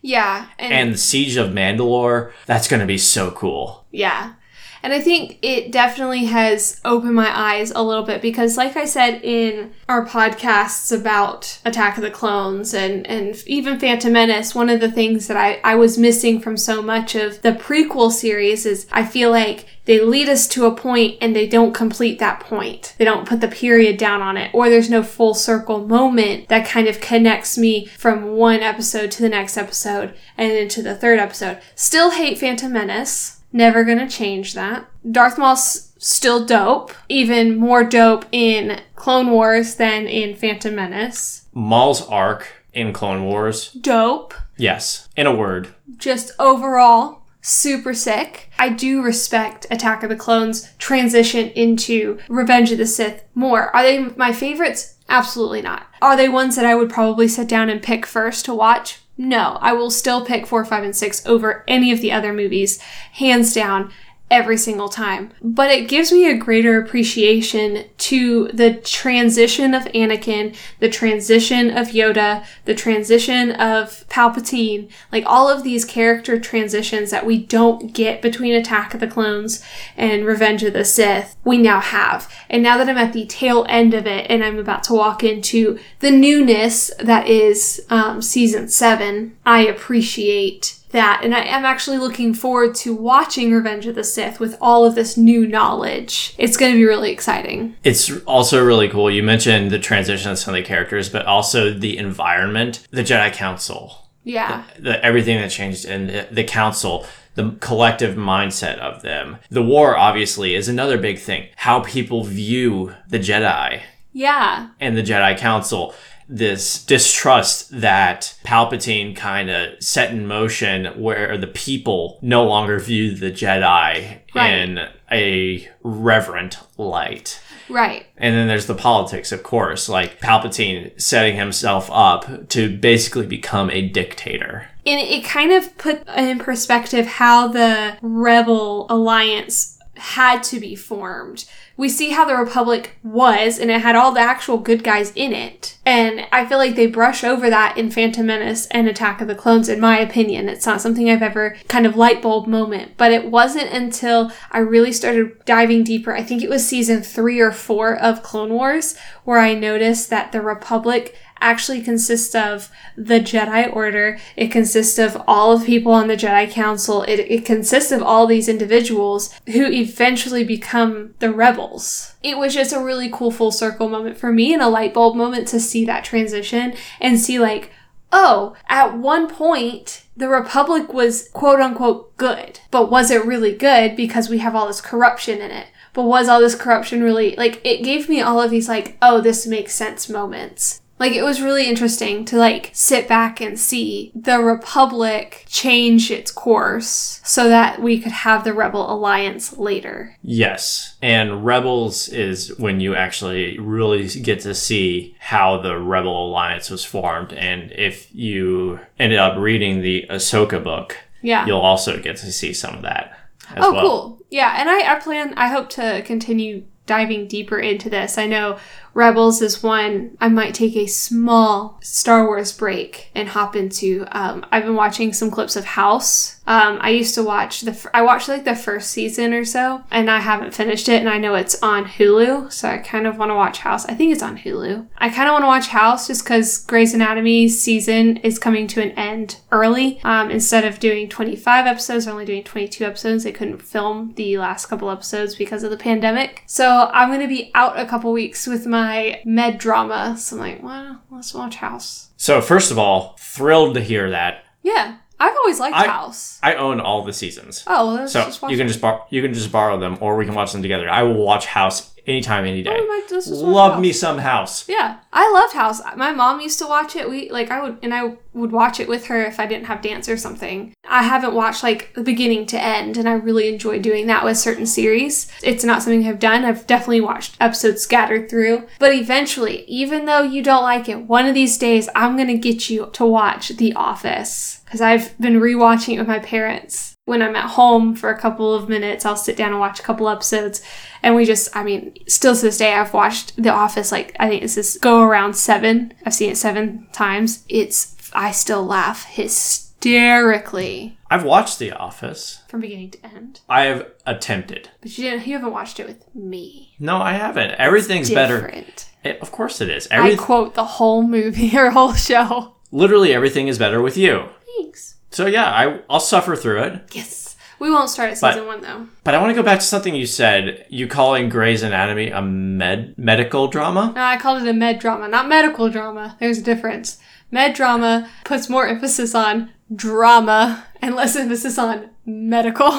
Yeah. 0.07 0.47
And 0.57 0.93
the 0.93 0.97
Siege 0.97 1.35
of 1.35 1.51
Mandalore, 1.51 2.31
that's 2.45 2.69
going 2.69 2.79
to 2.79 2.85
be 2.85 2.97
so 2.97 3.29
cool. 3.31 3.85
Yeah. 3.91 4.35
And 4.81 4.93
I 4.93 5.01
think 5.01 5.37
it 5.41 5.73
definitely 5.73 6.25
has 6.25 6.79
opened 6.85 7.15
my 7.15 7.29
eyes 7.37 7.71
a 7.71 7.83
little 7.83 8.05
bit 8.05 8.21
because, 8.21 8.55
like 8.55 8.77
I 8.77 8.85
said 8.85 9.19
in 9.21 9.73
our 9.89 10.05
podcasts 10.05 10.97
about 10.97 11.59
Attack 11.65 11.97
of 11.97 12.03
the 12.03 12.11
Clones 12.11 12.73
and, 12.73 13.05
and 13.05 13.35
even 13.47 13.81
Phantom 13.81 14.13
Menace, 14.13 14.55
one 14.55 14.69
of 14.69 14.79
the 14.79 14.91
things 14.91 15.27
that 15.27 15.35
I, 15.35 15.59
I 15.61 15.75
was 15.75 15.97
missing 15.97 16.39
from 16.39 16.55
so 16.55 16.81
much 16.81 17.13
of 17.15 17.41
the 17.41 17.51
prequel 17.51 18.09
series 18.09 18.65
is 18.65 18.87
I 18.89 19.03
feel 19.03 19.29
like 19.29 19.65
they 19.87 19.99
lead 19.99 20.29
us 20.29 20.47
to 20.49 20.65
a 20.67 20.75
point 20.75 21.17
and 21.19 21.35
they 21.35 21.47
don't 21.47 21.73
complete 21.73 22.19
that 22.19 22.39
point. 22.41 22.93
They 22.99 23.05
don't 23.05 23.27
put 23.27 23.41
the 23.41 23.47
period 23.47 23.97
down 23.97 24.21
on 24.21 24.37
it, 24.37 24.51
or 24.53 24.69
there's 24.69 24.89
no 24.89 25.01
full 25.01 25.33
circle 25.33 25.87
moment 25.87 26.49
that 26.49 26.67
kind 26.67 26.87
of 26.87 27.01
connects 27.01 27.57
me 27.57 27.87
from 27.97 28.33
one 28.35 28.59
episode 28.59 29.09
to 29.11 29.21
the 29.23 29.29
next 29.29 29.57
episode 29.57 30.13
and 30.37 30.51
into 30.51 30.83
the 30.83 30.93
third 30.95 31.17
episode. 31.19 31.59
Still 31.73 32.11
hate 32.11 32.37
Phantom 32.37 32.71
Menace. 32.71 33.41
Never 33.51 33.83
gonna 33.83 34.07
change 34.09 34.53
that. 34.53 34.85
Darth 35.09 35.37
Maul's 35.37 35.93
still 35.97 36.45
dope. 36.45 36.93
Even 37.09 37.55
more 37.55 37.83
dope 37.83 38.25
in 38.31 38.81
Clone 38.95 39.31
Wars 39.31 39.75
than 39.75 40.05
in 40.05 40.35
Phantom 40.35 40.75
Menace. 40.75 41.45
Maul's 41.53 42.01
arc 42.07 42.47
in 42.73 42.93
Clone 42.93 43.23
Wars, 43.23 43.71
Dope. 43.71 44.35
yes, 44.57 45.07
in 45.15 45.25
a 45.25 45.33
word, 45.33 45.69
Just 45.97 46.31
overall, 46.37 47.23
super 47.41 47.93
sick. 47.93 48.49
I 48.59 48.69
do 48.69 49.01
respect 49.01 49.67
Attack 49.71 50.03
of 50.03 50.09
the 50.09 50.15
Clones 50.15 50.73
transition 50.77 51.49
into 51.49 52.19
Revenge 52.27 52.71
of 52.71 52.77
the 52.77 52.85
Sith 52.85 53.23
more. 53.35 53.75
Are 53.75 53.83
they 53.83 53.99
my 54.15 54.33
favorites? 54.33 54.95
Absolutely 55.09 55.61
not. 55.61 55.87
Are 56.01 56.17
they 56.17 56.29
ones 56.29 56.55
that 56.55 56.65
I 56.65 56.75
would 56.75 56.89
probably 56.89 57.27
sit 57.27 57.47
down 57.47 57.69
and 57.69 57.81
pick 57.81 58.05
first 58.05 58.45
to 58.45 58.53
watch? 58.53 58.99
No, 59.17 59.57
I 59.61 59.73
will 59.73 59.89
still 59.89 60.23
pick 60.23 60.45
4, 60.45 60.63
5, 60.63 60.83
and 60.83 60.95
6 60.95 61.25
over 61.25 61.63
any 61.67 61.91
of 61.91 62.01
the 62.01 62.11
other 62.11 62.31
movies, 62.33 62.79
hands 63.13 63.51
down, 63.53 63.91
every 64.29 64.57
single 64.57 64.89
time. 64.89 65.31
But 65.41 65.71
it 65.71 65.87
gives 65.87 66.11
me 66.11 66.29
a 66.29 66.37
greater 66.37 66.79
appreciation 66.79 67.85
to 67.97 68.49
the 68.49 68.73
transition 68.73 69.73
of 69.73 69.85
Anakin, 69.85 70.55
the 70.79 70.89
transition 70.89 71.69
of 71.69 71.89
Yoda, 71.89 72.45
the 72.65 72.75
transition 72.75 73.51
of 73.51 74.05
Palpatine, 74.09 74.89
like 75.11 75.23
all 75.25 75.49
of 75.49 75.63
these 75.63 75.85
character 75.85 76.39
transitions 76.39 77.09
that 77.11 77.25
we 77.25 77.37
don't 77.37 77.93
get 77.93 78.21
between 78.21 78.53
Attack 78.53 78.93
of 78.93 78.99
the 78.99 79.07
Clones 79.07 79.63
and 79.95 80.25
Revenge 80.25 80.63
of 80.63 80.73
the 80.73 80.83
Sith, 80.83 81.37
we 81.45 81.57
now 81.57 81.79
have. 81.79 82.31
And 82.49 82.61
now 82.61 82.77
that 82.77 82.89
I'm 82.89 82.97
at 82.97 83.13
the 83.13 83.25
tail 83.25 83.65
end 83.69 83.93
of 83.93 84.05
it 84.05 84.27
and 84.29 84.43
I'm 84.43 84.59
about 84.59 84.83
to 84.85 84.93
walk 84.93 85.23
into 85.23 85.79
the 85.99 86.11
newness 86.11 86.91
that 86.99 87.27
is 87.27 87.85
um, 87.89 88.21
season 88.21 88.67
seven, 88.67 89.37
I 89.45 89.65
appreciate 89.65 90.76
that. 90.91 91.21
And 91.23 91.35
I 91.35 91.41
am 91.41 91.65
actually 91.65 91.97
looking 91.97 92.33
forward 92.33 92.75
to 92.75 92.93
watching 92.95 93.51
Revenge 93.51 93.85
of 93.87 93.95
the 93.95 94.03
Sith 94.03 94.39
with 94.39 94.57
all 94.61 94.85
of 94.85 94.95
this 94.95 95.17
new 95.17 95.47
knowledge. 95.47 96.33
It's 96.37 96.57
going 96.57 96.71
to 96.73 96.77
be 96.77 96.85
really 96.85 97.11
exciting. 97.11 97.75
It's 97.83 98.11
also 98.25 98.63
really 98.63 98.87
cool. 98.89 99.11
You 99.11 99.23
mentioned 99.23 99.71
the 99.71 99.79
transition 99.79 100.31
of 100.31 100.37
some 100.39 100.53
of 100.55 100.61
the 100.61 100.67
characters, 100.67 101.09
but 101.09 101.25
also 101.25 101.73
the 101.73 101.97
environment, 101.97 102.87
the 102.91 103.03
Jedi 103.03 103.31
Council, 103.33 104.09
Yeah. 104.23 104.63
the, 104.79 105.03
everything 105.03 105.39
that 105.39 105.51
changed 105.51 105.85
in 105.85 106.07
the, 106.07 106.27
the 106.31 106.43
council, 106.43 107.05
the 107.35 107.55
collective 107.59 108.15
mindset 108.15 108.77
of 108.79 109.01
them. 109.03 109.37
The 109.51 109.61
war, 109.63 109.95
obviously, 109.97 110.55
is 110.55 110.67
another 110.67 110.97
big 110.97 111.19
thing. 111.19 111.49
How 111.57 111.81
people 111.81 112.23
view 112.23 112.93
the 113.09 113.19
Jedi 113.19 113.81
Yeah. 114.13 114.69
and 114.79 114.97
the 114.97 115.03
Jedi 115.03 115.37
Council. 115.37 115.93
This 116.29 116.83
distrust 116.83 117.79
that 117.81 118.35
Palpatine 118.45 119.15
kind 119.15 119.49
of 119.49 119.81
set 119.81 120.11
in 120.11 120.27
motion, 120.27 120.85
where 121.01 121.37
the 121.37 121.47
people 121.47 122.19
no 122.21 122.43
longer 122.45 122.79
view 122.79 123.15
the 123.15 123.31
Jedi 123.31 124.19
Right. 124.35 124.53
in 124.53 124.87
a 125.11 125.69
reverent 125.83 126.57
light. 126.77 127.39
Right. 127.69 128.05
And 128.17 128.35
then 128.35 128.47
there's 128.47 128.65
the 128.65 128.75
politics, 128.75 129.31
of 129.31 129.43
course, 129.43 129.89
like 129.89 130.19
Palpatine 130.21 130.99
setting 131.01 131.35
himself 131.35 131.89
up 131.91 132.49
to 132.49 132.77
basically 132.77 133.25
become 133.25 133.69
a 133.71 133.87
dictator. 133.87 134.67
And 134.85 135.01
it 135.01 135.25
kind 135.25 135.51
of 135.51 135.77
put 135.77 136.07
in 136.15 136.39
perspective 136.39 137.05
how 137.05 137.47
the 137.49 137.97
Rebel 138.01 138.85
Alliance 138.89 139.76
had 139.97 140.43
to 140.43 140.59
be 140.59 140.75
formed. 140.75 141.45
We 141.75 141.89
see 141.89 142.09
how 142.09 142.25
the 142.25 142.35
Republic 142.35 142.97
was, 143.03 143.59
and 143.59 143.69
it 143.69 143.81
had 143.81 143.95
all 143.95 144.11
the 144.11 144.19
actual 144.19 144.57
good 144.57 144.83
guys 144.83 145.11
in 145.15 145.31
it. 145.31 145.77
And 145.85 146.25
I 146.31 146.45
feel 146.45 146.57
like 146.57 146.75
they 146.75 146.87
brush 146.87 147.23
over 147.23 147.49
that 147.49 147.77
in 147.77 147.91
Phantom 147.91 148.25
Menace 148.25 148.65
and 148.67 148.87
Attack 148.87 149.21
of 149.21 149.27
the 149.27 149.35
Clones, 149.35 149.69
in 149.69 149.79
my 149.79 149.99
opinion. 149.99 150.49
It's 150.49 150.65
not 150.65 150.81
something 150.81 151.09
I've 151.09 151.21
ever 151.21 151.55
kind 151.67 151.85
of 151.85 151.95
light 151.95 152.21
bulb 152.21 152.47
moment, 152.47 152.93
but 152.97 153.11
it 153.11 153.29
wasn't 153.29 153.71
until 153.71 154.31
I 154.51 154.59
really 154.59 154.91
started 154.91 155.45
diving 155.45 155.83
deeper. 155.83 156.15
I 156.15 156.23
think 156.23 156.41
it 156.41 156.49
was 156.49 156.65
season 156.65 157.03
three 157.03 157.39
or 157.39 157.51
four 157.51 157.95
of 157.95 158.23
Clone 158.23 158.53
Wars 158.53 158.97
where 159.23 159.39
I 159.39 159.53
noticed 159.53 160.09
that 160.09 160.31
the 160.31 160.41
Republic 160.41 161.15
actually 161.39 161.81
consists 161.81 162.33
of 162.35 162.69
the 162.95 163.19
Jedi 163.19 163.73
Order. 163.73 164.19
It 164.35 164.51
consists 164.51 164.97
of 164.97 165.21
all 165.27 165.51
of 165.51 165.65
people 165.65 165.91
on 165.91 166.07
the 166.07 166.17
Jedi 166.17 166.49
Council. 166.49 167.03
It, 167.03 167.19
it 167.19 167.45
consists 167.45 167.91
of 167.91 168.03
all 168.03 168.27
these 168.27 168.49
individuals 168.49 169.33
who 169.47 169.65
eventually 169.65 170.43
become 170.43 171.13
the 171.19 171.31
rebels. 171.31 172.15
It 172.23 172.37
was 172.37 172.53
just 172.53 172.73
a 172.73 172.83
really 172.83 173.09
cool 173.11 173.31
full 173.31 173.51
circle 173.51 173.89
moment 173.89 174.17
for 174.17 174.31
me 174.31 174.53
and 174.53 174.61
a 174.61 174.69
light 174.69 174.93
bulb 174.93 175.15
moment 175.15 175.47
to 175.49 175.59
see 175.59 175.85
that 175.85 176.03
transition 176.03 176.73
and 176.99 177.19
see 177.19 177.39
like, 177.39 177.71
oh, 178.11 178.55
at 178.67 178.97
one 178.97 179.27
point, 179.27 180.05
the 180.15 180.29
Republic 180.29 180.93
was 180.93 181.29
quote 181.29 181.59
unquote 181.59 182.15
good. 182.17 182.59
But 182.71 182.89
was 182.89 183.11
it 183.11 183.25
really 183.25 183.53
good 183.53 183.95
because 183.95 184.29
we 184.29 184.39
have 184.39 184.55
all 184.55 184.67
this 184.67 184.81
corruption 184.81 185.39
in 185.39 185.51
it? 185.51 185.67
But 185.93 186.03
was 186.03 186.27
all 186.27 186.39
this 186.39 186.55
corruption 186.55 187.01
really, 187.01 187.35
like, 187.35 187.59
it 187.63 187.83
gave 187.83 188.07
me 188.07 188.21
all 188.21 188.39
of 188.39 188.51
these, 188.51 188.69
like, 188.69 188.97
oh, 189.01 189.19
this 189.19 189.47
makes 189.47 189.73
sense 189.73 190.07
moments. 190.07 190.79
Like 190.99 191.13
it 191.13 191.21
was 191.23 191.41
really 191.41 191.67
interesting 191.67 192.25
to 192.25 192.37
like 192.37 192.71
sit 192.73 193.07
back 193.07 193.39
and 193.39 193.59
see 193.59 194.11
the 194.15 194.39
Republic 194.39 195.45
change 195.47 196.09
its 196.09 196.31
course 196.31 197.21
so 197.23 197.49
that 197.49 197.81
we 197.81 197.99
could 197.99 198.11
have 198.11 198.43
the 198.43 198.53
Rebel 198.53 198.91
Alliance 198.91 199.57
later. 199.57 200.15
Yes. 200.23 200.95
And 201.01 201.45
Rebels 201.45 202.09
is 202.09 202.57
when 202.57 202.79
you 202.79 202.95
actually 202.95 203.59
really 203.59 204.07
get 204.07 204.39
to 204.41 204.55
see 204.55 205.15
how 205.19 205.57
the 205.61 205.77
Rebel 205.77 206.27
Alliance 206.29 206.69
was 206.69 206.83
formed. 206.83 207.31
And 207.33 207.71
if 207.73 208.13
you 208.13 208.79
ended 208.97 209.19
up 209.19 209.37
reading 209.37 209.81
the 209.81 210.05
Ahsoka 210.09 210.63
book, 210.63 210.97
Yeah. 211.21 211.45
you'll 211.45 211.59
also 211.59 212.01
get 212.01 212.17
to 212.17 212.31
see 212.31 212.53
some 212.53 212.73
of 212.75 212.81
that 212.81 213.17
as 213.55 213.63
oh, 213.63 213.71
well. 213.73 213.81
cool. 213.81 214.21
Yeah, 214.29 214.55
and 214.59 214.69
I, 214.69 214.93
I 214.93 214.99
plan, 214.99 215.33
I 215.37 215.47
hope 215.47 215.69
to 215.69 216.01
continue 216.03 216.63
diving 216.85 217.27
deeper 217.27 217.59
into 217.59 217.89
this. 217.89 218.17
I 218.17 218.25
know 218.27 218.57
Rebels 218.97 219.43
is 219.43 219.61
one 219.61 220.17
I 220.19 220.27
might 220.27 220.55
take 220.55 220.75
a 220.75 220.87
small 220.87 221.77
Star 221.83 222.25
Wars 222.25 222.51
break 222.51 223.11
and 223.13 223.29
hop 223.29 223.55
into. 223.55 224.07
Um, 224.11 224.43
I've 224.51 224.63
been 224.63 224.73
watching 224.73 225.13
some 225.13 225.29
clips 225.29 225.55
of 225.55 225.65
House. 225.65 226.41
Um, 226.47 226.79
I 226.81 226.89
used 226.89 227.13
to 227.13 227.23
watch 227.23 227.61
the, 227.61 227.89
I 227.93 228.01
watched 228.01 228.27
like 228.27 228.43
the 228.43 228.55
first 228.55 228.89
season 228.89 229.33
or 229.33 229.45
so, 229.45 229.83
and 229.91 230.09
I 230.09 230.21
haven't 230.21 230.55
finished 230.55 230.89
it, 230.89 230.99
and 230.99 231.09
I 231.09 231.19
know 231.19 231.35
it's 231.35 231.61
on 231.61 231.85
Hulu, 231.85 232.51
so 232.51 232.69
I 232.69 232.77
kind 232.77 233.05
of 233.05 233.17
want 233.17 233.29
to 233.29 233.35
watch 233.35 233.59
House. 233.59 233.85
I 233.85 233.93
think 233.93 234.13
it's 234.13 234.23
on 234.23 234.37
Hulu. 234.37 234.87
I 234.97 235.09
kind 235.09 235.29
of 235.29 235.33
want 235.33 235.43
to 235.43 235.47
watch 235.47 235.67
House 235.67 236.07
just 236.07 236.23
because 236.23 236.65
Grey's 236.65 236.93
Anatomy 236.95 237.49
season 237.49 238.17
is 238.17 238.39
coming 238.39 238.65
to 238.67 238.81
an 238.81 238.91
end 238.91 239.41
early. 239.51 239.99
Um, 240.05 240.31
instead 240.31 240.63
of 240.63 240.79
doing 240.79 241.07
25 241.07 241.67
episodes, 241.67 242.05
they're 242.05 242.13
only 242.13 242.25
doing 242.25 242.43
22 242.43 242.83
episodes. 242.83 243.25
They 243.25 243.33
couldn't 243.33 243.61
film 243.61 244.13
the 244.15 244.37
last 244.37 244.67
couple 244.67 244.89
episodes 244.89 245.35
because 245.35 245.63
of 245.63 245.69
the 245.69 245.77
pandemic. 245.77 246.43
So 246.47 246.89
I'm 246.93 247.17
to 247.17 247.27
be 247.27 247.51
out 247.53 247.77
a 247.77 247.85
couple 247.85 248.11
weeks 248.13 248.47
with 248.47 248.65
my 248.65 248.86
med 249.25 249.57
drama. 249.59 250.15
So 250.17 250.35
I'm 250.35 250.39
like, 250.41 250.63
well, 250.63 251.01
let's 251.11 251.33
watch 251.33 251.55
House. 251.55 252.09
So, 252.17 252.41
first 252.41 252.71
of 252.71 252.77
all, 252.79 253.15
thrilled 253.19 253.75
to 253.75 253.81
hear 253.81 254.09
that. 254.11 254.43
Yeah, 254.63 254.97
I've 255.19 255.35
always 255.37 255.59
liked 255.59 255.75
I- 255.75 255.87
House. 255.87 256.39
I 256.43 256.55
own 256.55 256.79
all 256.79 257.03
the 257.03 257.13
seasons. 257.13 257.63
Oh, 257.67 257.95
well, 257.95 258.07
So 258.07 258.27
you 258.49 258.57
can 258.57 258.65
it. 258.65 258.69
just 258.69 258.81
bar- 258.81 259.05
you 259.09 259.21
can 259.21 259.33
just 259.33 259.51
borrow 259.51 259.79
them, 259.79 259.97
or 260.01 260.15
we 260.17 260.25
can 260.25 260.35
watch 260.35 260.51
them 260.51 260.61
together. 260.61 260.89
I 260.89 261.03
will 261.03 261.23
watch 261.23 261.45
House 261.47 261.93
anytime, 262.07 262.45
any 262.45 262.61
day. 262.63 262.71
Oh, 262.73 262.81
we 262.81 262.87
might 262.87 263.07
just- 263.09 263.27
just 263.27 263.41
Love 263.41 263.73
House. 263.73 263.81
me 263.81 263.91
some 263.91 264.17
House. 264.19 264.67
Yeah, 264.69 264.97
I 265.11 265.29
loved 265.31 265.53
House. 265.53 265.81
My 265.95 266.11
mom 266.11 266.39
used 266.41 266.59
to 266.59 266.67
watch 266.67 266.95
it. 266.95 267.09
We 267.09 267.29
like 267.29 267.51
I 267.51 267.61
would 267.61 267.77
and 267.83 267.93
I 267.93 268.13
would 268.33 268.51
watch 268.51 268.79
it 268.79 268.87
with 268.87 269.07
her 269.07 269.23
if 269.25 269.39
I 269.39 269.45
didn't 269.47 269.65
have 269.65 269.81
dance 269.81 270.07
or 270.07 270.17
something. 270.17 270.73
I 270.87 271.03
haven't 271.03 271.33
watched 271.33 271.63
like 271.63 271.93
the 271.95 272.03
beginning 272.03 272.45
to 272.47 272.61
end 272.63 272.97
and 272.97 273.09
I 273.09 273.13
really 273.13 273.51
enjoy 273.51 273.79
doing 273.79 274.07
that 274.07 274.23
with 274.23 274.37
certain 274.37 274.65
series. 274.65 275.27
It's 275.43 275.63
not 275.63 275.81
something 275.81 276.05
I've 276.07 276.19
done. 276.19 276.45
I've 276.45 276.67
definitely 276.67 277.01
watched 277.01 277.35
episodes 277.41 277.81
scattered 277.81 278.29
through. 278.29 278.67
But 278.79 278.93
eventually, 278.93 279.63
even 279.65 280.05
though 280.05 280.21
you 280.21 280.43
don't 280.43 280.63
like 280.63 280.87
it, 280.87 281.03
one 281.07 281.25
of 281.25 281.33
these 281.33 281.57
days 281.57 281.89
I'm 281.95 282.15
going 282.15 282.27
to 282.29 282.37
get 282.37 282.69
you 282.69 282.89
to 282.93 283.05
watch 283.05 283.49
The 283.49 283.73
Office 283.73 284.61
cuz 284.69 284.81
I've 284.81 285.17
been 285.19 285.39
rewatching 285.39 285.95
it 285.95 285.99
with 285.99 286.07
my 286.07 286.19
parents. 286.19 286.93
When 287.07 287.21
I'm 287.21 287.37
at 287.37 287.51
home 287.51 287.95
for 287.95 288.09
a 288.09 288.19
couple 288.19 288.53
of 288.53 288.67
minutes, 288.67 289.05
I'll 289.05 289.15
sit 289.15 289.37
down 289.37 289.51
and 289.51 289.61
watch 289.61 289.79
a 289.79 289.83
couple 289.83 290.09
episodes 290.09 290.61
and 291.01 291.15
we 291.15 291.23
just, 291.23 291.55
I 291.55 291.63
mean, 291.63 291.93
still 292.05 292.35
to 292.35 292.41
this 292.41 292.57
day, 292.57 292.73
I've 292.73 292.93
watched 292.93 293.41
The 293.41 293.49
Office 293.49 293.93
like, 293.93 294.13
I 294.19 294.27
think 294.27 294.41
this 294.41 294.57
is 294.57 294.77
go 294.77 295.01
around 295.01 295.35
seven. 295.37 295.93
I've 296.05 296.13
seen 296.13 296.31
it 296.31 296.35
seven 296.35 296.85
times. 296.91 297.45
It's, 297.47 297.95
I 298.11 298.31
still 298.31 298.65
laugh 298.65 299.05
hysterically 299.05 300.97
I've 301.09 301.23
watched 301.23 301.59
The 301.59 301.71
Office. 301.71 302.43
from 302.49 302.59
beginning 302.59 302.91
to 302.91 303.05
end. 303.05 303.39
I 303.47 303.63
have 303.63 303.89
attempted. 304.05 304.69
But 304.81 304.97
you 304.97 305.09
didn't, 305.09 305.25
you 305.27 305.33
haven't 305.33 305.53
watched 305.53 305.79
it 305.79 305.87
with 305.87 306.13
me. 306.13 306.75
No, 306.77 306.97
I 306.97 307.13
haven't. 307.13 307.51
Everything's 307.51 308.09
better. 308.09 308.47
It, 308.47 308.89
eh, 309.05 309.17
of 309.21 309.31
course 309.31 309.61
it 309.61 309.69
is. 309.69 309.87
I 309.89 310.15
quote 310.17 310.55
the 310.55 310.65
whole 310.65 311.03
movie 311.03 311.57
or 311.57 311.69
whole 311.69 311.93
show. 311.93 312.55
literally 312.69 313.13
everything 313.13 313.47
is 313.47 313.57
better 313.57 313.81
with 313.81 313.95
you. 313.95 314.25
Thanks. 314.57 314.96
So 315.17 315.25
yeah, 315.25 315.49
I, 315.49 315.79
I'll 315.89 315.99
suffer 315.99 316.35
through 316.35 316.61
it. 316.61 316.89
Yes. 316.91 317.37
We 317.57 317.71
won't 317.71 317.89
start 317.89 318.11
at 318.11 318.21
But- 318.21 318.33
season 318.35 318.45
one 318.45 318.61
though. 318.61 318.87
But 319.03 319.15
I 319.15 319.17
want 319.19 319.31
to 319.31 319.33
go 319.33 319.41
back 319.41 319.57
to 319.57 319.65
something 319.65 319.95
you 319.95 320.05
said. 320.05 320.67
You 320.69 320.87
calling 320.87 321.27
Grey's 321.27 321.63
Anatomy 321.63 322.11
a 322.11 322.21
med 322.21 322.93
medical 322.99 323.47
drama? 323.47 323.93
No, 323.95 324.03
I 324.03 324.17
called 324.17 324.43
it 324.43 324.47
a 324.47 324.53
med 324.53 324.77
drama, 324.77 325.07
not 325.07 325.27
medical 325.27 325.71
drama. 325.71 326.15
There's 326.19 326.37
a 326.37 326.43
difference. 326.43 326.99
Med 327.31 327.55
drama 327.55 328.07
puts 328.25 328.47
more 328.47 328.67
emphasis 328.67 329.15
on 329.15 329.49
drama 329.75 330.63
and 330.83 330.95
less 330.95 331.15
emphasis 331.23 331.57
on 331.57 331.89
medical. 332.05 332.71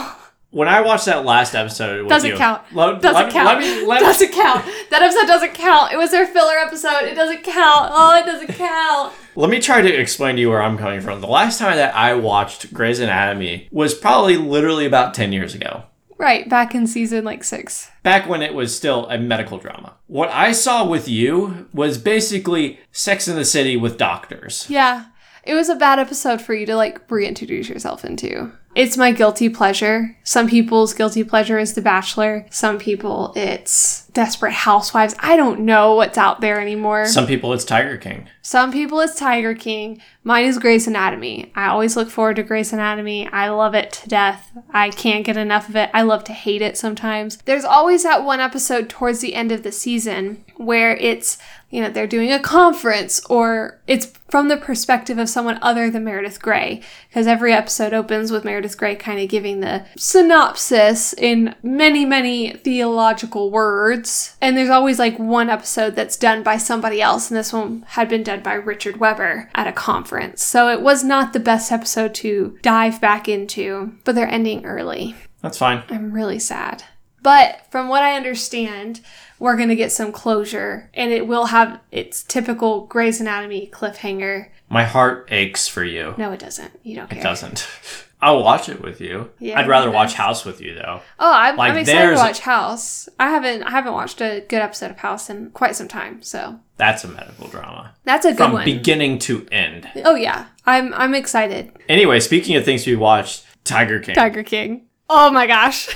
When 0.51 0.69
I 0.69 0.81
watched 0.81 1.07
that 1.07 1.25
last 1.25 1.57
episode, 1.57 2.09
Doesn't 2.09 2.31
you, 2.31 2.37
count. 2.37 2.63
Let, 2.73 3.03
Doesn't 3.03 3.25
let- 3.25 3.33
count. 3.33 3.47
Let 3.47 3.59
me, 3.59 3.85
let, 3.85 3.99
doesn't 4.09 4.33
count. 4.33 4.65
That 4.91 5.03
episode 5.03 5.27
doesn't 5.27 5.55
count. 5.55 5.93
It 5.93 5.97
was 5.97 6.13
their 6.13 6.27
filler 6.27 6.55
episode. 6.57 7.03
It 7.03 7.17
doesn't 7.17 7.43
count. 7.43 7.91
Oh, 7.93 8.17
it 8.17 8.25
doesn't 8.27 8.55
count. 8.55 9.13
Let 9.39 9.51
me 9.51 9.61
try 9.61 9.81
to 9.81 10.01
explain 10.01 10.35
to 10.35 10.41
you 10.41 10.51
where 10.51 10.61
I'm 10.61 10.77
coming 10.77 11.01
from. 11.01 11.21
The 11.21 11.29
last 11.29 11.61
time 11.61 11.77
that 11.77 11.95
I 11.95 12.13
watched 12.15 12.75
Grey's 12.75 12.99
Anatomy 12.99 13.69
was 13.71 13.95
probably 13.95 14.37
literally 14.37 14.85
about 14.85 15.15
10 15.15 15.33
years 15.33 15.55
ago. 15.55 15.85
Right, 16.17 16.49
back 16.49 16.75
in 16.75 16.89
season 16.89 17.25
like 17.25 17.45
six. 17.45 17.89
Back 18.03 18.29
when 18.29 18.43
it 18.43 18.53
was 18.53 18.77
still 18.77 19.07
a 19.07 19.17
medical 19.17 19.59
drama. 19.59 19.95
What 20.09 20.29
I 20.31 20.51
saw 20.51 20.85
with 20.85 21.07
you 21.07 21.69
was 21.73 21.99
basically 21.99 22.81
Sex 22.91 23.29
in 23.29 23.37
the 23.37 23.45
City 23.45 23.77
with 23.77 23.97
doctors. 23.97 24.67
Yeah. 24.69 25.05
It 25.45 25.55
was 25.55 25.69
a 25.69 25.77
bad 25.77 26.01
episode 26.01 26.43
for 26.43 26.53
you 26.53 26.67
to 26.67 26.75
like 26.75 27.09
reintroduce 27.09 27.69
yourself 27.69 28.05
into. 28.05 28.51
It's 28.75 28.97
my 28.97 29.13
guilty 29.13 29.49
pleasure. 29.49 30.17
Some 30.25 30.49
people's 30.49 30.95
guilty 30.95 31.23
pleasure 31.23 31.61
is 31.61 31.75
The 31.75 31.81
Bachelor. 31.81 32.45
Some 32.51 32.79
people 32.79 33.33
it's 33.37 34.08
Desperate 34.19 34.53
Housewives. 34.53 35.15
I 35.21 35.37
don't 35.37 35.61
know 35.61 35.95
what's 35.95 36.19
out 36.19 36.41
there 36.41 36.61
anymore. 36.61 37.07
Some 37.07 37.29
people 37.29 37.53
it's 37.53 37.65
Tiger 37.65 37.97
King. 37.97 38.29
Some 38.43 38.73
people 38.73 38.99
it's 38.99 39.15
Tiger 39.15 39.55
King. 39.55 40.03
Mine 40.25 40.47
is 40.47 40.59
Grey's 40.59 40.89
Anatomy. 40.89 41.53
I 41.55 41.69
always 41.69 41.97
look 41.97 42.11
forward 42.11 42.37
to 42.37 42.43
Grey's 42.43 42.73
Anatomy. 42.73 43.29
I 43.29 43.49
love 43.49 43.77
it 43.77 43.93
to 43.93 44.09
death. 44.09 44.51
I 44.71 44.91
can't 44.91 45.25
get 45.25 45.37
enough 45.37 45.69
of 45.69 45.77
it. 45.77 45.89
I 45.95 46.03
love 46.03 46.25
to 46.25 46.33
hate 46.33 46.63
it 46.63 46.77
sometimes. 46.77 47.37
There's 47.45 47.65
always 47.65 48.03
that 48.03 48.25
one 48.25 48.41
episode 48.41 48.89
towards 48.89 49.21
the 49.21 49.35
end 49.35 49.53
of 49.53 49.63
the 49.63 49.71
season 49.71 50.45
where 50.57 50.97
it's, 50.97 51.39
you 51.71 51.81
know, 51.81 51.89
they're 51.89 52.07
doing 52.07 52.33
a 52.33 52.41
conference 52.41 53.25
or 53.27 53.81
it's 53.87 54.13
from 54.29 54.49
the 54.49 54.57
perspective 54.57 55.19
of 55.19 55.29
someone 55.29 55.59
other 55.63 55.91
than 55.91 56.05
Meredith 56.05 56.43
Grey. 56.43 56.83
Because 57.09 57.27
every 57.27 57.53
episode 57.53 57.95
opens 57.95 58.31
with 58.31 58.45
Meredith 58.45 58.77
Grey 58.77 58.97
kind 58.97 59.21
of 59.21 59.29
giving 59.29 59.61
the 59.61 59.87
synopsis 59.97 61.15
in 61.15 61.55
many, 61.63 62.05
many 62.05 62.53
theological 62.53 63.51
words. 63.51 64.08
And 64.41 64.57
there's 64.57 64.71
always 64.71 64.99
like 64.99 65.19
one 65.19 65.51
episode 65.51 65.95
that's 65.95 66.17
done 66.17 66.43
by 66.43 66.57
somebody 66.57 67.01
else. 67.01 67.31
And 67.31 67.39
this 67.39 67.53
one 67.53 67.85
had 67.89 68.09
been 68.09 68.23
done 68.23 68.43
by 68.43 68.55
Richard 68.55 68.99
Weber 68.99 69.51
at 69.55 69.67
a 69.67 69.73
conference. 69.73 70.45
So 70.45 70.69
it 70.69 70.81
was 70.81 71.05
not 71.05 71.33
the 71.33 71.41
best 71.41 71.73
episode 71.73 72.15
to 72.17 72.59
dive 72.63 73.01
back 73.01 73.29
into, 73.29 73.95
but 74.05 74.15
they're 74.15 74.29
ending 74.29 74.65
early. 74.65 75.15
That's 75.43 75.59
fine. 75.59 75.83
I'm 75.89 76.13
really 76.13 76.39
sad. 76.39 76.85
But 77.23 77.67
from 77.71 77.89
what 77.89 78.03
I 78.03 78.17
understand, 78.17 79.01
we're 79.39 79.57
going 79.57 79.69
to 79.69 79.77
get 79.77 79.93
some 79.93 80.13
closure 80.13 80.91
and 80.95 81.13
it 81.13 81.27
will 81.27 81.47
have 81.47 81.81
its 81.91 82.23
typical 82.23 82.87
Grey's 82.87 83.21
Anatomy 83.21 83.71
cliffhanger. 83.73 84.49
My 84.69 84.85
heart 84.85 85.29
aches 85.31 85.69
for 85.69 85.85
you. 85.85 86.15
No, 86.17 86.33
it 86.33 86.41
doesn't. 86.41 86.79
You 86.83 86.97
don't 86.97 87.11
care. 87.11 87.21
It 87.21 87.23
doesn't. 87.23 87.69
I'll 88.21 88.43
watch 88.43 88.69
it 88.69 88.83
with 88.83 89.01
you. 89.01 89.31
Yeah, 89.39 89.61
I'd 89.61 89.69
rather 89.69 89.91
watch. 89.91 90.15
House 90.15 90.45
with 90.45 90.61
you 90.61 90.75
though. 90.75 91.01
Oh, 91.21 91.33
I'm, 91.33 91.57
Like, 91.57 91.71
I'm 91.73 91.79
excited 91.79 92.11
to 92.11 92.17
watch 92.17 92.41
House. 92.41 93.09
I 93.21 93.31
haven't 93.31 93.63
I 93.63 93.71
haven't 93.71 93.93
watched 93.93 94.21
a 94.21 94.45
good 94.49 94.61
episode 94.61 94.91
of 94.91 94.99
House 94.99 95.31
in 95.31 95.51
quite 95.51 95.77
some 95.77 95.87
time, 95.89 96.23
so 96.23 96.59
That's 96.77 97.05
a 97.05 97.09
medical 97.09 97.47
drama. 97.49 97.95
that's 98.05 98.27
a 98.27 98.31
good 98.33 98.41
one. 98.41 98.47
From 98.49 98.53
one. 98.55 98.65
beginning 98.65 99.19
to 99.21 99.47
end. 99.53 99.89
oh 100.05 100.15
yeah, 100.17 100.47
I'm 100.67 100.93
I'm 100.95 101.15
excited. 101.15 101.73
Anyway, 101.89 102.19
speaking 102.21 102.57
of 102.57 102.65
things 102.65 102.87
we 102.87 102.97
watched, 102.97 103.45
Tiger 103.65 104.01
King. 104.01 104.15
Tiger 104.15 104.43
King. 104.43 104.87
Oh 105.09 105.31
my 105.31 105.47
gosh. 105.47 105.89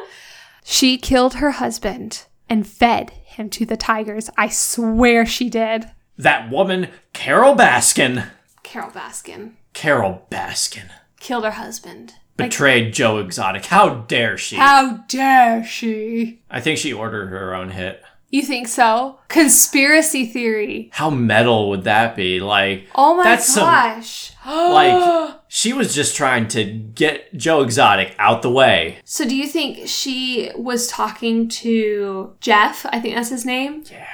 she 0.64 0.98
killed 0.98 1.34
her 1.34 1.52
husband 1.52 2.26
and 2.48 2.66
fed 2.66 3.10
him 3.24 3.50
to 3.50 3.66
the 3.66 3.76
tigers. 3.76 4.30
I 4.36 4.48
swear 4.48 5.26
she 5.26 5.48
did. 5.50 5.90
that 6.16 6.50
woman, 6.50 6.88
Carole 7.12 7.54
Baskin. 7.56 8.28
Carole 8.62 8.90
Baskin 8.90 9.52
Carole 9.72 10.26
Baskin 10.30 10.90
killed 11.20 11.44
her 11.44 11.52
husband. 11.52 12.14
betrayed 12.36 12.92
Joe 12.94 13.18
Exotic. 13.18 13.66
How 13.66 13.96
dare 14.08 14.36
she? 14.38 14.56
How 14.56 15.04
dare 15.08 15.62
she? 15.64 16.40
I 16.50 16.60
think 16.60 16.78
she 16.78 16.92
ordered 16.92 17.28
her 17.28 17.54
own 17.54 17.70
hit. 17.70 18.02
You 18.30 18.42
think 18.42 18.68
so? 18.68 19.18
Conspiracy 19.28 20.24
theory. 20.24 20.88
How 20.92 21.10
metal 21.10 21.68
would 21.68 21.84
that 21.84 22.14
be? 22.16 22.40
Like, 22.40 22.86
Oh 22.94 23.16
my 23.16 23.24
That's 23.24 23.46
some- 23.46 23.64
gosh. 23.64 24.32
like 24.46 25.34
she 25.48 25.72
was 25.72 25.94
just 25.94 26.16
trying 26.16 26.46
to 26.48 26.64
get 26.64 27.34
Joe 27.36 27.60
Exotic 27.62 28.14
out 28.18 28.40
the 28.42 28.50
way. 28.50 28.98
So 29.04 29.28
do 29.28 29.36
you 29.36 29.46
think 29.46 29.86
she 29.88 30.50
was 30.56 30.86
talking 30.88 31.48
to 31.48 32.34
Jeff? 32.40 32.86
I 32.90 33.00
think 33.00 33.16
that's 33.16 33.28
his 33.30 33.44
name. 33.44 33.82
Yeah. 33.90 34.06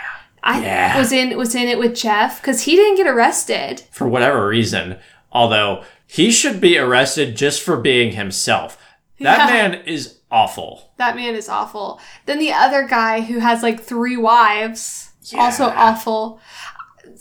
I 0.43 0.63
Yeah. 0.63 0.99
was 0.99 1.13
in 1.13 1.37
was 1.37 1.55
in 1.55 1.69
it 1.69 1.79
with 1.79 1.95
Jeff 1.95 2.41
because 2.41 2.63
he 2.63 2.75
didn't 2.75 2.97
get 2.97 3.07
arrested. 3.07 3.83
For 3.93 4.09
whatever 4.09 4.49
reason. 4.49 4.97
Although 5.31 5.85
he 6.07 6.31
should 6.31 6.61
be 6.61 6.79
arrested 6.79 7.37
just 7.37 7.63
for 7.63 7.77
being 7.77 8.13
himself. 8.13 8.79
That 9.21 9.49
Yeah. 9.49 9.55
man 9.71 9.75
is 9.87 10.19
awful. 10.31 10.93
That 10.99 11.17
man 11.17 11.35
is 11.35 11.49
awful. 11.49 12.01
Then 12.27 12.39
the 12.39 12.53
other 12.53 12.85
guy 12.85 13.21
who 13.23 13.39
has 13.39 13.63
like 13.63 13.83
three 13.83 14.17
wives, 14.17 15.11
also 15.35 15.67
awful. 15.67 16.41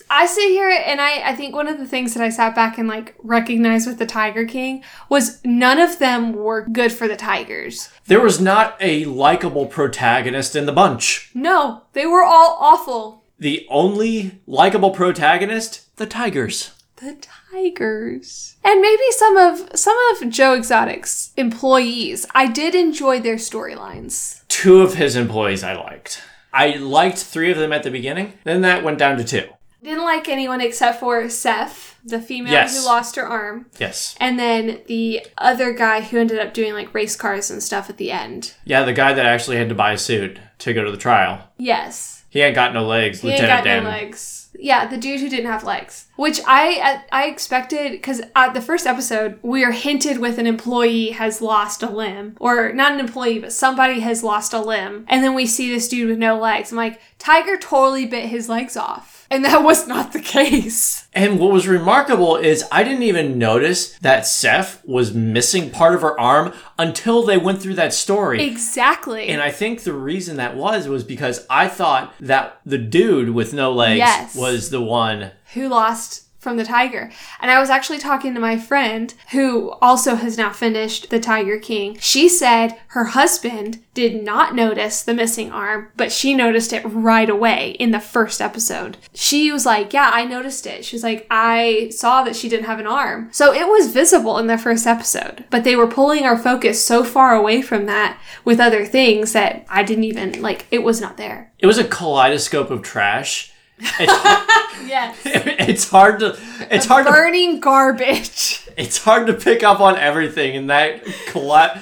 I 0.09 0.25
sit 0.25 0.49
here 0.49 0.69
and 0.69 0.99
I, 1.01 1.29
I 1.29 1.35
think 1.35 1.55
one 1.55 1.67
of 1.67 1.77
the 1.79 1.87
things 1.87 2.13
that 2.13 2.23
I 2.23 2.29
sat 2.29 2.53
back 2.53 2.77
and 2.77 2.87
like 2.87 3.15
recognized 3.23 3.87
with 3.87 3.97
the 3.97 4.05
Tiger 4.05 4.45
King 4.45 4.83
was 5.09 5.39
none 5.43 5.79
of 5.79 5.99
them 5.99 6.33
were 6.33 6.61
good 6.67 6.91
for 6.91 7.07
the 7.07 7.15
Tigers. 7.15 7.89
There 8.07 8.21
was 8.21 8.39
not 8.41 8.75
a 8.79 9.05
likable 9.05 9.65
protagonist 9.67 10.55
in 10.55 10.65
the 10.65 10.71
bunch. 10.73 11.31
No, 11.33 11.83
they 11.93 12.05
were 12.05 12.23
all 12.23 12.57
awful. 12.59 13.23
The 13.39 13.65
only 13.69 14.41
likable 14.47 14.91
protagonist, 14.91 15.95
the 15.97 16.05
Tigers. 16.05 16.71
The 16.97 17.17
Tigers. 17.51 18.55
And 18.63 18.81
maybe 18.81 19.03
some 19.11 19.35
of 19.37 19.69
some 19.77 19.97
of 20.11 20.29
Joe 20.29 20.53
Exotic's 20.53 21.31
employees. 21.35 22.25
I 22.33 22.47
did 22.47 22.73
enjoy 22.75 23.19
their 23.19 23.35
storylines. 23.35 24.41
Two 24.47 24.81
of 24.81 24.93
his 24.95 25.15
employees 25.15 25.63
I 25.63 25.75
liked. 25.75 26.21
I 26.53 26.75
liked 26.75 27.17
three 27.17 27.51
of 27.51 27.57
them 27.57 27.73
at 27.73 27.83
the 27.83 27.91
beginning, 27.91 28.33
then 28.45 28.61
that 28.61 28.83
went 28.83 28.97
down 28.97 29.17
to 29.17 29.23
two. 29.25 29.49
Didn't 29.83 30.05
like 30.05 30.29
anyone 30.29 30.61
except 30.61 30.99
for 31.01 31.29
Seth, 31.29 31.99
the 32.03 32.19
female 32.21 32.53
Yes. 32.53 32.79
who 32.79 32.85
lost 32.85 33.17
her 33.17 33.25
arm. 33.27 33.65
Yes. 33.77 34.15
And 34.19 34.39
then 34.39 34.79
the 34.87 35.27
other 35.37 35.73
guy 35.73 36.01
who 36.01 36.17
ended 36.17 36.39
up 36.39 36.53
doing 36.53 36.73
like 36.73 36.93
race 36.93 37.15
cars 37.15 37.51
and 37.51 37.61
stuff 37.61 37.89
at 37.89 37.97
the 37.97 38.09
end. 38.11 38.53
Yeah, 38.63 38.83
the 38.83 38.93
guy 38.93 39.13
that 39.13 39.25
actually 39.25 39.57
had 39.57 39.69
to 39.69 39.75
buy 39.75 39.91
a 39.91 39.97
suit 39.97 40.39
to 40.59 40.73
go 40.73 40.83
to 40.85 40.91
the 40.91 40.97
trial. 40.97 41.49
Yes. 41.57 42.23
He 42.29 42.41
ain't 42.41 42.55
got 42.55 42.73
no 42.73 42.85
legs, 42.85 43.21
He 43.21 43.27
ain't 43.29 43.41
Lieutenant 43.41 43.63
got 43.65 43.69
Dan. 43.69 43.83
no 43.83 43.89
legs. 43.89 44.44
Yeah, 44.59 44.87
the 44.87 44.97
dude 44.97 45.19
who 45.19 45.29
didn't 45.29 45.51
have 45.51 45.63
legs. 45.63 46.07
Which 46.15 46.41
I 46.45 47.03
I 47.11 47.25
expected 47.25 47.91
because 47.91 48.21
at 48.35 48.53
the 48.53 48.61
first 48.61 48.87
episode 48.87 49.39
we 49.41 49.63
are 49.63 49.71
hinted 49.71 50.19
with 50.19 50.37
an 50.37 50.47
employee 50.47 51.11
has 51.11 51.41
lost 51.41 51.83
a 51.83 51.89
limb, 51.89 52.37
or 52.39 52.73
not 52.73 52.93
an 52.93 52.99
employee, 52.99 53.39
but 53.39 53.53
somebody 53.53 53.99
has 54.01 54.23
lost 54.23 54.53
a 54.53 54.59
limb, 54.59 55.05
and 55.07 55.23
then 55.23 55.33
we 55.33 55.45
see 55.45 55.73
this 55.73 55.87
dude 55.87 56.09
with 56.09 56.17
no 56.17 56.39
legs. 56.39 56.71
I'm 56.71 56.77
like, 56.77 57.01
Tiger 57.19 57.57
totally 57.57 58.05
bit 58.05 58.29
his 58.29 58.49
legs 58.49 58.75
off, 58.77 59.14
and 59.29 59.43
that 59.45 59.63
was 59.63 59.87
not 59.87 60.13
the 60.13 60.19
case. 60.21 61.07
And 61.13 61.39
what 61.39 61.51
was 61.51 61.67
remarkable 61.67 62.35
is 62.35 62.63
I 62.71 62.83
didn't 62.83 63.03
even 63.03 63.37
notice 63.37 63.93
that 63.99 64.27
Seth 64.27 64.83
was 64.85 65.13
missing 65.13 65.69
part 65.69 65.95
of 65.95 66.01
her 66.01 66.19
arm 66.19 66.53
until 66.77 67.23
they 67.23 67.37
went 67.37 67.61
through 67.61 67.75
that 67.75 67.93
story. 67.93 68.43
Exactly. 68.43 69.27
And 69.29 69.41
I 69.41 69.51
think 69.51 69.81
the 69.83 69.93
reason 69.93 70.37
that 70.37 70.55
was 70.57 70.87
was 70.87 71.03
because 71.03 71.45
I 71.49 71.67
thought 71.67 72.13
that 72.19 72.59
the 72.65 72.77
dude 72.77 73.29
with 73.29 73.53
no 73.53 73.71
legs 73.71 73.97
Yes. 73.99 74.35
was 74.35 74.69
the 74.69 74.81
one. 74.81 75.31
who 75.53 75.69
lost 75.69 76.23
from 76.45 76.57
the 76.57 76.63
tiger. 76.63 77.09
And 77.41 77.49
I 77.49 77.59
was 77.59 77.71
actually 77.71 77.97
talking 77.97 78.35
to 78.35 78.39
my 78.39 78.55
friend 78.55 79.11
who 79.31 79.71
also 79.81 80.13
has 80.13 80.37
now 80.37 80.51
finished 80.51 81.09
The 81.09 81.19
Tiger 81.19 81.57
King. 81.57 81.97
She 81.99 82.29
said 82.29 82.79
her 82.89 83.05
husband 83.05 83.83
did 83.95 84.23
not 84.23 84.53
notice 84.53 85.01
the 85.01 85.15
missing 85.15 85.51
arm, 85.51 85.87
but 85.97 86.11
she 86.11 86.35
noticed 86.35 86.71
it 86.71 86.85
right 86.85 87.31
away 87.31 87.71
in 87.79 87.89
the 87.89 87.99
first 87.99 88.41
episode. 88.41 88.97
She 89.15 89.51
was 89.51 89.65
like, 89.65 89.91
Yeah, 89.91 90.11
I 90.13 90.23
noticed 90.23 90.67
it. 90.67 90.85
She 90.85 90.95
was 90.95 91.01
like, 91.01 91.25
I 91.31 91.89
saw 91.89 92.23
that 92.23 92.35
she 92.35 92.47
didn't 92.47 92.67
have 92.67 92.79
an 92.79 92.85
arm. 92.85 93.29
So 93.31 93.51
it 93.51 93.67
was 93.67 93.91
visible 93.91 94.37
in 94.37 94.45
the 94.45 94.59
first 94.59 94.85
episode, 94.85 95.45
but 95.49 95.63
they 95.63 95.75
were 95.75 95.87
pulling 95.87 96.25
our 96.25 96.37
focus 96.37 96.85
so 96.85 97.03
far 97.03 97.33
away 97.33 97.63
from 97.63 97.87
that 97.87 98.19
with 98.43 98.59
other 98.59 98.85
things 98.85 99.33
that 99.33 99.65
I 99.67 99.81
didn't 99.81 100.03
even 100.03 100.43
like, 100.43 100.67
it 100.69 100.83
was 100.83 101.01
not 101.01 101.17
there. 101.17 101.51
It 101.57 101.65
was 101.65 101.79
a 101.79 101.83
kaleidoscope 101.83 102.69
of 102.69 102.83
trash. 102.83 103.51
It's, 103.77 104.55
Yes. 104.85 105.17
it's 105.25 105.89
hard 105.89 106.19
to 106.19 106.37
it's 106.69 106.85
hard 106.85 107.05
to 107.05 107.11
Burning 107.11 107.59
garbage. 107.59 108.67
it's 108.77 108.97
hard 108.99 109.27
to 109.27 109.33
pick 109.33 109.63
up 109.63 109.79
on 109.79 109.97
everything 109.97 110.55
in 110.55 110.67
that 110.67 111.03
kale- 111.27 111.81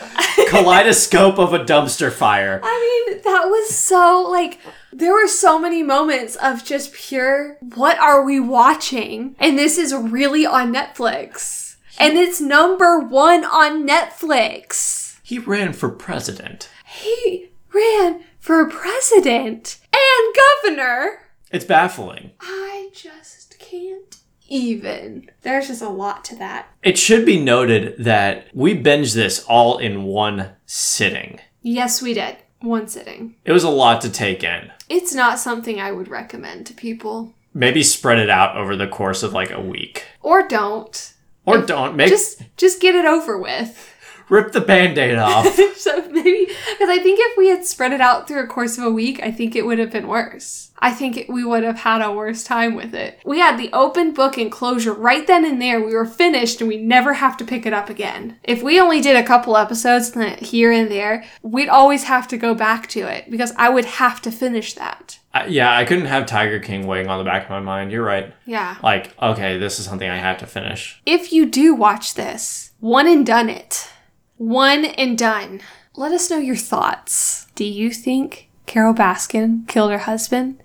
kaleidoscope 0.50 1.38
of 1.38 1.54
a 1.54 1.60
dumpster 1.60 2.12
fire. 2.12 2.60
I 2.64 3.06
mean, 3.08 3.22
that 3.24 3.46
was 3.46 3.76
so 3.76 4.28
like 4.30 4.60
there 4.91 5.14
were 5.14 5.28
so 5.28 5.60
many 5.60 5.84
moments 5.84 6.36
of 6.38 6.64
just 6.64 6.94
pure 6.94 7.58
what 7.76 7.98
are 8.00 8.24
we 8.24 8.39
watching? 8.39 9.36
And 9.39 9.58
this 9.58 9.78
is 9.78 9.94
really 9.94 10.46
on 10.46 10.74
Netflix. 10.74 11.76
And 12.00 12.18
it's 12.18 12.41
number 12.41 13.00
1 13.00 13.46
on 13.46 13.88
Netflix. 13.88 15.20
He 15.22 15.38
ran 15.38 15.74
for 15.74 15.89
president. 15.89 16.68
He 16.88 17.52
ran 17.72 18.24
for 18.39 18.68
president 18.68 19.80
and 19.94 20.36
governor. 20.64 21.20
It's 21.54 21.66
baffling. 21.66 22.32
I 22.41 22.89
just 22.93 23.60
can't 23.60 24.18
even. 24.49 25.30
There's 25.43 25.68
just 25.68 25.84
a 25.84 25.88
lot 25.89 26.26
to 26.26 26.36
that. 26.38 26.68
It 26.82 26.97
should 26.97 27.28
be 27.28 27.39
noted 27.39 27.95
that 27.99 28.47
we 28.56 28.76
binged 28.76 29.14
this 29.14 29.45
all 29.45 29.78
in 29.78 30.04
one 30.04 30.49
sitting. 30.66 31.39
Yes, 31.62 32.01
we 32.01 32.16
did. 32.16 32.38
One 32.62 32.88
sitting. 32.88 33.36
It 33.45 33.51
was 33.51 33.64
a 33.64 33.70
lot 33.70 34.01
to 34.01 34.10
take 34.10 34.43
in. 34.43 34.72
It's 34.89 35.14
not 35.14 35.38
something 35.38 35.80
I 35.80 35.91
would 35.91 36.08
recommend 36.08 36.66
to 36.68 36.74
people. 36.74 37.34
Maybe 37.54 37.84
spread 37.84 38.18
it 38.18 38.32
out 38.32 38.58
over 38.58 38.76
the 38.76 38.88
course 38.88 39.22
of 39.22 39.32
like 39.32 39.51
a 39.51 39.62
week. 39.62 40.08
Or 40.22 40.47
don't. 40.47 41.14
Or 41.45 41.62
don't 41.62 41.95
make 41.95 42.10
Just 42.10 42.41
just 42.58 42.82
get 42.82 42.95
it 42.95 43.06
over 43.06 43.38
with. 43.38 43.93
Rip 44.30 44.52
the 44.52 44.62
band-aid 44.62 45.18
off. 45.18 45.48
so 45.76 46.08
maybe 46.10 46.46
because 46.46 46.90
I 46.90 47.00
think 47.00 47.20
if 47.22 47.38
we 47.38 47.50
had 47.50 47.66
spread 47.66 47.94
it 47.94 48.02
out 48.02 48.28
through 48.28 48.44
a 48.44 48.48
course 48.48 48.78
of 48.78 48.86
a 48.86 48.92
week, 48.92 49.22
I 49.22 49.32
think 49.32 49.56
it 49.56 49.66
would 49.66 49.80
have 49.80 49.92
been 49.92 50.08
worse. 50.08 50.72
I 50.80 50.92
think 50.92 51.16
it, 51.16 51.30
we 51.30 51.46
would 51.46 51.64
have 51.64 51.80
had 51.80 52.02
a 52.02 52.12
worse 52.12 52.44
time 52.44 52.76
with 52.76 52.94
it. 52.94 53.22
We 53.24 53.40
had 53.40 53.58
the 53.58 53.72
open 53.72 54.14
book 54.14 54.38
and 54.38 54.52
closure 54.52 54.92
right 54.92 55.26
then 55.26 55.46
and 55.46 55.62
there. 55.62 55.80
We 55.80 55.96
were 55.96 56.06
finished 56.06 56.60
and 56.60 56.68
we 56.68 56.76
never 56.76 57.14
have 57.14 57.38
to 57.38 57.46
pick 57.46 57.66
it 57.66 57.72
up 57.72 57.90
again. 57.90 58.38
If 58.44 58.62
we 58.62 58.82
only 58.82 59.00
did 59.00 59.16
a 59.16 59.26
couple 59.26 59.56
episodes 59.56 60.14
here 60.40 60.74
and 60.74 60.92
there, 60.92 61.24
we'd 61.42 61.70
always 61.70 62.04
have 62.04 62.28
to 62.30 62.38
go 62.38 62.54
back 62.54 62.88
to 62.90 63.02
it 63.02 63.32
because 63.32 63.54
I 63.58 63.70
would 63.70 63.86
have 63.86 64.22
to 64.24 64.32
finish 64.32 64.74
that. 64.74 65.20
I, 65.34 65.46
yeah, 65.46 65.74
I 65.74 65.86
couldn't 65.86 66.08
have 66.08 66.26
Tiger 66.26 66.60
King 66.60 66.86
weighing 66.86 67.08
on 67.08 67.18
the 67.18 67.24
back 67.24 67.46
of 67.46 67.50
my 67.50 67.62
mind. 67.62 67.94
You're 67.94 68.04
right. 68.04 68.34
Yeah. 68.46 68.76
Like, 68.84 69.16
okay, 69.22 69.58
this 69.58 69.80
is 69.80 69.86
something 69.86 70.10
I 70.10 70.18
have 70.18 70.40
to 70.40 70.48
finish. 70.48 71.02
If 71.06 71.32
you 71.32 71.46
do 71.46 71.74
watch 71.74 72.16
this, 72.16 72.72
one 72.82 73.08
and 73.08 73.26
done 73.26 73.50
it. 73.50 73.90
One 74.38 74.86
and 74.86 75.18
done. 75.18 75.62
Let 75.96 76.12
us 76.12 76.30
know 76.30 76.38
your 76.38 76.56
thoughts. 76.56 77.48
Do 77.56 77.64
you 77.66 77.92
think 77.92 78.50
Carole 78.66 78.94
Baskin 78.94 79.68
killed 79.68 79.92
her 79.92 80.00
husband? 80.00 80.62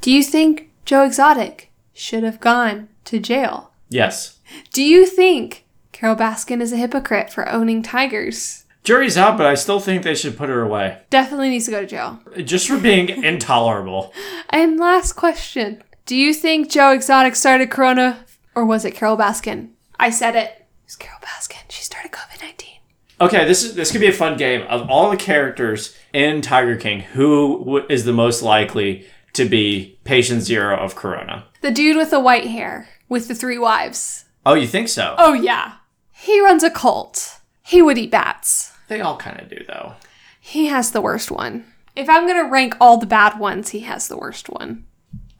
Do 0.00 0.10
you 0.10 0.22
think 0.22 0.70
Joe 0.84 1.04
Exotic 1.04 1.70
should 1.92 2.22
have 2.22 2.40
gone 2.40 2.88
to 3.04 3.18
jail? 3.18 3.72
Yes. 3.88 4.38
Do 4.72 4.82
you 4.82 5.04
think 5.06 5.64
Carole 5.92 6.16
Baskin 6.16 6.60
is 6.62 6.72
a 6.72 6.76
hypocrite 6.76 7.30
for 7.30 7.48
owning 7.48 7.82
tigers? 7.82 8.64
Jury's 8.82 9.18
out, 9.18 9.36
but 9.36 9.46
I 9.46 9.54
still 9.54 9.78
think 9.78 10.02
they 10.02 10.14
should 10.14 10.38
put 10.38 10.48
her 10.48 10.62
away. 10.62 11.02
Definitely 11.10 11.50
needs 11.50 11.66
to 11.66 11.70
go 11.70 11.82
to 11.82 11.86
jail. 11.86 12.20
Just 12.44 12.66
for 12.66 12.78
being 12.78 13.08
intolerable. 13.24 14.12
And 14.48 14.78
last 14.80 15.12
question 15.12 15.82
Do 16.06 16.16
you 16.16 16.32
think 16.32 16.70
Joe 16.70 16.92
Exotic 16.92 17.36
started 17.36 17.70
Corona 17.70 18.24
or 18.54 18.64
was 18.64 18.84
it 18.86 18.94
Carole 18.94 19.18
Baskin? 19.18 19.70
I 19.98 20.08
said 20.08 20.34
it. 20.34 20.50
It 20.52 20.66
was 20.86 20.96
Carole 20.96 21.20
Baskin. 21.20 21.62
She 21.68 21.82
started 21.82 22.12
COVID 22.12 22.40
19. 22.40 22.79
Okay, 23.20 23.44
this 23.44 23.62
is 23.62 23.74
this 23.74 23.92
could 23.92 24.00
be 24.00 24.06
a 24.06 24.12
fun 24.12 24.36
game. 24.36 24.62
Of 24.68 24.88
all 24.88 25.10
the 25.10 25.16
characters 25.16 25.94
in 26.12 26.40
Tiger 26.40 26.76
King, 26.76 27.00
who 27.00 27.58
w- 27.60 27.86
is 27.90 28.04
the 28.04 28.12
most 28.12 28.42
likely 28.42 29.06
to 29.34 29.44
be 29.48 29.98
patient 30.04 30.42
zero 30.42 30.76
of 30.76 30.94
Corona? 30.96 31.44
The 31.60 31.70
dude 31.70 31.96
with 31.96 32.10
the 32.10 32.20
white 32.20 32.46
hair 32.46 32.88
with 33.08 33.28
the 33.28 33.34
three 33.34 33.58
wives. 33.58 34.24
Oh, 34.46 34.54
you 34.54 34.66
think 34.66 34.88
so? 34.88 35.14
Oh, 35.18 35.34
yeah. 35.34 35.74
He 36.12 36.40
runs 36.40 36.62
a 36.62 36.70
cult. 36.70 37.40
He 37.62 37.82
would 37.82 37.98
eat 37.98 38.10
bats. 38.10 38.72
They 38.88 39.00
all 39.02 39.16
kind 39.18 39.38
of 39.38 39.48
do, 39.50 39.62
though. 39.68 39.94
He 40.40 40.66
has 40.66 40.90
the 40.90 41.00
worst 41.02 41.30
one. 41.30 41.66
If 41.94 42.08
I'm 42.08 42.26
going 42.26 42.42
to 42.42 42.50
rank 42.50 42.74
all 42.80 42.96
the 42.96 43.06
bad 43.06 43.38
ones, 43.38 43.68
he 43.70 43.80
has 43.80 44.08
the 44.08 44.16
worst 44.16 44.48
one. 44.48 44.86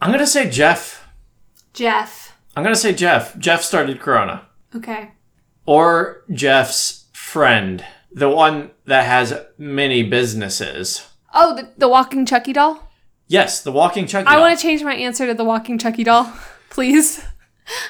I'm 0.02 0.10
gonna 0.12 0.26
say 0.26 0.48
Jeff. 0.50 1.06
Jeff. 1.74 2.36
I'm 2.56 2.62
gonna 2.62 2.74
say 2.74 2.92
Jeff. 2.94 3.36
Jeff 3.38 3.62
started 3.62 4.00
Corona, 4.00 4.46
Okay. 4.74 5.10
or 5.66 6.24
Jeff's 6.32 6.99
friend, 7.30 7.84
the 8.12 8.28
one 8.28 8.70
that 8.86 9.04
has 9.06 9.38
many 9.56 10.02
businesses. 10.02 11.06
Oh, 11.32 11.54
the, 11.54 11.68
the 11.78 11.88
walking 11.88 12.26
Chucky 12.26 12.52
doll? 12.52 12.90
Yes, 13.28 13.62
the 13.62 13.70
walking 13.70 14.06
Chucky. 14.08 14.26
I 14.26 14.32
doll. 14.32 14.40
want 14.42 14.58
to 14.58 14.62
change 14.62 14.82
my 14.82 14.94
answer 14.94 15.26
to 15.26 15.34
the 15.34 15.44
walking 15.44 15.78
Chucky 15.78 16.02
doll, 16.02 16.32
please. 16.70 17.24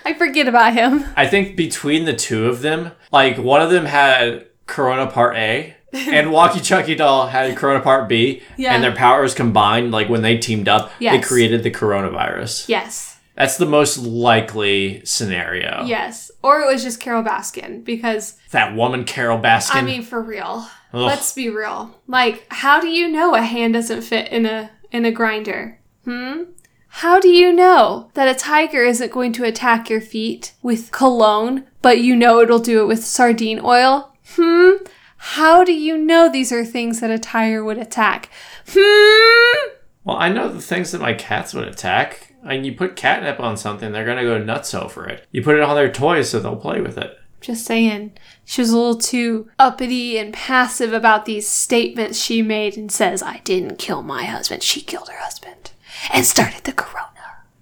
I 0.05 0.13
forget 0.13 0.47
about 0.47 0.75
him. 0.75 1.05
I 1.17 1.27
think 1.27 1.57
between 1.57 2.05
the 2.05 2.13
two 2.15 2.47
of 2.49 2.61
them, 2.61 2.93
like 3.11 3.39
one 3.39 3.63
of 3.63 3.71
them 3.71 3.87
had 3.87 4.47
Corona 4.67 5.07
Part 5.07 5.37
A, 5.37 5.75
and 5.95 6.31
Walkie 6.31 6.61
Chucky 6.61 6.95
Doll 6.95 7.27
had 7.27 7.57
Corona 7.57 7.81
Part 7.81 8.09
B, 8.09 8.43
Yeah. 8.59 8.75
and 8.75 8.85
their 8.85 8.95
powers 8.95 9.35
combined, 9.35 9.91
like 9.91 10.09
when 10.09 10.23
they 10.23 10.37
teamed 10.39 10.69
up, 10.69 10.93
they 11.01 11.19
created 11.21 11.63
the 11.65 11.71
coronavirus. 11.71 12.69
Yes. 12.69 13.10
That's 13.41 13.57
the 13.57 13.65
most 13.65 13.97
likely 13.97 15.03
scenario. 15.07 15.85
Yes. 15.87 16.31
Or 16.43 16.61
it 16.61 16.67
was 16.67 16.83
just 16.83 17.01
Carole 17.01 17.23
Baskin 17.23 17.83
because, 17.83 18.37
That 18.51 18.77
woman, 18.77 19.05
Carole 19.05 19.41
Baskin. 19.41 19.77
I 19.77 19.81
mean, 19.81 20.03
for 20.03 20.21
real. 20.21 20.69
Let's 20.93 21.33
be 21.33 21.49
real. 21.49 21.99
Like, 22.07 22.45
how 22.51 22.83
do 22.83 22.89
you 22.89 23.09
know 23.09 23.35
a 23.35 23.41
hand 23.41 23.73
doesn't 23.73 24.03
fit 24.03 24.31
in 24.31 24.45
a 24.45 24.71
in 24.93 25.07
a 25.07 25.11
grinder? 25.11 25.81
Hmm? 26.05 26.43
How 26.89 27.19
do 27.19 27.31
you 27.31 27.51
know 27.51 28.11
that 28.13 28.29
a 28.29 28.39
tiger 28.39 28.85
isn't 28.85 29.11
going 29.11 29.33
to 29.33 29.45
attack 29.45 29.89
your 29.89 30.03
feet 30.03 30.53
with 30.61 30.91
cologne, 30.91 31.65
but 31.81 32.01
you 32.01 32.15
know 32.15 32.41
it'll 32.41 32.59
do 32.59 32.83
it 32.83 32.89
with 32.89 33.03
sardine 33.03 33.61
oil? 33.65 34.15
Hmm? 34.37 34.85
How 35.17 35.65
do 35.65 35.73
you 35.73 35.97
know 35.97 36.29
these 36.29 36.53
are 36.53 36.65
things 36.67 37.01
that 37.01 37.11
a 37.11 37.19
tiger 37.19 37.65
would 37.65 37.79
attack? 37.79 38.29
Hmm? 38.69 39.71
well, 40.05 40.19
I 40.19 40.29
know 40.29 40.53
the 40.53 40.61
things 40.61 40.93
that 40.93 41.01
my 41.01 41.15
cats 41.15 41.55
would 41.55 41.67
attack 41.67 42.30
And 42.45 42.65
you 42.65 42.75
put 42.75 42.97
catnip 42.97 43.39
on 43.41 43.57
something, 43.57 43.93
they're 43.93 44.07
gonna 44.07 44.23
go 44.23 44.39
nuts 44.39 44.75
over 44.75 45.07
it. 45.07 45.27
You 45.31 45.43
put 45.43 45.57
it 45.57 45.63
on 45.63 45.77
their 45.77 45.93
toys 45.93 46.31
so 46.31 46.41
they'll 46.41 46.57
play 46.57 46.81
with 46.81 46.97
it. 46.99 47.19
Just 47.41 47.65
saying. 47.65 48.13
She 48.45 48.61
was 48.61 48.71
a 48.71 48.77
little 48.77 48.99
too 48.99 49.49
uppity 49.59 50.19
and 50.19 50.33
passive 50.33 50.93
about 50.93 51.25
these 51.25 51.49
statements 51.49 52.21
she 52.21 52.43
made 52.43 52.77
and 52.77 52.93
says, 52.93 53.23
I 53.23 53.39
didn't 53.45 53.79
kill 53.79 54.03
my 54.03 54.25
husband. 54.25 54.63
She 54.63 54.83
killed 54.83 55.09
her 55.09 55.19
husband 55.19 55.73
and 56.13 56.27
started 56.27 56.65
the 56.65 56.73
corona. 56.73 57.07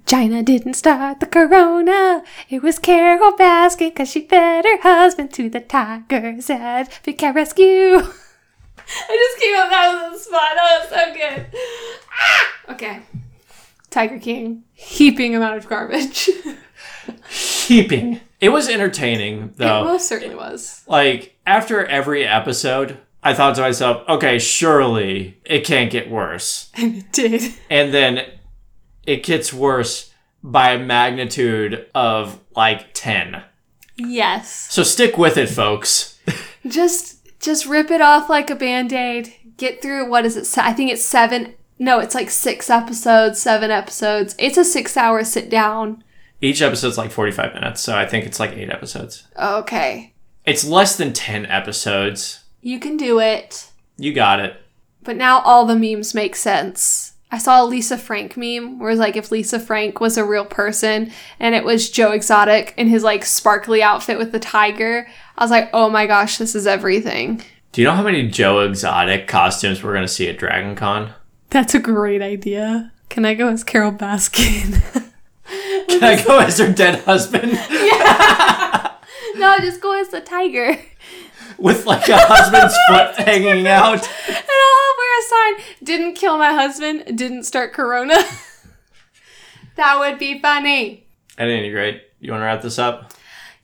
China 0.07 0.43
didn't 0.43 0.75
start 0.75 1.21
the 1.21 1.27
corona. 1.27 2.25
It 2.49 2.63
was 2.63 2.79
Carole 2.79 3.37
Baskin 3.37 3.91
because 3.91 4.11
she 4.11 4.23
fed 4.23 4.65
her 4.65 4.81
husband 4.81 5.35
to 5.35 5.51
the 5.51 5.61
tigers 5.61 6.49
at 6.49 6.99
Big 7.05 7.19
Cat 7.19 7.35
Rescue. 7.35 7.65
I 7.99 9.17
just 9.17 9.39
came 9.39 9.57
up 9.57 9.69
that 9.69 10.11
was 10.11 10.19
the 10.19 10.25
spot. 10.25 10.51
That 10.55 10.81
was 10.81 10.89
so 10.89 11.15
good. 11.15 11.47
Ah! 12.11 12.73
Okay. 12.73 13.01
Tiger 13.91 14.19
King. 14.19 14.65
Heaping 14.73 15.35
amount 15.35 15.59
of 15.59 15.69
garbage. 15.69 16.31
Heaping. 17.31 18.21
It 18.41 18.51
was 18.51 18.69
entertaining 18.69 19.55
though. 19.57 19.83
It 19.83 19.85
most 19.85 20.09
certainly 20.09 20.37
was. 20.37 20.85
Like 20.87 21.37
after 21.47 21.85
every 21.87 22.25
episode, 22.25 22.99
I 23.23 23.35
thought 23.35 23.57
to 23.57 23.63
myself, 23.63 24.09
okay, 24.09 24.39
surely 24.39 25.39
it 25.45 25.65
can't 25.65 25.91
get 25.91 26.11
worse. 26.11 26.71
And 26.77 26.97
it 26.97 27.13
did. 27.13 27.55
And 27.69 27.93
then 27.93 28.27
it 29.07 29.25
gets 29.25 29.53
worse 29.53 30.13
by 30.43 30.73
a 30.73 30.79
magnitude 30.79 31.87
of 31.95 32.39
like 32.55 32.93
10. 32.95 33.43
Yes. 33.97 34.73
So 34.73 34.83
stick 34.83 35.19
with 35.19 35.37
it, 35.37 35.49
folks. 35.49 36.19
Just 36.67 37.17
just 37.41 37.67
rip 37.67 37.91
it 37.91 38.01
off 38.01 38.29
like 38.29 38.51
a 38.51 38.57
band-aid. 38.57 39.33
Get 39.57 39.81
through 39.81 40.11
what 40.11 40.27
is 40.27 40.37
it? 40.37 40.59
I 40.59 40.73
think 40.73 40.91
it's 40.91 41.05
7 41.05 41.55
no, 41.79 41.99
it's 42.01 42.15
like 42.15 42.31
6 42.31 42.71
episodes, 42.71 43.41
7 43.41 43.71
episodes. 43.71 44.35
It's 44.39 44.57
a 44.57 44.61
6-hour 44.61 45.25
sit 45.25 45.49
down. 45.49 46.03
Each 46.41 46.63
episode's 46.63 46.99
like 46.99 47.11
45 47.11 47.55
minutes, 47.55 47.81
so 47.81 47.97
I 47.97 48.07
think 48.07 48.27
it's 48.27 48.41
like 48.41 48.53
8 48.53 48.71
episodes. 48.71 49.27
Okay. 49.39 50.15
It's 50.47 50.65
less 50.65 50.97
than 50.97 51.13
10 51.13 51.47
episodes. 51.47 52.45
You 52.63 52.81
can 52.81 52.97
do 52.97 53.21
it. 53.21 53.71
You 53.97 54.13
got 54.13 54.41
it. 54.41 54.61
But 55.03 55.17
now 55.17 55.41
all 55.41 55.67
the 55.67 55.77
memes 55.77 56.15
make 56.15 56.37
sense. 56.37 57.15
I 57.31 57.39
saw 57.39 57.63
a 57.63 57.67
Lisa 57.67 57.99
Frank 57.99 58.37
meme 58.37 58.79
where 58.79 58.91
it's 58.91 58.99
like 58.99 59.17
if 59.17 59.31
Lisa 59.31 59.61
Frank 59.61 60.01
was 60.01 60.17
a 60.17 60.25
real 60.25 60.47
person 60.47 61.13
and 61.39 61.55
it 61.55 61.65
was 61.65 61.91
Joe 61.91 62.13
Exotic 62.13 62.73
in 62.77 62.89
his 62.89 63.05
like 63.05 63.25
sparkly 63.25 63.83
outfit 63.83 64.17
with 64.17 64.33
the 64.33 64.39
tiger. 64.41 65.07
I 65.37 65.45
was 65.45 65.51
like, 65.51 65.69
oh 65.75 65.91
my 65.91 66.07
gosh, 66.07 66.39
this 66.39 66.55
is 66.55 66.67
everything. 66.67 67.43
Do 67.73 67.83
you 67.83 67.87
know 67.87 67.95
how 67.95 68.03
many 68.03 68.29
Joe 68.29 68.61
Exotic 68.61 69.29
costumes 69.29 69.83
we're 69.83 69.93
going 69.93 70.07
to 70.07 70.13
see 70.13 70.29
at 70.29 70.39
Dragon 70.39 70.75
Con? 70.75 71.13
That's 71.51 71.75
a 71.75 71.79
great 71.79 72.23
idea. 72.23 72.93
Can 73.09 73.25
I 73.25 73.35
go 73.35 73.49
as 73.49 73.65
Carole 73.65 73.93
Baskin? 73.93 74.83
Can 75.89 76.05
I 76.05 76.23
go 76.23 76.39
as 76.41 76.59
her 76.59 76.71
dead 76.71 77.01
husband 77.05 77.53
yeah. 77.53 78.93
no, 79.37 79.59
just 79.59 79.81
go 79.81 79.99
as 79.99 80.09
the 80.09 80.21
tiger. 80.21 80.77
with 81.57 81.87
like 81.87 82.07
a 82.09 82.19
husband's 82.19 82.77
foot 82.89 83.27
hanging 83.27 83.67
out? 83.67 84.07
And 84.29 84.37
I'll 84.37 84.97
wear 84.99 85.19
a 85.19 85.23
sign 85.23 85.77
didn't 85.83 86.15
kill 86.15 86.37
my 86.37 86.53
husband, 86.53 87.17
didn't 87.17 87.45
start 87.45 87.73
Corona. 87.73 88.23
that 89.77 89.99
would 89.99 90.19
be 90.19 90.39
funny. 90.39 91.07
At 91.39 91.49
any 91.49 91.71
rate, 91.71 92.03
you 92.21 92.31
want 92.33 92.43
to 92.43 92.47
wrap 92.47 92.63
this 92.63 92.79
up? 92.79 93.13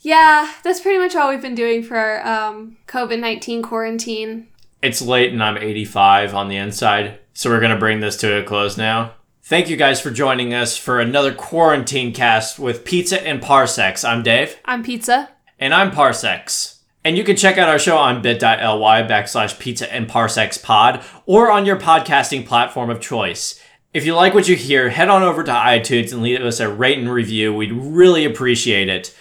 Yeah, 0.01 0.53
that's 0.63 0.81
pretty 0.81 0.99
much 0.99 1.15
all 1.17 1.31
we've 1.31 1.43
been 1.43 1.55
doing 1.55 1.83
for 1.83 1.97
our 1.97 2.27
um, 2.27 2.77
COVID 2.87 3.21
19 3.21 3.63
quarantine. 3.63 4.49
It's 4.83 5.01
late 5.01 5.33
and 5.33 5.43
I'm 5.43 5.57
85 5.57 6.35
on 6.35 6.49
the 6.49 6.57
inside, 6.57 7.19
so 7.35 7.51
we're 7.51 7.61
going 7.61 7.73
to 7.73 7.79
bring 7.79 8.01
this 8.01 8.17
to 8.19 8.39
a 8.39 8.43
close 8.43 8.79
now. 8.79 9.15
Thank 9.43 9.69
you 9.69 9.77
guys 9.77 10.01
for 10.01 10.11
joining 10.11 10.55
us 10.55 10.79
for 10.79 11.01
another 11.01 11.35
quarantine 11.35 12.15
cast 12.15 12.59
with 12.59 12.85
Pizza 12.85 13.21
and 13.27 13.43
Parsecs. 13.43 14.03
I'm 14.03 14.23
Dave. 14.23 14.59
I'm 14.65 14.83
Pizza. 14.83 15.29
And 15.59 15.75
I'm 15.75 15.91
Parsecs. 15.91 16.81
And 17.05 17.19
you 17.19 17.25
can 17.25 17.37
check 17.37 17.59
out 17.59 17.69
our 17.69 17.79
show 17.79 17.99
on 17.99 18.23
bit.ly 18.23 19.03
backslash 19.03 19.59
pizza 19.59 19.93
and 19.93 20.09
parsecs 20.09 20.57
pod 20.57 21.05
or 21.27 21.51
on 21.51 21.67
your 21.67 21.79
podcasting 21.79 22.47
platform 22.47 22.89
of 22.89 23.01
choice. 23.01 23.61
If 23.93 24.07
you 24.07 24.15
like 24.15 24.33
what 24.33 24.49
you 24.49 24.57
hear, 24.57 24.89
head 24.89 25.11
on 25.11 25.23
over 25.23 25.45
to 25.45 25.53
iTunes 25.53 26.13
and 26.13 26.23
leave 26.23 26.41
us 26.41 26.61
a 26.61 26.73
rate 26.73 26.99
and 26.99 27.13
review. 27.13 27.53
We'd 27.53 27.73
really 27.73 28.25
appreciate 28.25 28.89
it. 28.89 29.15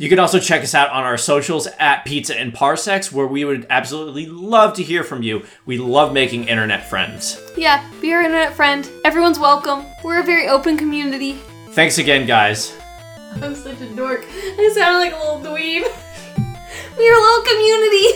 You 0.00 0.08
can 0.08 0.20
also 0.20 0.38
check 0.38 0.62
us 0.62 0.76
out 0.76 0.90
on 0.90 1.02
our 1.02 1.18
socials 1.18 1.66
at 1.80 2.04
Pizza 2.04 2.38
and 2.38 2.54
Parsecs, 2.54 3.10
where 3.10 3.26
we 3.26 3.44
would 3.44 3.66
absolutely 3.68 4.26
love 4.26 4.74
to 4.74 4.84
hear 4.84 5.02
from 5.02 5.24
you. 5.24 5.44
We 5.66 5.76
love 5.76 6.12
making 6.12 6.46
internet 6.46 6.88
friends. 6.88 7.42
Yeah, 7.56 7.84
be 8.00 8.12
our 8.12 8.22
internet 8.22 8.54
friend. 8.54 8.88
Everyone's 9.04 9.40
welcome. 9.40 9.84
We're 10.04 10.20
a 10.20 10.22
very 10.22 10.46
open 10.46 10.76
community. 10.76 11.32
Thanks 11.70 11.98
again, 11.98 12.28
guys. 12.28 12.78
I'm 13.42 13.56
such 13.56 13.80
a 13.80 13.88
dork. 13.96 14.24
I 14.28 14.70
sound 14.72 14.98
like 14.98 15.12
a 15.12 15.16
little 15.16 15.40
dweeb. 15.40 15.82
We're 16.96 17.16
a 17.16 17.20
little 17.20 17.44
community. 17.44 18.06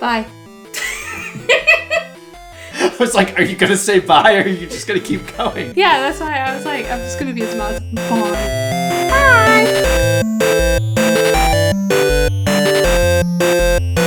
Bye. 0.00 0.26
I 2.74 2.96
was 3.00 3.14
like, 3.14 3.38
are 3.38 3.42
you 3.42 3.56
to 3.56 3.76
say 3.76 4.00
bye 4.00 4.36
or 4.36 4.42
are 4.42 4.48
you 4.48 4.66
just 4.66 4.86
to 4.86 5.00
keep 5.00 5.34
going? 5.36 5.72
Yeah, 5.74 5.98
that's 6.00 6.20
why 6.20 6.36
I 6.36 6.54
was 6.54 6.66
like, 6.66 6.84
I'm 6.86 6.98
just 6.98 7.18
gonna 7.18 7.32
be 7.32 7.42
as 7.42 7.56
much. 7.56 7.82
Bye. 7.94 8.80
Bye. 9.10 10.21
Thank 10.44 10.98
you. 13.98 14.01